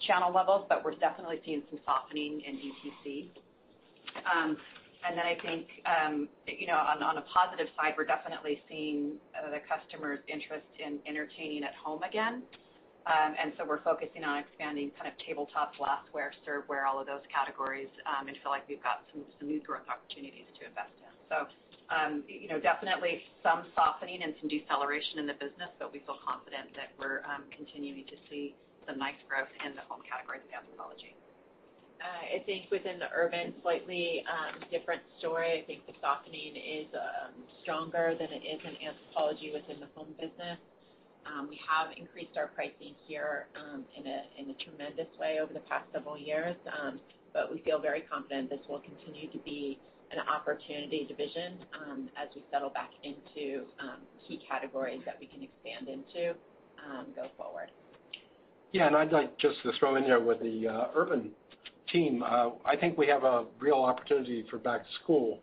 channel 0.00 0.32
levels, 0.32 0.64
but 0.70 0.82
we're 0.82 0.94
definitely 0.94 1.40
seeing 1.44 1.62
some 1.68 1.78
softening 1.84 2.40
in 2.40 2.56
DTC. 2.56 3.28
Um 4.34 4.56
and 5.06 5.18
then 5.18 5.26
I 5.26 5.36
think 5.44 5.66
um 5.84 6.26
you 6.46 6.68
know, 6.68 6.76
on 6.76 7.18
a 7.18 7.24
positive 7.28 7.66
side, 7.76 7.94
we're 7.98 8.06
definitely 8.06 8.62
seeing 8.66 9.16
the 9.34 9.60
customers' 9.68 10.20
interest 10.26 10.64
in 10.78 11.00
entertaining 11.06 11.64
at 11.64 11.74
home 11.74 12.02
again. 12.02 12.42
Um, 13.06 13.34
we're 13.66 13.82
focusing 13.82 14.22
on 14.22 14.44
expanding 14.44 14.90
kind 14.98 15.10
of 15.10 15.14
tabletop 15.22 15.74
glassware, 15.76 16.32
serveware, 16.46 16.86
all 16.86 17.00
of 17.00 17.06
those 17.06 17.24
categories, 17.32 17.90
um, 18.06 18.28
and 18.28 18.36
feel 18.42 18.52
like 18.52 18.68
we've 18.68 18.82
got 18.82 19.06
some 19.10 19.24
new 19.40 19.60
growth 19.62 19.86
opportunities 19.88 20.46
to 20.60 20.66
invest 20.66 20.94
in. 21.02 21.12
So 21.30 21.46
um, 21.92 22.22
you 22.28 22.48
know, 22.48 22.60
definitely 22.60 23.22
some 23.42 23.66
softening 23.74 24.22
and 24.22 24.34
some 24.40 24.48
deceleration 24.48 25.18
in 25.18 25.26
the 25.26 25.36
business, 25.36 25.72
but 25.78 25.92
we 25.92 26.00
feel 26.06 26.18
confident 26.24 26.72
that 26.76 26.96
we're 26.96 27.20
um, 27.28 27.44
continuing 27.52 28.04
to 28.08 28.16
see 28.30 28.54
some 28.86 28.98
nice 28.98 29.18
growth 29.28 29.50
in 29.64 29.74
the 29.74 29.84
home 29.88 30.02
categories 30.06 30.42
of 30.46 30.52
Anthropologie. 30.52 31.14
Uh, 32.02 32.34
I 32.34 32.42
think 32.42 32.66
within 32.70 32.98
the 32.98 33.06
Urban, 33.14 33.54
slightly 33.62 34.24
different 34.70 35.02
story. 35.22 35.62
I 35.62 35.62
think 35.66 35.86
the 35.86 35.94
softening 36.02 36.56
is 36.58 36.90
stronger 37.62 38.18
than 38.18 38.26
it 38.34 38.42
is 38.42 38.58
in 38.66 38.74
Anthropologie 38.82 39.54
within 39.54 39.78
the 39.78 39.86
home 39.94 40.10
business. 40.18 40.58
We 41.48 41.58
have 41.68 41.88
increased 41.98 42.36
our 42.36 42.48
pricing 42.48 42.94
here 43.06 43.46
um, 43.56 43.84
in 43.96 44.06
a 44.06 44.22
in 44.38 44.50
a 44.50 44.56
tremendous 44.62 45.08
way 45.18 45.38
over 45.42 45.52
the 45.52 45.60
past 45.60 45.84
several 45.92 46.16
years. 46.16 46.56
Um, 46.70 47.00
but 47.34 47.50
we 47.50 47.60
feel 47.62 47.80
very 47.80 48.02
confident 48.02 48.50
this 48.50 48.60
will 48.68 48.80
continue 48.80 49.30
to 49.32 49.38
be 49.38 49.78
an 50.12 50.18
opportunity 50.28 51.04
division 51.08 51.58
as 52.20 52.28
we 52.36 52.44
settle 52.52 52.70
back 52.70 52.90
into 53.02 53.64
key 54.28 54.40
categories 54.48 55.00
that 55.04 55.16
we 55.18 55.26
can 55.26 55.42
expand 55.42 55.88
into 55.88 56.34
go 57.16 57.28
forward. 57.36 57.70
Yeah, 58.72 58.86
and 58.86 58.96
I'd 58.96 59.12
like 59.12 59.38
just 59.38 59.62
to 59.62 59.72
throw 59.78 59.96
in 59.96 60.04
there 60.04 60.20
with 60.20 60.40
the 60.40 60.68
uh, 60.68 60.86
Urban 60.94 61.30
team, 61.90 62.22
uh, 62.22 62.50
I 62.64 62.76
think 62.76 62.96
we 62.96 63.06
have 63.06 63.24
a 63.24 63.44
real 63.58 63.82
opportunity 63.82 64.44
for 64.50 64.58
back 64.58 64.86
to 64.86 64.92
school 65.02 65.40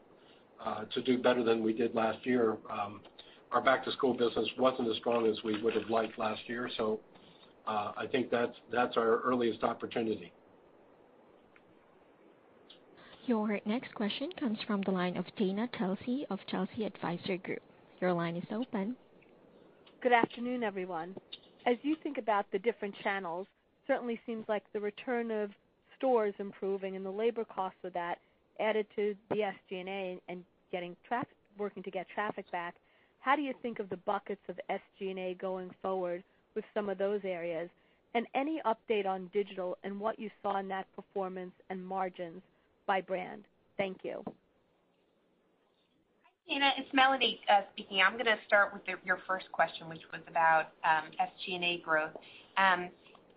uh, 0.64 0.86
to 0.94 1.02
do 1.02 1.18
better 1.18 1.44
than 1.44 1.64
we 1.64 1.74
did 1.74 1.94
last 1.94 2.26
year. 2.26 2.58
Our 3.52 3.62
back-to-school 3.62 4.14
business 4.14 4.47
wasn't 4.58 4.89
as 4.89 4.97
strong 4.97 5.26
as 5.26 5.43
we 5.43 5.62
would 5.62 5.74
have 5.74 5.89
liked 5.89 6.20
last 6.20 6.41
year. 6.47 6.70
So 6.78 7.00
uh 7.68 7.91
I 7.97 8.06
think 8.08 8.30
that's 8.32 8.97
our 8.97 9.20
earliest 9.22 9.64
opportunity. 9.64 10.32
Your 13.26 13.60
next 13.66 13.93
question 13.93 14.30
comes 14.39 14.58
from 14.66 14.82
the 14.82 14.91
line 14.91 15.16
of 15.16 15.26
Dana 15.38 15.70
Telsey 15.80 16.24
of 16.32 16.39
Telsey 16.52 16.86
Advisory 16.86 17.38
Group. 17.38 17.62
Your 18.02 18.14
line 18.14 18.36
is 18.36 18.45
open. 18.52 18.95
Good 20.02 20.14
afternoon, 20.14 20.64
everyone. 20.64 21.16
As 21.68 21.76
you 21.84 21.95
think 22.02 22.18
about 22.18 22.45
the 22.52 22.60
different 22.60 22.95
channels, 23.04 23.45
certainly 23.86 24.20
seems 24.26 24.45
like 24.47 24.64
the 24.74 24.80
return 24.80 25.30
of 25.30 25.52
stores 25.97 26.34
improving 26.39 26.95
and 26.95 27.06
the 27.06 27.12
labor 27.12 27.43
costs 27.43 27.80
of 27.84 27.93
that 27.93 28.18
added 28.60 28.88
to 28.95 29.14
the 29.30 29.52
SG&A 29.72 30.20
and 30.28 30.43
getting 30.72 30.95
traffic 31.08 31.36
working 31.58 31.84
to 31.84 31.91
get 31.91 32.08
traffic 32.10 32.50
back. 32.52 32.76
How 33.20 33.36
do 33.36 33.42
you 33.42 33.54
think 33.62 33.80
of 33.80 33.90
the 33.90 33.98
buckets 33.98 34.42
of 34.48 34.60
SG&A 34.70 35.36
going 35.36 35.72
forward 35.82 36.24
with 36.56 36.64
some 36.74 36.90
of 36.90 36.98
those 36.98 37.22
areas? 37.24 37.70
And 38.16 38.26
any 38.34 38.62
update 38.66 39.06
on 39.06 39.30
digital 39.34 39.78
and 39.84 40.00
what 40.00 40.18
you 40.18 40.32
saw 40.42 40.60
in 40.60 40.68
that 40.70 40.88
performance 40.96 41.52
and 41.70 41.86
margins 41.86 42.42
by 42.88 43.02
brand? 43.02 43.44
Thank 43.78 43.98
you. 44.04 44.24
Hi, 44.26 44.32
Dana. 46.56 46.72
It's 46.78 46.90
Melanie 46.94 47.42
uh, 47.50 47.62
speaking. 47.74 48.02
I'm 48.06 48.14
going 48.14 48.26
to 48.26 48.38
start 48.48 48.74
with 48.74 48.82
your 49.06 49.20
first 49.28 49.52
question, 49.52 49.88
which 49.90 50.02
was 50.12 50.22
about 50.28 50.70
um, 50.84 51.12
SG&A 51.22 51.82
growth. 51.82 52.12
Um, 52.58 52.90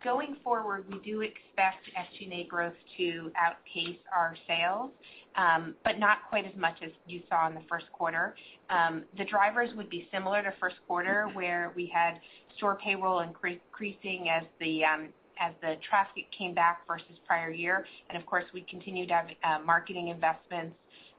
going 0.03 0.37
forward, 0.43 0.87
we 0.91 0.99
do 1.01 1.21
expect 1.21 1.91
SG&A 1.97 2.47
growth 2.47 2.73
to 2.97 3.31
outpace 3.37 3.99
our 4.17 4.35
sales, 4.49 4.91
Um, 5.37 5.75
but 5.83 5.99
not 5.99 6.19
quite 6.29 6.45
as 6.45 6.55
much 6.57 6.77
as 6.83 6.91
you 7.07 7.23
saw 7.29 7.49
in 7.49 7.55
the 7.55 7.63
first 7.69 7.87
quarter. 7.93 8.35
Um, 8.69 9.05
the 9.17 9.25
drivers 9.25 9.71
would 9.77 9.89
be 9.89 10.07
similar 10.13 10.43
to 10.43 10.53
first 10.61 10.77
quarter, 10.87 11.29
where 11.33 11.73
we 11.75 11.87
had 11.87 12.21
store 12.57 12.79
payroll 12.85 13.21
increasing 13.21 14.29
as 14.29 14.45
the 14.61 14.85
um 14.85 15.09
as 15.41 15.55
the 15.63 15.77
traffic 15.89 16.27
came 16.37 16.55
back 16.55 16.87
versus 16.87 17.17
prior 17.27 17.51
year. 17.51 17.87
And 18.11 18.19
of 18.19 18.27
course, 18.27 18.45
we 18.53 18.61
continue 18.69 19.07
to 19.07 19.15
have 19.15 19.27
uh, 19.43 19.65
marketing 19.65 20.09
investments, 20.09 20.77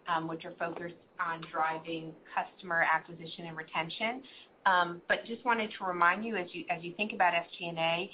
um, 0.07 0.27
which 0.27 0.45
are 0.45 0.53
focused 0.59 0.95
on 1.19 1.41
driving 1.51 2.13
customer 2.33 2.85
acquisition 2.93 3.47
and 3.47 3.57
retention. 3.57 4.21
Um 4.65 5.01
but 5.07 5.25
just 5.25 5.43
wanted 5.43 5.71
to 5.79 5.85
remind 5.85 6.23
you, 6.23 6.35
as 6.35 6.47
you 6.53 6.65
as 6.69 6.83
you 6.83 6.93
think 6.93 7.13
about 7.13 7.33
SG&A, 7.33 8.11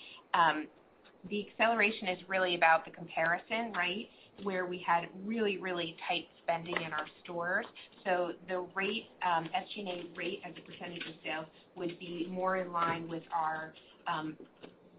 the 1.29 1.45
acceleration 1.49 2.07
is 2.07 2.17
really 2.27 2.55
about 2.55 2.85
the 2.85 2.91
comparison, 2.91 3.73
right? 3.75 4.07
Where 4.43 4.65
we 4.65 4.83
had 4.85 5.07
really 5.25 5.57
really 5.57 5.95
tight 6.07 6.27
spending 6.43 6.75
in 6.75 6.93
our 6.93 7.05
stores. 7.23 7.65
So 8.05 8.31
the 8.47 8.65
rate, 8.73 9.05
um, 9.25 9.45
SG&A 9.45 10.17
rate 10.17 10.41
as 10.45 10.53
a 10.57 10.61
percentage 10.61 11.05
of 11.05 11.13
sales 11.23 11.45
would 11.75 11.99
be 11.99 12.27
more 12.31 12.57
in 12.57 12.71
line 12.71 13.07
with 13.07 13.23
our 13.33 13.73
um, 14.07 14.35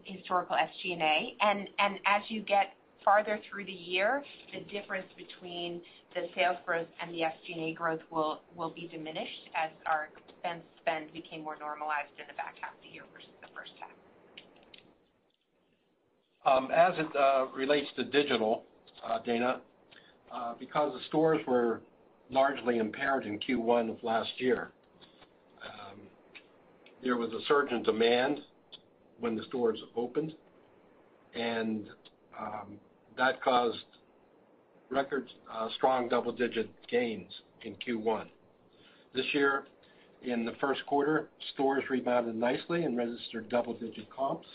historical 0.04 0.56
SG&A. 0.56 1.36
And 1.40 1.68
As 2.06 2.22
you 2.28 2.42
get 2.42 2.74
farther 3.04 3.40
through 3.50 3.64
the 3.64 3.72
year, 3.72 4.22
the 4.52 4.60
difference 4.70 5.06
between 5.16 5.80
the 6.14 6.26
sales 6.34 6.56
growth 6.66 6.88
and 7.00 7.14
the 7.14 7.20
SG&A 7.20 7.74
growth 7.74 8.00
will 8.10 8.70
be 8.74 8.88
diminished 8.88 9.48
as 9.54 9.70
our 9.86 10.08
expense 10.16 10.62
spend 10.80 11.12
became 11.12 11.42
more 11.42 11.56
normalized 11.58 12.10
in 12.18 12.26
the 12.28 12.34
back 12.34 12.56
half 12.60 12.72
of 12.74 12.82
the 12.82 12.88
year 12.92 13.02
versus 13.12 13.30
the 13.40 13.48
first 13.54 13.72
half. 13.78 13.90
Um, 16.46 16.70
as 16.70 16.94
it 16.98 17.14
uh, 17.16 17.46
relates 17.54 17.88
to 17.96 18.04
digital, 18.04 18.64
Uh, 19.04 19.18
Dana, 19.20 19.60
uh, 20.32 20.54
because 20.58 20.92
the 20.92 21.04
stores 21.08 21.40
were 21.46 21.80
largely 22.30 22.78
impaired 22.78 23.24
in 23.24 23.38
Q1 23.38 23.90
of 23.90 24.02
last 24.02 24.30
year, 24.38 24.72
um, 25.64 26.00
there 27.02 27.16
was 27.16 27.32
a 27.32 27.40
surge 27.48 27.72
in 27.72 27.82
demand 27.82 28.40
when 29.18 29.36
the 29.36 29.42
stores 29.44 29.78
opened, 29.96 30.34
and 31.34 31.86
um, 32.38 32.78
that 33.16 33.42
caused 33.42 33.78
record 34.90 35.28
uh, 35.52 35.68
strong 35.76 36.08
double-digit 36.08 36.68
gains 36.88 37.30
in 37.62 37.74
Q1. 37.76 38.26
This 39.14 39.26
year, 39.32 39.64
in 40.22 40.44
the 40.44 40.52
first 40.60 40.84
quarter, 40.86 41.28
stores 41.54 41.84
rebounded 41.88 42.34
nicely 42.34 42.84
and 42.84 42.96
registered 42.96 43.48
double-digit 43.48 44.08
comps. 44.14 44.46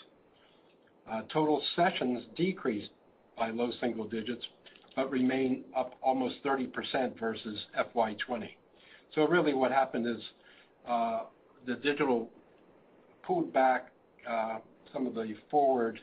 Total 1.32 1.62
sessions 1.76 2.24
decreased 2.36 2.90
by 3.38 3.50
low 3.52 3.72
single 3.82 4.06
digits, 4.06 4.46
but 4.96 5.10
remain 5.12 5.64
up 5.76 5.96
almost 6.02 6.36
30% 6.44 7.20
versus 7.20 7.60
FY 7.76 8.14
2020. 8.14 8.58
Really 9.30 9.54
what 9.54 9.72
happened 9.72 10.08
is, 10.08 10.22
uh, 10.88 11.22
the 11.66 11.76
digital 11.76 12.30
pulled 13.24 13.52
back 13.54 13.92
uh, 14.30 14.60
some 14.94 15.08
of 15.08 15.16
the 15.16 15.36
forward 15.50 16.00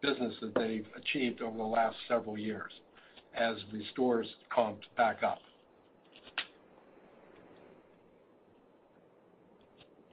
business 0.00 0.34
that 0.40 0.54
they've 0.54 0.86
achieved 0.96 1.40
over 1.40 1.56
the 1.56 1.62
last 1.62 1.96
several 2.08 2.36
years 2.36 2.72
as 3.34 3.56
the 3.72 3.82
stores 3.92 4.26
comped 4.54 4.82
back 4.96 5.22
up. 5.22 5.38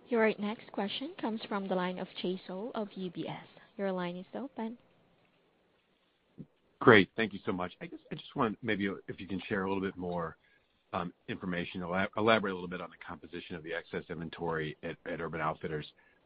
Your 0.10 0.34
next 0.40 0.72
question 0.72 1.12
comes 1.22 1.40
from 1.48 1.68
the 1.68 1.76
line 1.76 2.00
of 2.00 2.08
Jay 2.22 2.42
Sole 2.48 2.72
of 2.74 2.88
UBS. 2.98 3.36
Your 3.78 3.92
line 3.92 4.16
is 4.16 4.26
open. 4.36 4.78
Great. 6.80 7.10
Thank 7.18 7.34
you 7.34 7.40
so 7.46 7.52
much. 7.52 7.74
I 7.82 7.88
just 8.12 8.36
want 8.36 8.58
maybe 8.64 8.90
if 9.08 9.20
you 9.20 9.28
can 9.28 9.42
share 9.50 9.64
a 9.64 9.68
little 9.68 9.84
bit 9.84 9.98
more 9.98 10.38
um, 10.94 11.14
information, 11.28 11.84
elaborate 12.18 12.52
a 12.52 12.56
little 12.56 12.70
bit 12.70 12.82
on 12.82 12.90
the 12.90 13.06
composition 13.06 13.56
of 13.56 13.64
the 13.64 13.74
excess 13.74 14.04
inventory 14.10 14.78
at 14.84 14.96
Urban 15.20 15.42
Outfitters. 15.42 15.86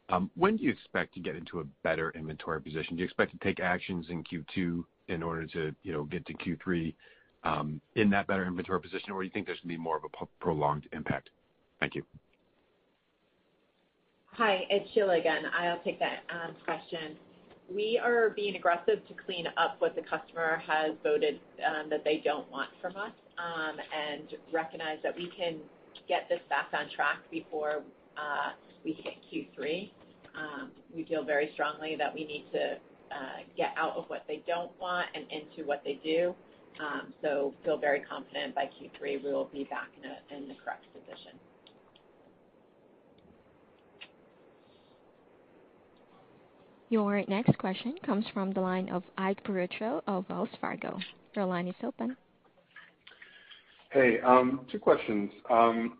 Um, 0.10 0.30
when 0.36 0.58
do 0.58 0.64
you 0.64 0.72
expect 0.72 1.14
to 1.16 1.20
get 1.20 1.36
into 1.36 1.60
a 1.60 1.64
better 1.82 2.12
inventory 2.12 2.62
position? 2.62 2.96
Do 2.96 3.00
you 3.00 3.06
expect 3.06 3.32
to 3.32 3.38
take 3.40 3.60
actions 3.60 4.08
in 4.10 4.24
Q2 4.24 4.84
in 5.08 5.24
order 5.24 5.48
to, 5.48 5.74
you 5.84 5.94
know, 5.94 6.04
get 6.04 6.26
to 6.28 6.34
Q3 6.34 6.94
um, 7.44 7.82
in 7.96 8.10
that 8.12 8.28
better 8.28 8.46
inventory 8.46 8.80
position, 8.80 9.12
or 9.12 9.22
do 9.22 9.26
you 9.26 9.32
think 9.32 9.46
there's 9.46 9.60
gonna 9.60 9.74
be 9.74 9.78
more 9.78 9.98
of 9.98 10.04
a 10.04 10.26
prolonged 10.40 10.88
impact? 10.94 11.30
Thank 11.80 11.96
you. 11.96 12.04
Hi, 14.38 14.66
it's 14.70 14.90
Sheila 14.94 15.20
again. 15.20 15.44
I'll 15.58 15.82
take 15.84 16.00
that 16.00 16.24
question. 16.64 17.18
We 17.74 18.00
are 18.04 18.30
being 18.30 18.56
aggressive 18.56 19.06
to 19.08 19.14
clean 19.26 19.48
up 19.58 19.76
what 19.80 19.96
the 19.96 20.02
customer 20.02 20.62
has 20.68 20.92
voted 21.02 21.40
um, 21.66 21.90
that 21.90 22.04
they 22.04 22.22
don't 22.24 22.50
want 22.52 22.70
from 22.82 22.96
us, 22.96 23.12
um, 23.38 23.78
and 23.92 24.28
recognize 24.52 25.00
that 25.02 25.16
we 25.16 25.32
can 25.36 25.58
get 26.08 26.28
this 26.30 26.42
back 26.50 26.68
on 26.74 26.90
track 26.96 27.18
before 27.32 27.82
uh, 28.18 28.52
we 28.84 28.94
hit 28.94 29.16
Q3. 29.32 29.90
Um, 30.38 30.72
we 30.94 31.06
feel 31.06 31.24
very 31.24 31.50
strongly 31.54 31.96
that 31.96 32.14
we 32.14 32.26
need 32.26 32.46
to 32.52 32.74
uh, 33.12 33.42
get 33.58 33.74
out 33.78 33.96
of 33.96 34.06
what 34.08 34.24
they 34.28 34.44
don't 34.46 34.72
want 34.80 35.08
and 35.16 35.26
into 35.32 35.68
what 35.68 35.82
they 35.84 36.00
do. 36.04 36.36
So 37.22 37.54
feel 37.64 37.78
very 37.78 38.02
confident 38.02 38.54
by 38.54 38.66
Q3 38.66 39.24
we 39.24 39.32
will 39.32 39.50
be 39.54 39.64
back 39.64 39.88
in 40.30 40.48
the 40.48 40.56
correct 40.56 40.86
position. 40.94 41.40
Your 46.94 47.24
next 47.28 47.58
question 47.58 47.96
comes 48.06 48.24
from 48.36 48.54
the 48.54 48.62
line 48.62 48.88
of 48.90 49.02
Ike 49.18 49.44
Boruchow 49.46 50.04
of 50.06 50.26
Wells 50.30 50.48
Fargo. 50.62 51.00
Your 51.36 51.46
line 51.46 51.68
is 51.68 51.74
open. 51.84 52.16
Hey, 53.90 54.20
um, 54.20 54.68
two 54.72 54.78
questions. 54.78 55.32
Um, 55.50 55.98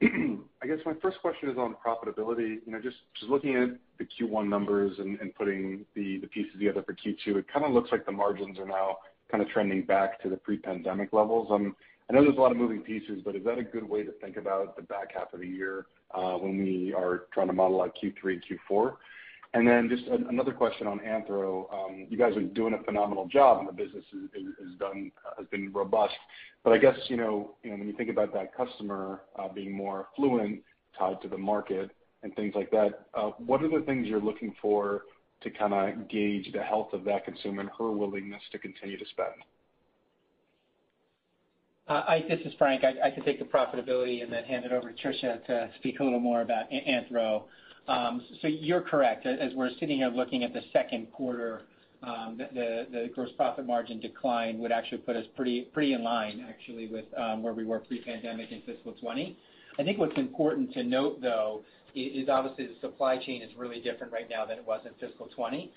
I 0.62 0.68
guess 0.68 0.78
my 0.86 0.94
first 1.02 1.18
question 1.20 1.50
is 1.50 1.58
on 1.58 1.76
profitability. 1.84 2.58
You 2.64 2.74
know, 2.74 2.80
just 2.80 2.98
looking 3.28 3.56
at 3.56 3.70
the 3.98 4.06
Q1 4.06 4.48
numbers 4.48 5.00
and 5.00 5.18
putting 5.34 5.84
the 5.96 6.20
pieces 6.32 6.52
together 6.60 6.84
for 6.84 6.94
Q2, 6.94 7.38
it 7.38 7.46
kinda 7.52 7.70
looks 7.70 7.92
like 7.92 8.06
the 8.06 8.12
margins 8.12 8.60
are 8.60 8.68
now 8.68 8.98
kinda 9.32 9.46
trending 9.52 9.82
back 9.82 10.22
to 10.22 10.30
the 10.30 10.38
pre-pandemic 10.38 11.12
levels. 11.12 11.48
Um, 11.50 11.76
I 12.08 12.14
know 12.14 12.22
there's 12.24 12.38
a 12.38 12.40
lot 12.40 12.52
of 12.52 12.58
moving 12.58 12.82
pieces, 12.82 13.24
but 13.26 13.36
is 13.36 13.44
that 13.46 13.58
a 13.58 13.64
good 13.64 13.90
way 13.90 14.04
to 14.04 14.12
think 14.22 14.38
about 14.38 14.76
the 14.76 14.84
back 14.84 15.14
half 15.16 15.34
of 15.34 15.40
the 15.40 15.48
year, 15.48 15.88
uh, 16.12 16.38
when 16.38 16.56
we 16.64 16.94
are 16.94 17.26
trying 17.34 17.48
to 17.48 17.54
model 17.54 17.82
out 17.82 17.98
Q3 18.00 18.34
and 18.34 18.44
Q4? 18.46 18.96
Then 19.54 19.88
just 19.90 20.08
another 20.08 20.52
question 20.52 20.88
on 20.88 21.00
Anthro. 21.00 21.72
Um, 21.74 22.08
you 22.10 22.18
guys 22.18 22.36
are 22.36 22.42
doing 22.42 22.74
a 22.74 22.84
phenomenal 22.84 23.28
job, 23.28 23.60
and 23.60 23.68
the 23.68 23.74
business 23.74 24.04
uh, 24.14 24.90
has 25.38 25.48
been 25.48 25.72
robust. 25.72 26.16
But 26.64 26.74
I 26.74 26.78
guess, 26.80 26.96
you 27.08 27.18
know, 27.18 27.56
when 27.64 27.88
you 27.88 27.94
think 27.94 28.10
about 28.10 28.34
that 28.34 28.56
customer 28.56 29.22
uh, 29.38 29.48
being 29.50 29.72
more 29.72 30.08
affluent, 30.12 30.62
tied 30.98 31.22
to 31.22 31.28
the 31.28 31.38
market 31.38 31.92
and 32.24 32.36
things 32.36 32.54
like 32.56 32.72
that, 32.72 33.08
uh, 33.14 33.32
what 33.38 33.62
are 33.64 33.70
the 33.70 33.86
things 33.86 34.08
you're 34.08 34.22
looking 34.22 34.56
for 34.62 35.04
to 35.42 35.50
kinda 35.50 35.98
gauge 36.10 36.52
the 36.54 36.62
health 36.64 36.94
of 36.94 37.04
that 37.04 37.26
consumer 37.26 37.62
and 37.62 37.70
her 37.78 37.92
willingness 37.92 38.42
to 38.52 38.58
continue 38.58 38.98
to 38.98 39.06
spend? 39.08 39.44
This 42.30 42.40
is 42.46 42.54
Frank. 42.58 42.84
I 42.84 43.12
can 43.12 43.24
take 43.24 43.40
the 43.40 43.46
profitability 43.46 44.24
and 44.24 44.32
then 44.32 44.46
hand 44.46 44.66
it 44.66 44.72
over 44.72 44.92
to 44.92 44.96
Tricia 44.96 45.46
to 45.46 45.70
speak 45.80 46.00
a 46.00 46.04
little 46.04 46.20
more 46.20 46.42
about 46.42 46.72
Anthro. 46.72 47.44
Um, 47.88 48.22
you're 48.42 48.82
correct. 48.82 49.26
As 49.26 49.54
we're 49.56 49.72
sitting 49.80 49.98
here 49.98 50.08
looking 50.08 50.44
at 50.44 50.54
the 50.54 50.62
second 50.72 51.12
quarter, 51.12 51.64
um, 52.02 52.38
the 52.54 53.10
gross 53.14 53.30
profit 53.38 53.66
margin 53.66 54.00
decline 54.00 54.60
would 54.60 54.72
actually 54.72 55.00
put 55.00 55.16
us 55.16 55.26
pretty 55.36 55.64
pretty 55.74 55.94
in 55.94 56.04
line 56.04 56.46
actually 56.50 56.88
with 56.88 57.06
um, 57.18 57.42
where 57.44 57.54
we 57.54 57.66
were 57.66 57.80
pre-pandemic 57.80 58.52
in 58.52 58.60
fiscal 58.60 58.94
2020. 58.94 59.38
I 59.80 59.84
think 59.84 59.98
what's 59.98 60.18
important 60.18 60.72
to 60.74 60.84
note, 60.84 61.22
though, 61.22 61.64
is 61.96 62.28
obviously 62.30 62.68
the 62.68 62.76
supply 62.82 63.18
chain 63.18 63.42
is 63.42 63.50
really 63.56 63.80
different 63.80 64.12
right 64.12 64.30
now 64.30 64.46
than 64.46 64.58
it 64.58 64.66
was 64.66 64.82
in 64.86 64.92
fiscal 64.94 65.28
2020. 65.28 65.72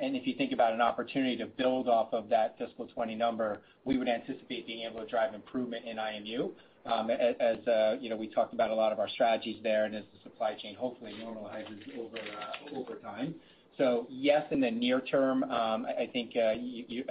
If 0.00 0.26
you 0.26 0.34
think 0.34 0.52
about 0.52 0.72
an 0.72 0.80
opportunity 0.80 1.36
to 1.36 1.46
build 1.46 1.88
off 1.88 2.12
of 2.12 2.28
that 2.28 2.58
fiscal 2.58 2.84
2020 2.86 3.14
number, 3.14 3.60
we 3.84 3.98
would 3.98 4.08
anticipate 4.08 4.66
being 4.66 4.86
able 4.88 5.00
to 5.00 5.06
drive 5.06 5.34
improvement 5.34 5.84
in 5.86 5.96
IMU, 5.96 6.50
Um, 6.88 7.10
as 7.10 7.58
uh, 7.68 7.96
you 8.00 8.08
know, 8.08 8.16
we 8.16 8.28
talked 8.28 8.54
about 8.54 8.70
a 8.70 8.74
lot 8.74 8.92
of 8.92 8.98
our 8.98 9.08
strategies 9.10 9.56
there 9.62 9.84
and 9.84 9.94
as 9.94 10.04
the 10.14 10.30
supply 10.30 10.54
chain 10.54 10.74
hopefully 10.74 11.12
normalizes 11.22 11.78
over 11.98 12.16
uh, 12.16 12.78
over 12.78 12.94
time. 12.96 13.34
So 13.76 14.06
yes, 14.10 14.44
in 14.50 14.60
the 14.60 14.70
near 14.70 15.00
term, 15.00 15.44
um, 15.44 15.86
I 15.86 16.08
think, 16.12 16.32
uh, 16.34 16.54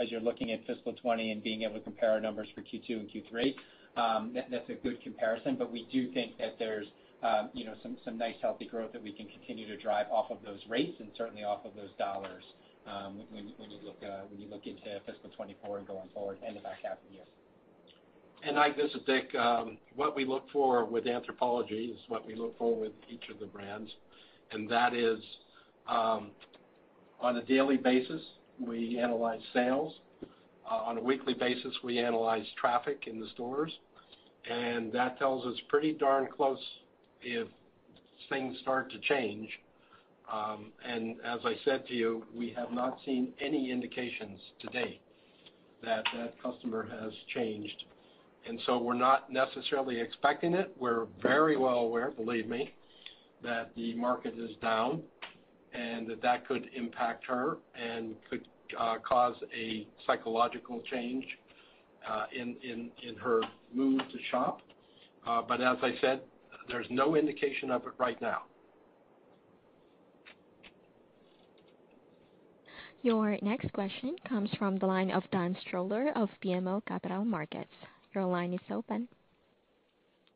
as 0.01 0.11
you're 0.11 0.19
looking 0.19 0.51
at 0.51 0.59
fiscal 0.61 0.91
2020 0.93 1.31
and 1.31 1.43
being 1.43 1.61
able 1.61 1.75
to 1.75 1.79
compare 1.81 2.11
our 2.11 2.19
numbers 2.19 2.47
for 2.55 2.61
Q2 2.61 2.89
and 2.89 3.09
Q3, 3.09 3.55
um, 3.95 4.33
that's 4.51 4.69
a 4.69 4.73
good 4.73 5.01
comparison. 5.01 5.55
But 5.55 5.71
we 5.71 5.87
do 5.91 6.11
think 6.11 6.37
that 6.39 6.57
there's, 6.59 6.87
you 7.53 7.63
know, 7.63 7.75
some 7.83 7.97
some 8.03 8.17
nice 8.17 8.35
healthy 8.41 8.65
growth 8.65 8.91
that 8.93 9.03
we 9.03 9.11
can 9.13 9.27
continue 9.27 9.67
to 9.67 9.77
drive 9.77 10.07
off 10.11 10.31
of 10.31 10.39
those 10.43 10.59
rates 10.67 10.97
and 10.99 11.09
certainly 11.15 11.43
off 11.43 11.65
of 11.65 11.75
those 11.75 11.91
dollars, 11.99 12.43
um 12.87 13.21
when 13.31 13.47
you 13.69 13.79
look 13.83 13.97
uh 14.03 14.21
when 14.29 14.39
you 14.41 14.47
look 14.49 14.65
into 14.65 14.87
fiscal 15.05 15.29
2024 15.31 15.79
and 15.79 15.87
going 15.87 16.09
forward 16.13 16.37
and 16.45 16.55
the 16.55 16.61
back 16.61 16.79
half 16.83 16.93
of 16.93 17.09
the 17.11 17.16
this 18.55 18.91
is 18.93 19.01
Dick. 19.05 19.35
Um, 19.35 19.77
what 19.95 20.15
we 20.15 20.23
look 20.23 20.45
for 20.51 20.85
with 20.85 21.05
Anthropologie 21.05 21.91
is 21.91 21.99
what 22.07 22.25
we 22.25 22.33
look 22.33 22.57
for 22.57 22.73
with 22.73 22.93
each 23.09 23.23
of 23.29 23.39
the 23.39 23.45
brands, 23.45 23.91
and 24.51 24.69
that 24.69 24.93
is, 24.93 25.19
um, 25.87 26.31
on 27.19 27.37
a 27.37 27.43
daily 27.43 27.77
basis, 27.77 28.21
we 28.59 28.99
analyze 28.99 29.41
sales. 29.53 29.93
Uh, 30.69 30.75
on 30.75 30.97
a 30.97 31.01
weekly 31.01 31.33
basis, 31.33 31.73
we 31.83 31.99
analyze 31.99 32.45
traffic 32.59 33.03
in 33.07 33.19
the 33.19 33.27
stores, 33.33 33.71
and 34.49 34.91
that 34.93 35.19
tells 35.19 35.45
us 35.45 35.59
pretty 35.67 35.93
darn 35.93 36.27
close 36.27 36.59
if 37.21 37.47
things 38.29 38.57
start 38.61 38.89
to 38.91 38.99
change. 38.99 39.49
Um 40.31 40.71
and 40.85 41.15
as 41.23 41.39
I 41.45 41.55
said 41.63 41.87
to 41.87 41.93
you, 41.93 42.25
we 42.35 42.53
have 42.57 42.71
not 42.71 42.97
seen 43.05 43.33
any 43.39 43.71
indications 43.71 44.39
to 44.59 44.67
date 44.67 44.99
that 45.83 46.03
that 46.15 46.41
customer 46.41 46.87
has 46.99 47.13
changed. 47.33 47.85
And 48.47 48.59
so 48.65 48.77
we're 48.77 48.93
not 48.93 49.31
necessarily 49.31 49.99
expecting 49.99 50.53
it. 50.53 50.75
We're 50.79 51.05
very 51.21 51.57
well 51.57 51.79
aware, 51.79 52.11
believe 52.11 52.47
me, 52.47 52.73
that 53.43 53.71
the 53.75 53.93
market 53.95 54.35
is 54.37 54.55
down 54.61 55.01
and 55.73 56.07
that 56.07 56.21
that 56.21 56.47
could 56.47 56.69
impact 56.75 57.25
her 57.27 57.57
and 57.75 58.15
could 58.29 58.45
cause 59.03 59.35
a 59.55 59.85
psychological 60.05 60.81
change 60.89 61.25
in 62.33 63.15
her 63.21 63.41
mood 63.73 64.01
to 64.11 64.17
shop. 64.31 64.61
Uh 65.25 65.41
but 65.41 65.59
as 65.61 65.77
I 65.81 65.91
said, 65.99 66.21
there's 66.69 66.87
no 66.89 67.15
indication 67.15 67.69
of 67.71 67.85
it 67.85 67.93
right 67.97 68.21
now. 68.21 68.43
Your 73.03 73.37
next 73.41 73.71
question 73.73 74.15
comes 74.27 74.49
from 74.57 74.77
the 74.77 74.85
line 74.85 75.11
of 75.11 75.23
Dan 75.31 75.55
Stroller 75.61 76.11
of 76.15 76.29
BMO 76.43 76.81
Capital 76.85 77.23
Markets. 77.23 77.71
Your 78.17 78.25
line 78.25 78.51
is 78.51 78.59
open. 78.71 79.07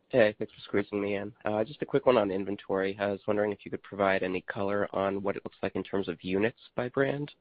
Hey, 0.10 0.36
thanks 0.38 0.54
for 0.54 0.62
squeezing 0.62 1.02
me 1.02 1.16
in. 1.16 1.34
Uh, 1.44 1.64
just 1.64 1.82
a 1.82 1.86
quick 1.86 2.06
one 2.06 2.16
on 2.16 2.30
inventory. 2.30 2.96
I 3.00 3.08
was 3.08 3.22
wondering 3.26 3.52
if 3.52 3.66
you 3.66 3.72
could 3.72 3.82
provide 3.82 4.22
any 4.22 4.42
color 4.42 4.88
on 4.94 5.24
what 5.24 5.36
it 5.36 5.44
looks 5.44 5.58
like 5.64 5.76
in 5.76 5.82
terms 5.82 6.08
of 6.08 6.24
units 6.24 6.60
by 6.76 6.90
brand. 6.90 7.32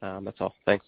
Um, 0.00 0.24
that's 0.24 0.36
all. 0.40 0.54
Thanks. 0.66 0.86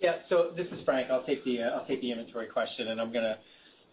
Yeah. 0.00 0.16
So 0.28 0.52
this 0.54 0.66
is 0.66 0.84
Frank. 0.84 1.10
I'll 1.10 1.24
take 1.24 1.42
the 1.46 1.62
uh, 1.62 1.86
inventory 1.88 2.48
question, 2.48 2.88
and 2.88 3.00
I'm 3.00 3.10
gonna 3.10 3.38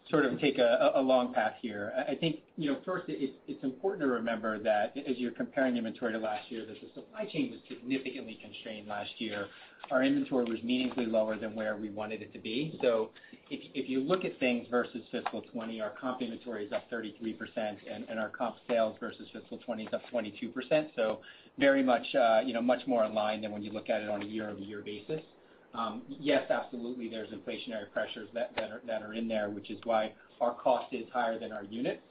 sort 0.10 0.26
of 0.26 0.40
take 0.40 0.58
a 0.58 1.02
long 1.02 1.34
path 1.34 1.54
here. 1.62 1.94
I 2.08 2.16
think, 2.16 2.38
you 2.58 2.72
know. 2.72 2.80
first, 2.86 3.06
it's 3.08 3.64
important 3.64 4.02
to 4.02 4.08
remember 4.08 4.60
that 4.60 4.96
as 4.98 5.18
you're 5.18 5.32
comparing 5.32 5.78
inventory 5.78 6.14
to 6.14 6.20
last 6.20 6.52
year, 6.52 6.66
that 6.66 6.76
the 6.82 6.88
supply 6.94 7.26
chain 7.26 7.52
was 7.52 7.60
significantly 7.68 8.38
constrained 8.42 8.88
last 8.88 9.12
year. 9.18 9.48
Our 9.92 10.04
inventory 10.04 10.46
was 10.46 10.62
meaningfully 10.64 11.06
lower 11.06 11.38
than 11.38 11.56
where 11.56 11.76
we 11.78 11.90
wanted 11.90 12.22
it 12.22 12.32
to 12.34 12.40
be. 12.40 12.78
So 12.82 13.10
if 13.50 13.90
you 13.90 14.00
look 14.00 14.26
at 14.26 14.40
things 14.40 14.68
versus 14.70 15.02
fiscal 15.12 15.42
2020, 15.42 15.82
our 15.82 15.92
comp 15.92 16.22
inventory 16.22 16.66
is 16.66 16.72
up 16.72 16.90
33%, 16.92 17.38
and 18.10 18.20
our 18.20 18.30
comp 18.30 18.56
sales 18.68 18.98
versus 19.00 19.28
fiscal 19.34 19.58
2020 19.58 19.84
is 19.84 19.94
up 19.94 20.02
22%. 20.12 20.90
So 20.96 21.20
very 21.60 21.84
much 21.84 22.16
uh 22.16 22.42
you 22.44 22.52
know 22.52 22.62
much 22.62 22.82
more 22.88 23.06
in 23.06 23.14
line 23.14 23.40
than 23.42 23.52
when 23.52 23.62
you 23.62 23.72
look 23.72 23.88
at 23.90 24.02
it 24.02 24.10
on 24.10 24.24
a 24.24 24.26
year-over-year 24.26 24.82
basis. 24.82 25.22
Um, 25.74 26.04
yes, 26.08 26.50
absolutely, 26.50 27.10
there's 27.10 27.30
inflationary 27.30 27.92
pressures 27.92 28.30
that 28.34 28.52
are 28.58 28.82
that 28.86 29.02
are 29.02 29.14
in 29.14 29.28
there, 29.28 29.50
which 29.50 29.72
is 29.72 29.80
why 29.86 30.14
our 30.40 30.54
cost 30.54 30.94
is 30.94 31.06
higher 31.12 31.40
than 31.40 31.52
our 31.52 31.64
units. 31.64 32.02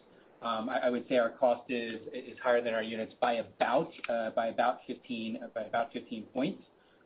Um, 0.43 0.69
I 0.69 0.91
would 0.91 1.09
say 1.09 1.19
our 1.19 1.31
cost 1.31 1.71
is 1.71 2.01
is 2.13 2.37
higher 2.43 2.61
than 2.61 2.75
our 2.75 2.83
units 2.83 3.15
uh, 3.23 3.27
uh, 3.27 4.31
by 4.31 4.47
about 4.49 4.81
15 4.87 5.39
points 6.35 6.63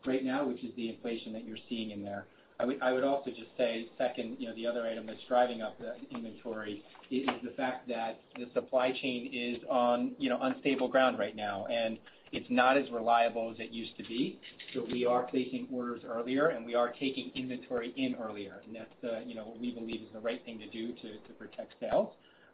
right 0.07 0.25
now, 0.25 0.47
which 0.47 0.65
is 0.65 0.75
the 0.77 0.89
inflation 0.89 1.35
that 1.35 1.45
you're 1.45 1.59
seeing 1.69 1.91
in 1.91 2.03
there. 2.03 2.27
I 2.59 2.93
would 2.93 3.05
also 3.05 3.29
just 3.31 3.51
say, 3.59 3.87
second, 3.99 4.37
you 4.39 4.49
know, 4.49 4.55
the 4.55 4.67
other 4.67 4.87
item 4.87 5.07
that's 5.07 5.21
driving 5.29 5.61
up 5.61 5.79
the 5.79 5.95
inventory 6.11 6.83
is 7.11 7.29
the 7.45 7.51
fact 7.51 7.87
that 7.89 8.19
the 8.35 8.47
supply 8.55 8.93
chain 8.93 9.29
is 9.31 9.59
on 9.69 10.13
you 10.19 10.31
know 10.31 10.39
unstable 10.41 10.89
ground 10.89 11.19
right 11.19 11.37
now, 11.37 11.67
and 11.67 11.99
it's 12.37 12.51
not 12.51 12.77
as 12.77 12.85
reliable 12.91 13.51
as 13.51 13.59
it 13.59 13.71
used 13.73 13.97
to 13.97 14.05
be. 14.05 14.39
So 14.75 14.85
we 14.93 15.07
are 15.07 15.23
placing 15.23 15.69
orders 15.73 16.03
earlier, 16.07 16.49
and 16.49 16.67
we 16.67 16.75
are 16.75 16.91
taking 16.91 17.33
inventory 17.35 17.95
in 17.97 18.15
earlier, 18.17 18.61
and 18.67 18.77
that's 18.77 19.27
you 19.27 19.35
know, 19.35 19.45
what 19.45 19.59
we 19.59 19.71
believe 19.73 20.03
is 20.03 20.09
the 20.13 20.21
right 20.21 20.45
thing 20.45 20.59
to 20.59 20.69
do 20.69 20.93
to 20.93 21.33
protect 21.39 21.73
sales. 21.81 22.11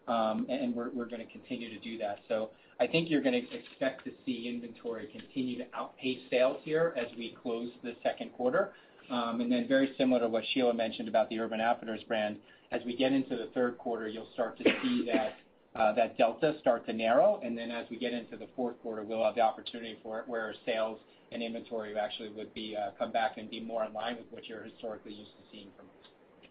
Um 0.09 0.47
and 0.49 0.75
we're 0.75 0.91
going 1.15 1.25
to 1.25 1.33
continue 1.33 1.69
to 1.71 1.79
do 1.79 1.97
that. 1.99 2.19
So 2.29 2.51
I 2.81 2.89
think 2.89 3.09
you're 3.09 3.23
going 3.23 3.41
to 3.41 3.47
expect 3.57 4.05
to 4.05 4.11
see 4.27 4.49
inventory 4.49 5.07
continue 5.07 5.59
to 5.59 5.67
outpace 5.75 6.19
sales 6.29 6.59
here 6.65 6.93
as 6.97 7.07
we 7.17 7.37
close 7.41 7.71
the 7.85 7.95
second 8.03 8.33
quarter. 8.33 8.73
Um 9.11 9.41
and 9.41 9.51
then 9.51 9.69
very 9.69 9.95
similar 9.99 10.21
to 10.21 10.29
what 10.29 10.43
Sheila 10.53 10.75
mentioned 10.75 11.09
about 11.09 11.29
the 11.29 11.39
Urban 11.39 11.61
Outfitters 11.61 12.03
brand, 12.09 12.37
as 12.73 12.81
we 12.85 12.97
get 12.97 13.13
into 13.13 13.37
the 13.37 13.49
third 13.55 13.79
quarter, 13.79 14.09
you'll 14.09 14.33
start 14.35 14.59
to 14.59 14.65
see 14.83 15.07
that 15.13 15.35
delta 15.75 16.55
start 16.61 16.87
to 16.87 16.93
narrow. 16.93 17.41
And 17.43 17.57
then 17.57 17.71
as 17.71 17.87
we 17.91 17.97
get 17.99 18.13
into 18.13 18.37
the 18.37 18.49
fourth 18.55 18.81
quarter, 18.83 19.03
we'll 19.03 19.25
have 19.25 19.35
the 19.35 19.41
opportunity 19.41 19.99
for 20.03 20.25
where 20.27 20.55
sales 20.67 20.99
and 21.31 21.43
inventory 21.43 21.97
actually 21.99 22.29
would 22.31 22.53
be 22.53 22.77
uh 22.77 22.91
come 22.99 23.11
back 23.11 23.39
and 23.39 23.51
be 23.51 23.59
more 23.59 23.85
in 23.85 23.93
line 23.95 24.17
with 24.17 24.27
what 24.31 24.47
you're 24.47 24.63
historically 24.63 25.15
used 25.15 25.31
to 25.31 25.43
seeing 25.51 25.69
from 25.77 25.87
us. 25.87 26.51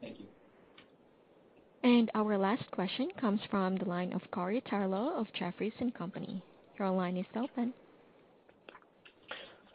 Thank 0.00 0.18
you. 0.18 0.26
And 1.84 2.10
our 2.14 2.36
last 2.36 2.68
question 2.72 3.10
comes 3.20 3.40
from 3.50 3.76
the 3.76 3.84
line 3.84 4.12
of 4.14 4.22
Corey 4.32 4.62
Tarlowe 4.68 5.14
of 5.14 5.26
Jefferies 5.38 5.74
& 5.86 5.98
Company. 5.98 6.42
Your 6.78 6.90
line 6.90 7.16
is 7.16 7.26
open. 7.36 7.72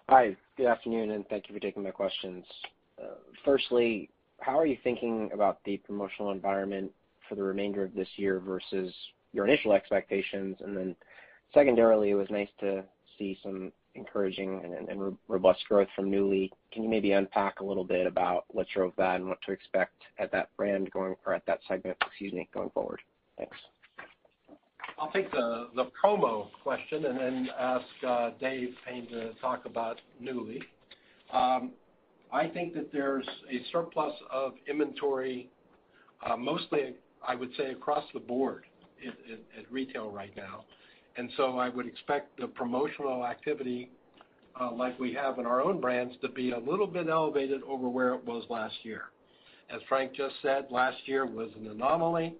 Hi, 0.09 0.36
good 0.57 0.65
afternoon, 0.65 1.11
and 1.11 1.25
thank 1.30 1.47
you 1.47 1.53
for 1.53 1.59
taking 1.59 1.84
my 1.84 1.91
questions. 1.91 2.43
Firstly, 3.45 4.09
how 4.39 4.57
are 4.57 4.65
you 4.65 4.77
thinking 4.84 5.30
about 5.34 5.63
the 5.65 5.77
promotional 5.77 6.32
environment 6.32 6.91
for 7.30 7.36
the 7.36 7.43
remainder 7.43 7.84
of 7.84 7.93
this 7.93 8.09
year 8.17 8.39
versus 8.39 8.93
your 9.32 9.47
initial 9.47 9.71
expectations? 9.71 10.57
And 10.59 10.75
then 10.75 10.95
secondarily, 11.53 12.09
it 12.09 12.15
was 12.15 12.27
nice 12.30 12.49
to 12.59 12.84
see 13.17 13.38
some 13.43 13.71
encouraging 13.95 14.61
and 14.89 15.17
robust 15.27 15.63
growth 15.67 15.88
from 15.95 16.11
Nuuly. 16.11 16.51
Can 16.71 16.84
you 16.84 16.89
maybe 16.89 17.11
unpack 17.11 17.59
a 17.59 17.63
little 17.63 17.84
bit 17.84 18.07
about 18.07 18.45
what 18.49 18.67
drove 18.73 18.93
that 18.97 19.17
and 19.17 19.27
what 19.27 19.39
to 19.45 19.51
expect 19.51 20.01
at 20.17 20.32
that 20.32 20.49
brand 20.57 20.89
going 20.91 21.15
or 21.25 21.34
at 21.34 21.45
that 21.45 21.59
segment 21.67 21.97
excuse 22.05 22.34
me, 22.34 22.47
going 22.53 22.69
forward? 22.71 23.01
Thanks. 23.38 23.57
I'll 24.97 25.11
take 25.11 25.32
the 25.32 25.88
promo 26.03 26.47
question 26.61 27.05
and 27.05 27.17
then 27.17 27.49
ask 27.57 27.86
uh, 28.05 28.32
Dave 28.39 28.73
Hayne 28.86 29.07
to 29.07 29.34
talk 29.36 29.65
about 29.65 30.01
Nuuly. 30.21 30.61
Um, 31.32 31.71
I 32.32 32.47
think 32.47 32.73
that 32.75 32.91
there's 32.91 33.27
a 33.49 33.61
surplus 33.71 34.13
of 34.32 34.53
inventory, 34.69 35.49
uh, 36.25 36.36
mostly, 36.36 36.95
I 37.28 37.36
would 37.36 37.51
say, 37.57 37.72
across 37.72 38.03
the 38.13 38.20
board 38.20 38.65
at 39.05 39.72
retail 39.72 40.11
right 40.11 40.36
now. 40.36 40.65
And 41.17 41.30
so 41.38 41.57
I 41.57 41.70
would 41.70 41.86
expect 41.88 42.39
the 42.39 42.47
promotional 42.47 43.26
activity, 43.26 43.89
uh, 44.59 44.72
like 44.72 44.97
we 44.99 45.13
have 45.13 45.38
in 45.39 45.45
our 45.45 45.61
own 45.61 45.82
brands, 45.82 46.15
to 46.22 46.30
be 46.30 46.51
a 46.51 46.59
little 46.59 46.88
bit 46.88 47.07
elevated 47.09 47.61
over 47.63 47.89
where 47.89 48.13
it 48.13 48.26
was 48.26 48.43
last 48.49 48.76
year. 48.84 49.03
As 49.74 49.82
Frank 49.88 50.13
just 50.13 50.36
said, 50.41 50.67
last 50.72 50.97
year 51.05 51.26
was 51.26 51.49
an 51.59 51.67
anomaly. 51.67 52.36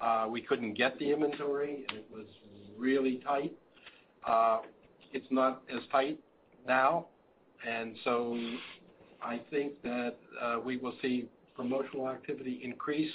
Uh, 0.00 0.26
we 0.28 0.42
couldn't 0.42 0.74
get 0.74 0.98
the 0.98 1.10
inventory, 1.10 1.84
and 1.88 1.98
it 1.98 2.06
was 2.12 2.26
really 2.76 3.20
tight. 3.24 3.52
Uh, 4.26 4.58
it's 5.12 5.26
not 5.30 5.62
as 5.74 5.82
tight 5.90 6.18
now. 6.66 7.06
And 7.66 7.94
so 8.04 8.38
I 9.22 9.40
think 9.50 9.80
that 9.82 10.16
we 10.64 10.76
will 10.76 10.94
see 11.00 11.28
promotional 11.56 12.08
activity 12.08 12.60
increase, 12.62 13.10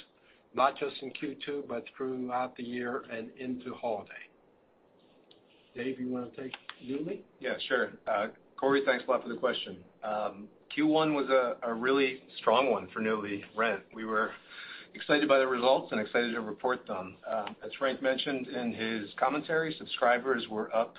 not 0.54 0.78
just 0.78 0.96
in 1.02 1.10
Q2, 1.10 1.68
but 1.68 1.84
throughout 1.96 2.56
the 2.56 2.62
year 2.62 3.04
and 3.10 3.30
into 3.38 3.74
holiday. 3.74 4.12
Dave, 5.74 5.98
you 5.98 6.08
want 6.08 6.34
to 6.34 6.42
take 6.42 6.52
Nuuly? 6.84 7.20
Yeah, 7.40 7.54
sure. 7.68 7.92
Uh, 8.06 8.28
Corey, 8.58 8.82
thanks 8.84 9.04
a 9.06 9.10
lot 9.10 9.22
for 9.22 9.28
the 9.28 9.36
question. 9.36 9.78
Um, 10.04 10.48
Q1 10.76 11.14
was 11.14 11.28
a 11.62 11.74
really 11.74 12.22
strong 12.38 12.70
one 12.70 12.88
for 12.92 13.00
Nuuly 13.00 13.42
Rent. 13.56 13.80
We 13.94 14.04
were 14.04 14.30
excited 14.94 15.28
by 15.28 15.38
the 15.38 15.46
results 15.46 15.90
and 15.92 16.00
excited 16.00 16.32
to 16.32 16.40
report 16.40 16.86
them. 16.86 17.16
Um, 17.30 17.56
as 17.64 17.70
Frank 17.78 18.02
mentioned 18.02 18.46
in 18.48 18.72
his 18.72 19.10
commentary, 19.18 19.74
subscribers 19.78 20.46
were 20.50 20.74
up 20.74 20.94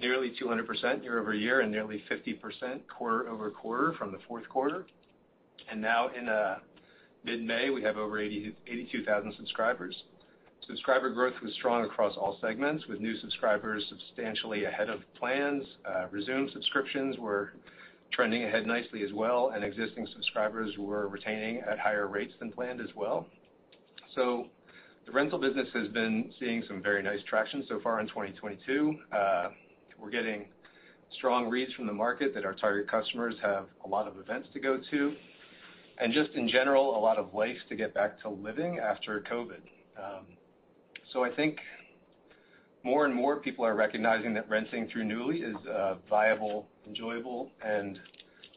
nearly 0.00 0.32
200% 0.40 1.02
year-over-year 1.02 1.60
and 1.60 1.72
nearly 1.72 2.02
50% 2.10 2.80
quarter-over-quarter 2.96 3.94
from 3.98 4.12
the 4.12 4.18
fourth 4.28 4.48
quarter. 4.48 4.86
And 5.70 5.80
now 5.80 6.08
in 6.08 6.28
mid-May, 7.28 7.68
we 7.68 7.82
have 7.82 7.98
over 7.98 8.18
82,000 8.18 9.34
subscribers. 9.36 9.94
Subscriber 10.66 11.10
growth 11.10 11.34
was 11.42 11.52
strong 11.54 11.84
across 11.84 12.16
all 12.16 12.38
segments, 12.40 12.86
with 12.86 13.00
new 13.00 13.16
subscribers 13.18 13.84
substantially 13.90 14.64
ahead 14.64 14.88
of 14.88 15.00
plans. 15.18 15.62
Uh, 15.84 16.06
Resumed 16.10 16.50
subscriptions 16.52 17.18
were 17.18 17.52
trending 18.12 18.44
ahead 18.44 18.66
nicely 18.66 19.02
as 19.02 19.12
well, 19.12 19.52
and 19.54 19.62
existing 19.62 20.08
subscribers 20.14 20.72
were 20.78 21.08
retaining 21.08 21.60
at 21.70 21.78
higher 21.78 22.06
rates 22.06 22.32
than 22.40 22.50
planned 22.50 22.80
as 22.80 22.88
well. 22.96 23.26
So 24.14 24.46
the 25.04 25.12
rental 25.12 25.38
business 25.38 25.68
has 25.74 25.88
been 25.88 26.32
seeing 26.40 26.64
some 26.66 26.82
very 26.82 27.02
nice 27.02 27.20
traction 27.28 27.62
so 27.68 27.78
far 27.80 28.00
in 28.00 28.06
2022. 28.08 28.96
Uh, 29.12 29.48
we're 29.98 30.10
getting 30.10 30.46
strong 31.18 31.50
reads 31.50 31.74
from 31.74 31.86
the 31.86 31.92
market 31.92 32.34
that 32.34 32.46
our 32.46 32.54
target 32.54 32.90
customers 32.90 33.34
have 33.42 33.66
a 33.84 33.88
lot 33.88 34.08
of 34.08 34.18
events 34.18 34.48
to 34.54 34.60
go 34.60 34.78
to, 34.90 35.14
and 36.00 36.12
just 36.12 36.30
in 36.32 36.48
general, 36.48 36.96
a 36.96 37.00
lot 37.00 37.18
of 37.18 37.34
life 37.34 37.56
to 37.68 37.76
get 37.76 37.94
back 37.94 38.20
to 38.22 38.28
living 38.28 38.78
after 38.78 39.24
COVID. 39.30 39.60
Um, 39.98 40.26
so 41.12 41.24
I 41.24 41.30
think 41.30 41.58
more 42.84 43.04
and 43.04 43.14
more 43.14 43.40
people 43.40 43.64
are 43.64 43.74
recognizing 43.74 44.32
that 44.34 44.48
renting 44.48 44.88
through 44.88 45.04
Nuuly 45.04 45.42
is 45.42 45.56
a 45.66 45.98
viable, 46.08 46.68
enjoyable, 46.86 47.50
and 47.64 47.98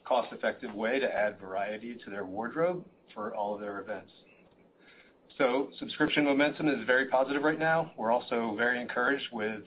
cost-effective 0.06 0.74
way 0.74 1.00
to 1.00 1.08
add 1.08 1.40
variety 1.40 1.96
to 2.04 2.10
their 2.10 2.26
wardrobe 2.26 2.86
for 3.14 3.36
all 3.36 3.56
of 3.56 3.62
their 3.62 3.80
events. 3.80 4.12
So 5.38 5.70
subscription 5.80 6.24
momentum 6.24 6.68
is 6.68 6.86
very 6.86 7.08
positive 7.08 7.42
right 7.44 7.58
now. 7.58 7.92
We're 7.98 8.12
also 8.12 8.54
very 8.58 8.80
encouraged 8.80 9.28
with 9.32 9.64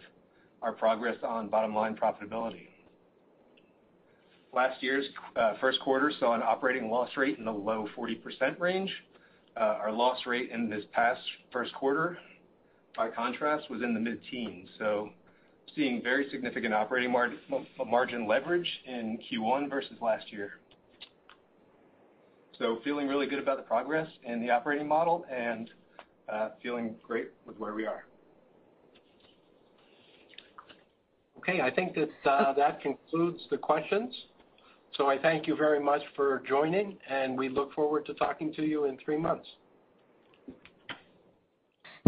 our 0.62 0.72
progress 0.72 1.16
on 1.22 1.48
bottom-line 1.48 1.96
profitability. 1.96 2.68
Last 4.55 4.80
year's 4.82 5.05
uh, 5.34 5.55
first 5.61 5.80
quarter 5.80 6.12
saw 6.20 6.34
an 6.34 6.42
operating 6.42 6.88
loss 6.88 7.11
rate 7.16 7.38
in 7.38 7.44
the 7.44 7.50
low 7.50 7.88
40% 7.96 8.61
range. 8.61 8.90
Uh, 9.57 9.78
our 9.80 9.90
loss 9.90 10.18
rate 10.26 10.50
in 10.50 10.70
this 10.70 10.84
past 10.92 11.20
first 11.52 11.74
quarter, 11.74 12.18
by 12.96 13.11
contrast, 13.11 13.68
was 13.68 13.82
in 13.82 13.94
the 13.94 14.00
mid-teens. 14.00 14.68
So 14.78 15.11
seeing 15.74 16.00
very 16.02 16.28
significant 16.30 16.72
operating 16.72 17.12
margin 17.12 18.28
leverage 18.28 18.68
in 18.86 19.18
Q1 19.30 19.68
versus 19.68 19.96
last 20.00 20.32
year. 20.32 20.61
So 22.57 22.78
feeling 22.84 23.09
really 23.09 23.26
good 23.26 23.40
about 23.40 23.57
the 23.57 23.64
progress 23.64 24.07
in 24.22 24.40
the 24.40 24.50
operating 24.50 24.86
model 24.86 25.26
and 25.32 25.68
uh, 26.28 26.50
feeling 26.62 26.94
great 27.02 27.30
with 27.44 27.59
where 27.59 27.74
we 27.74 27.86
are. 27.86 28.05
Okay, 31.38 31.61
I 31.61 31.72
think 31.72 31.96
that 31.96 32.80
concludes 32.80 33.40
the 33.50 33.59
questions. 33.59 34.14
I 35.01 35.18
thank 35.18 35.47
you 35.47 35.57
very 35.57 35.80
much 35.80 36.03
for 36.14 36.42
joining, 36.49 36.97
and 37.09 37.36
we 37.36 37.49
look 37.49 37.72
forward 37.74 38.07
to 38.07 38.14
talking 38.14 38.53
to 38.55 38.62
you 38.62 38.84
in 38.84 38.97
three 39.05 39.18
months. 39.18 39.47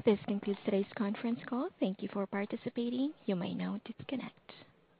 This 0.05 0.19
concludes 0.29 0.61
today's 0.65 0.87
conference 0.97 1.41
call. 1.49 1.69
Thank 1.81 2.01
you 2.01 2.09
for 2.13 2.27
participating. 2.27 3.13
You 3.27 3.35
may 3.35 3.55
now 3.55 3.81
disconnect. 3.85 4.53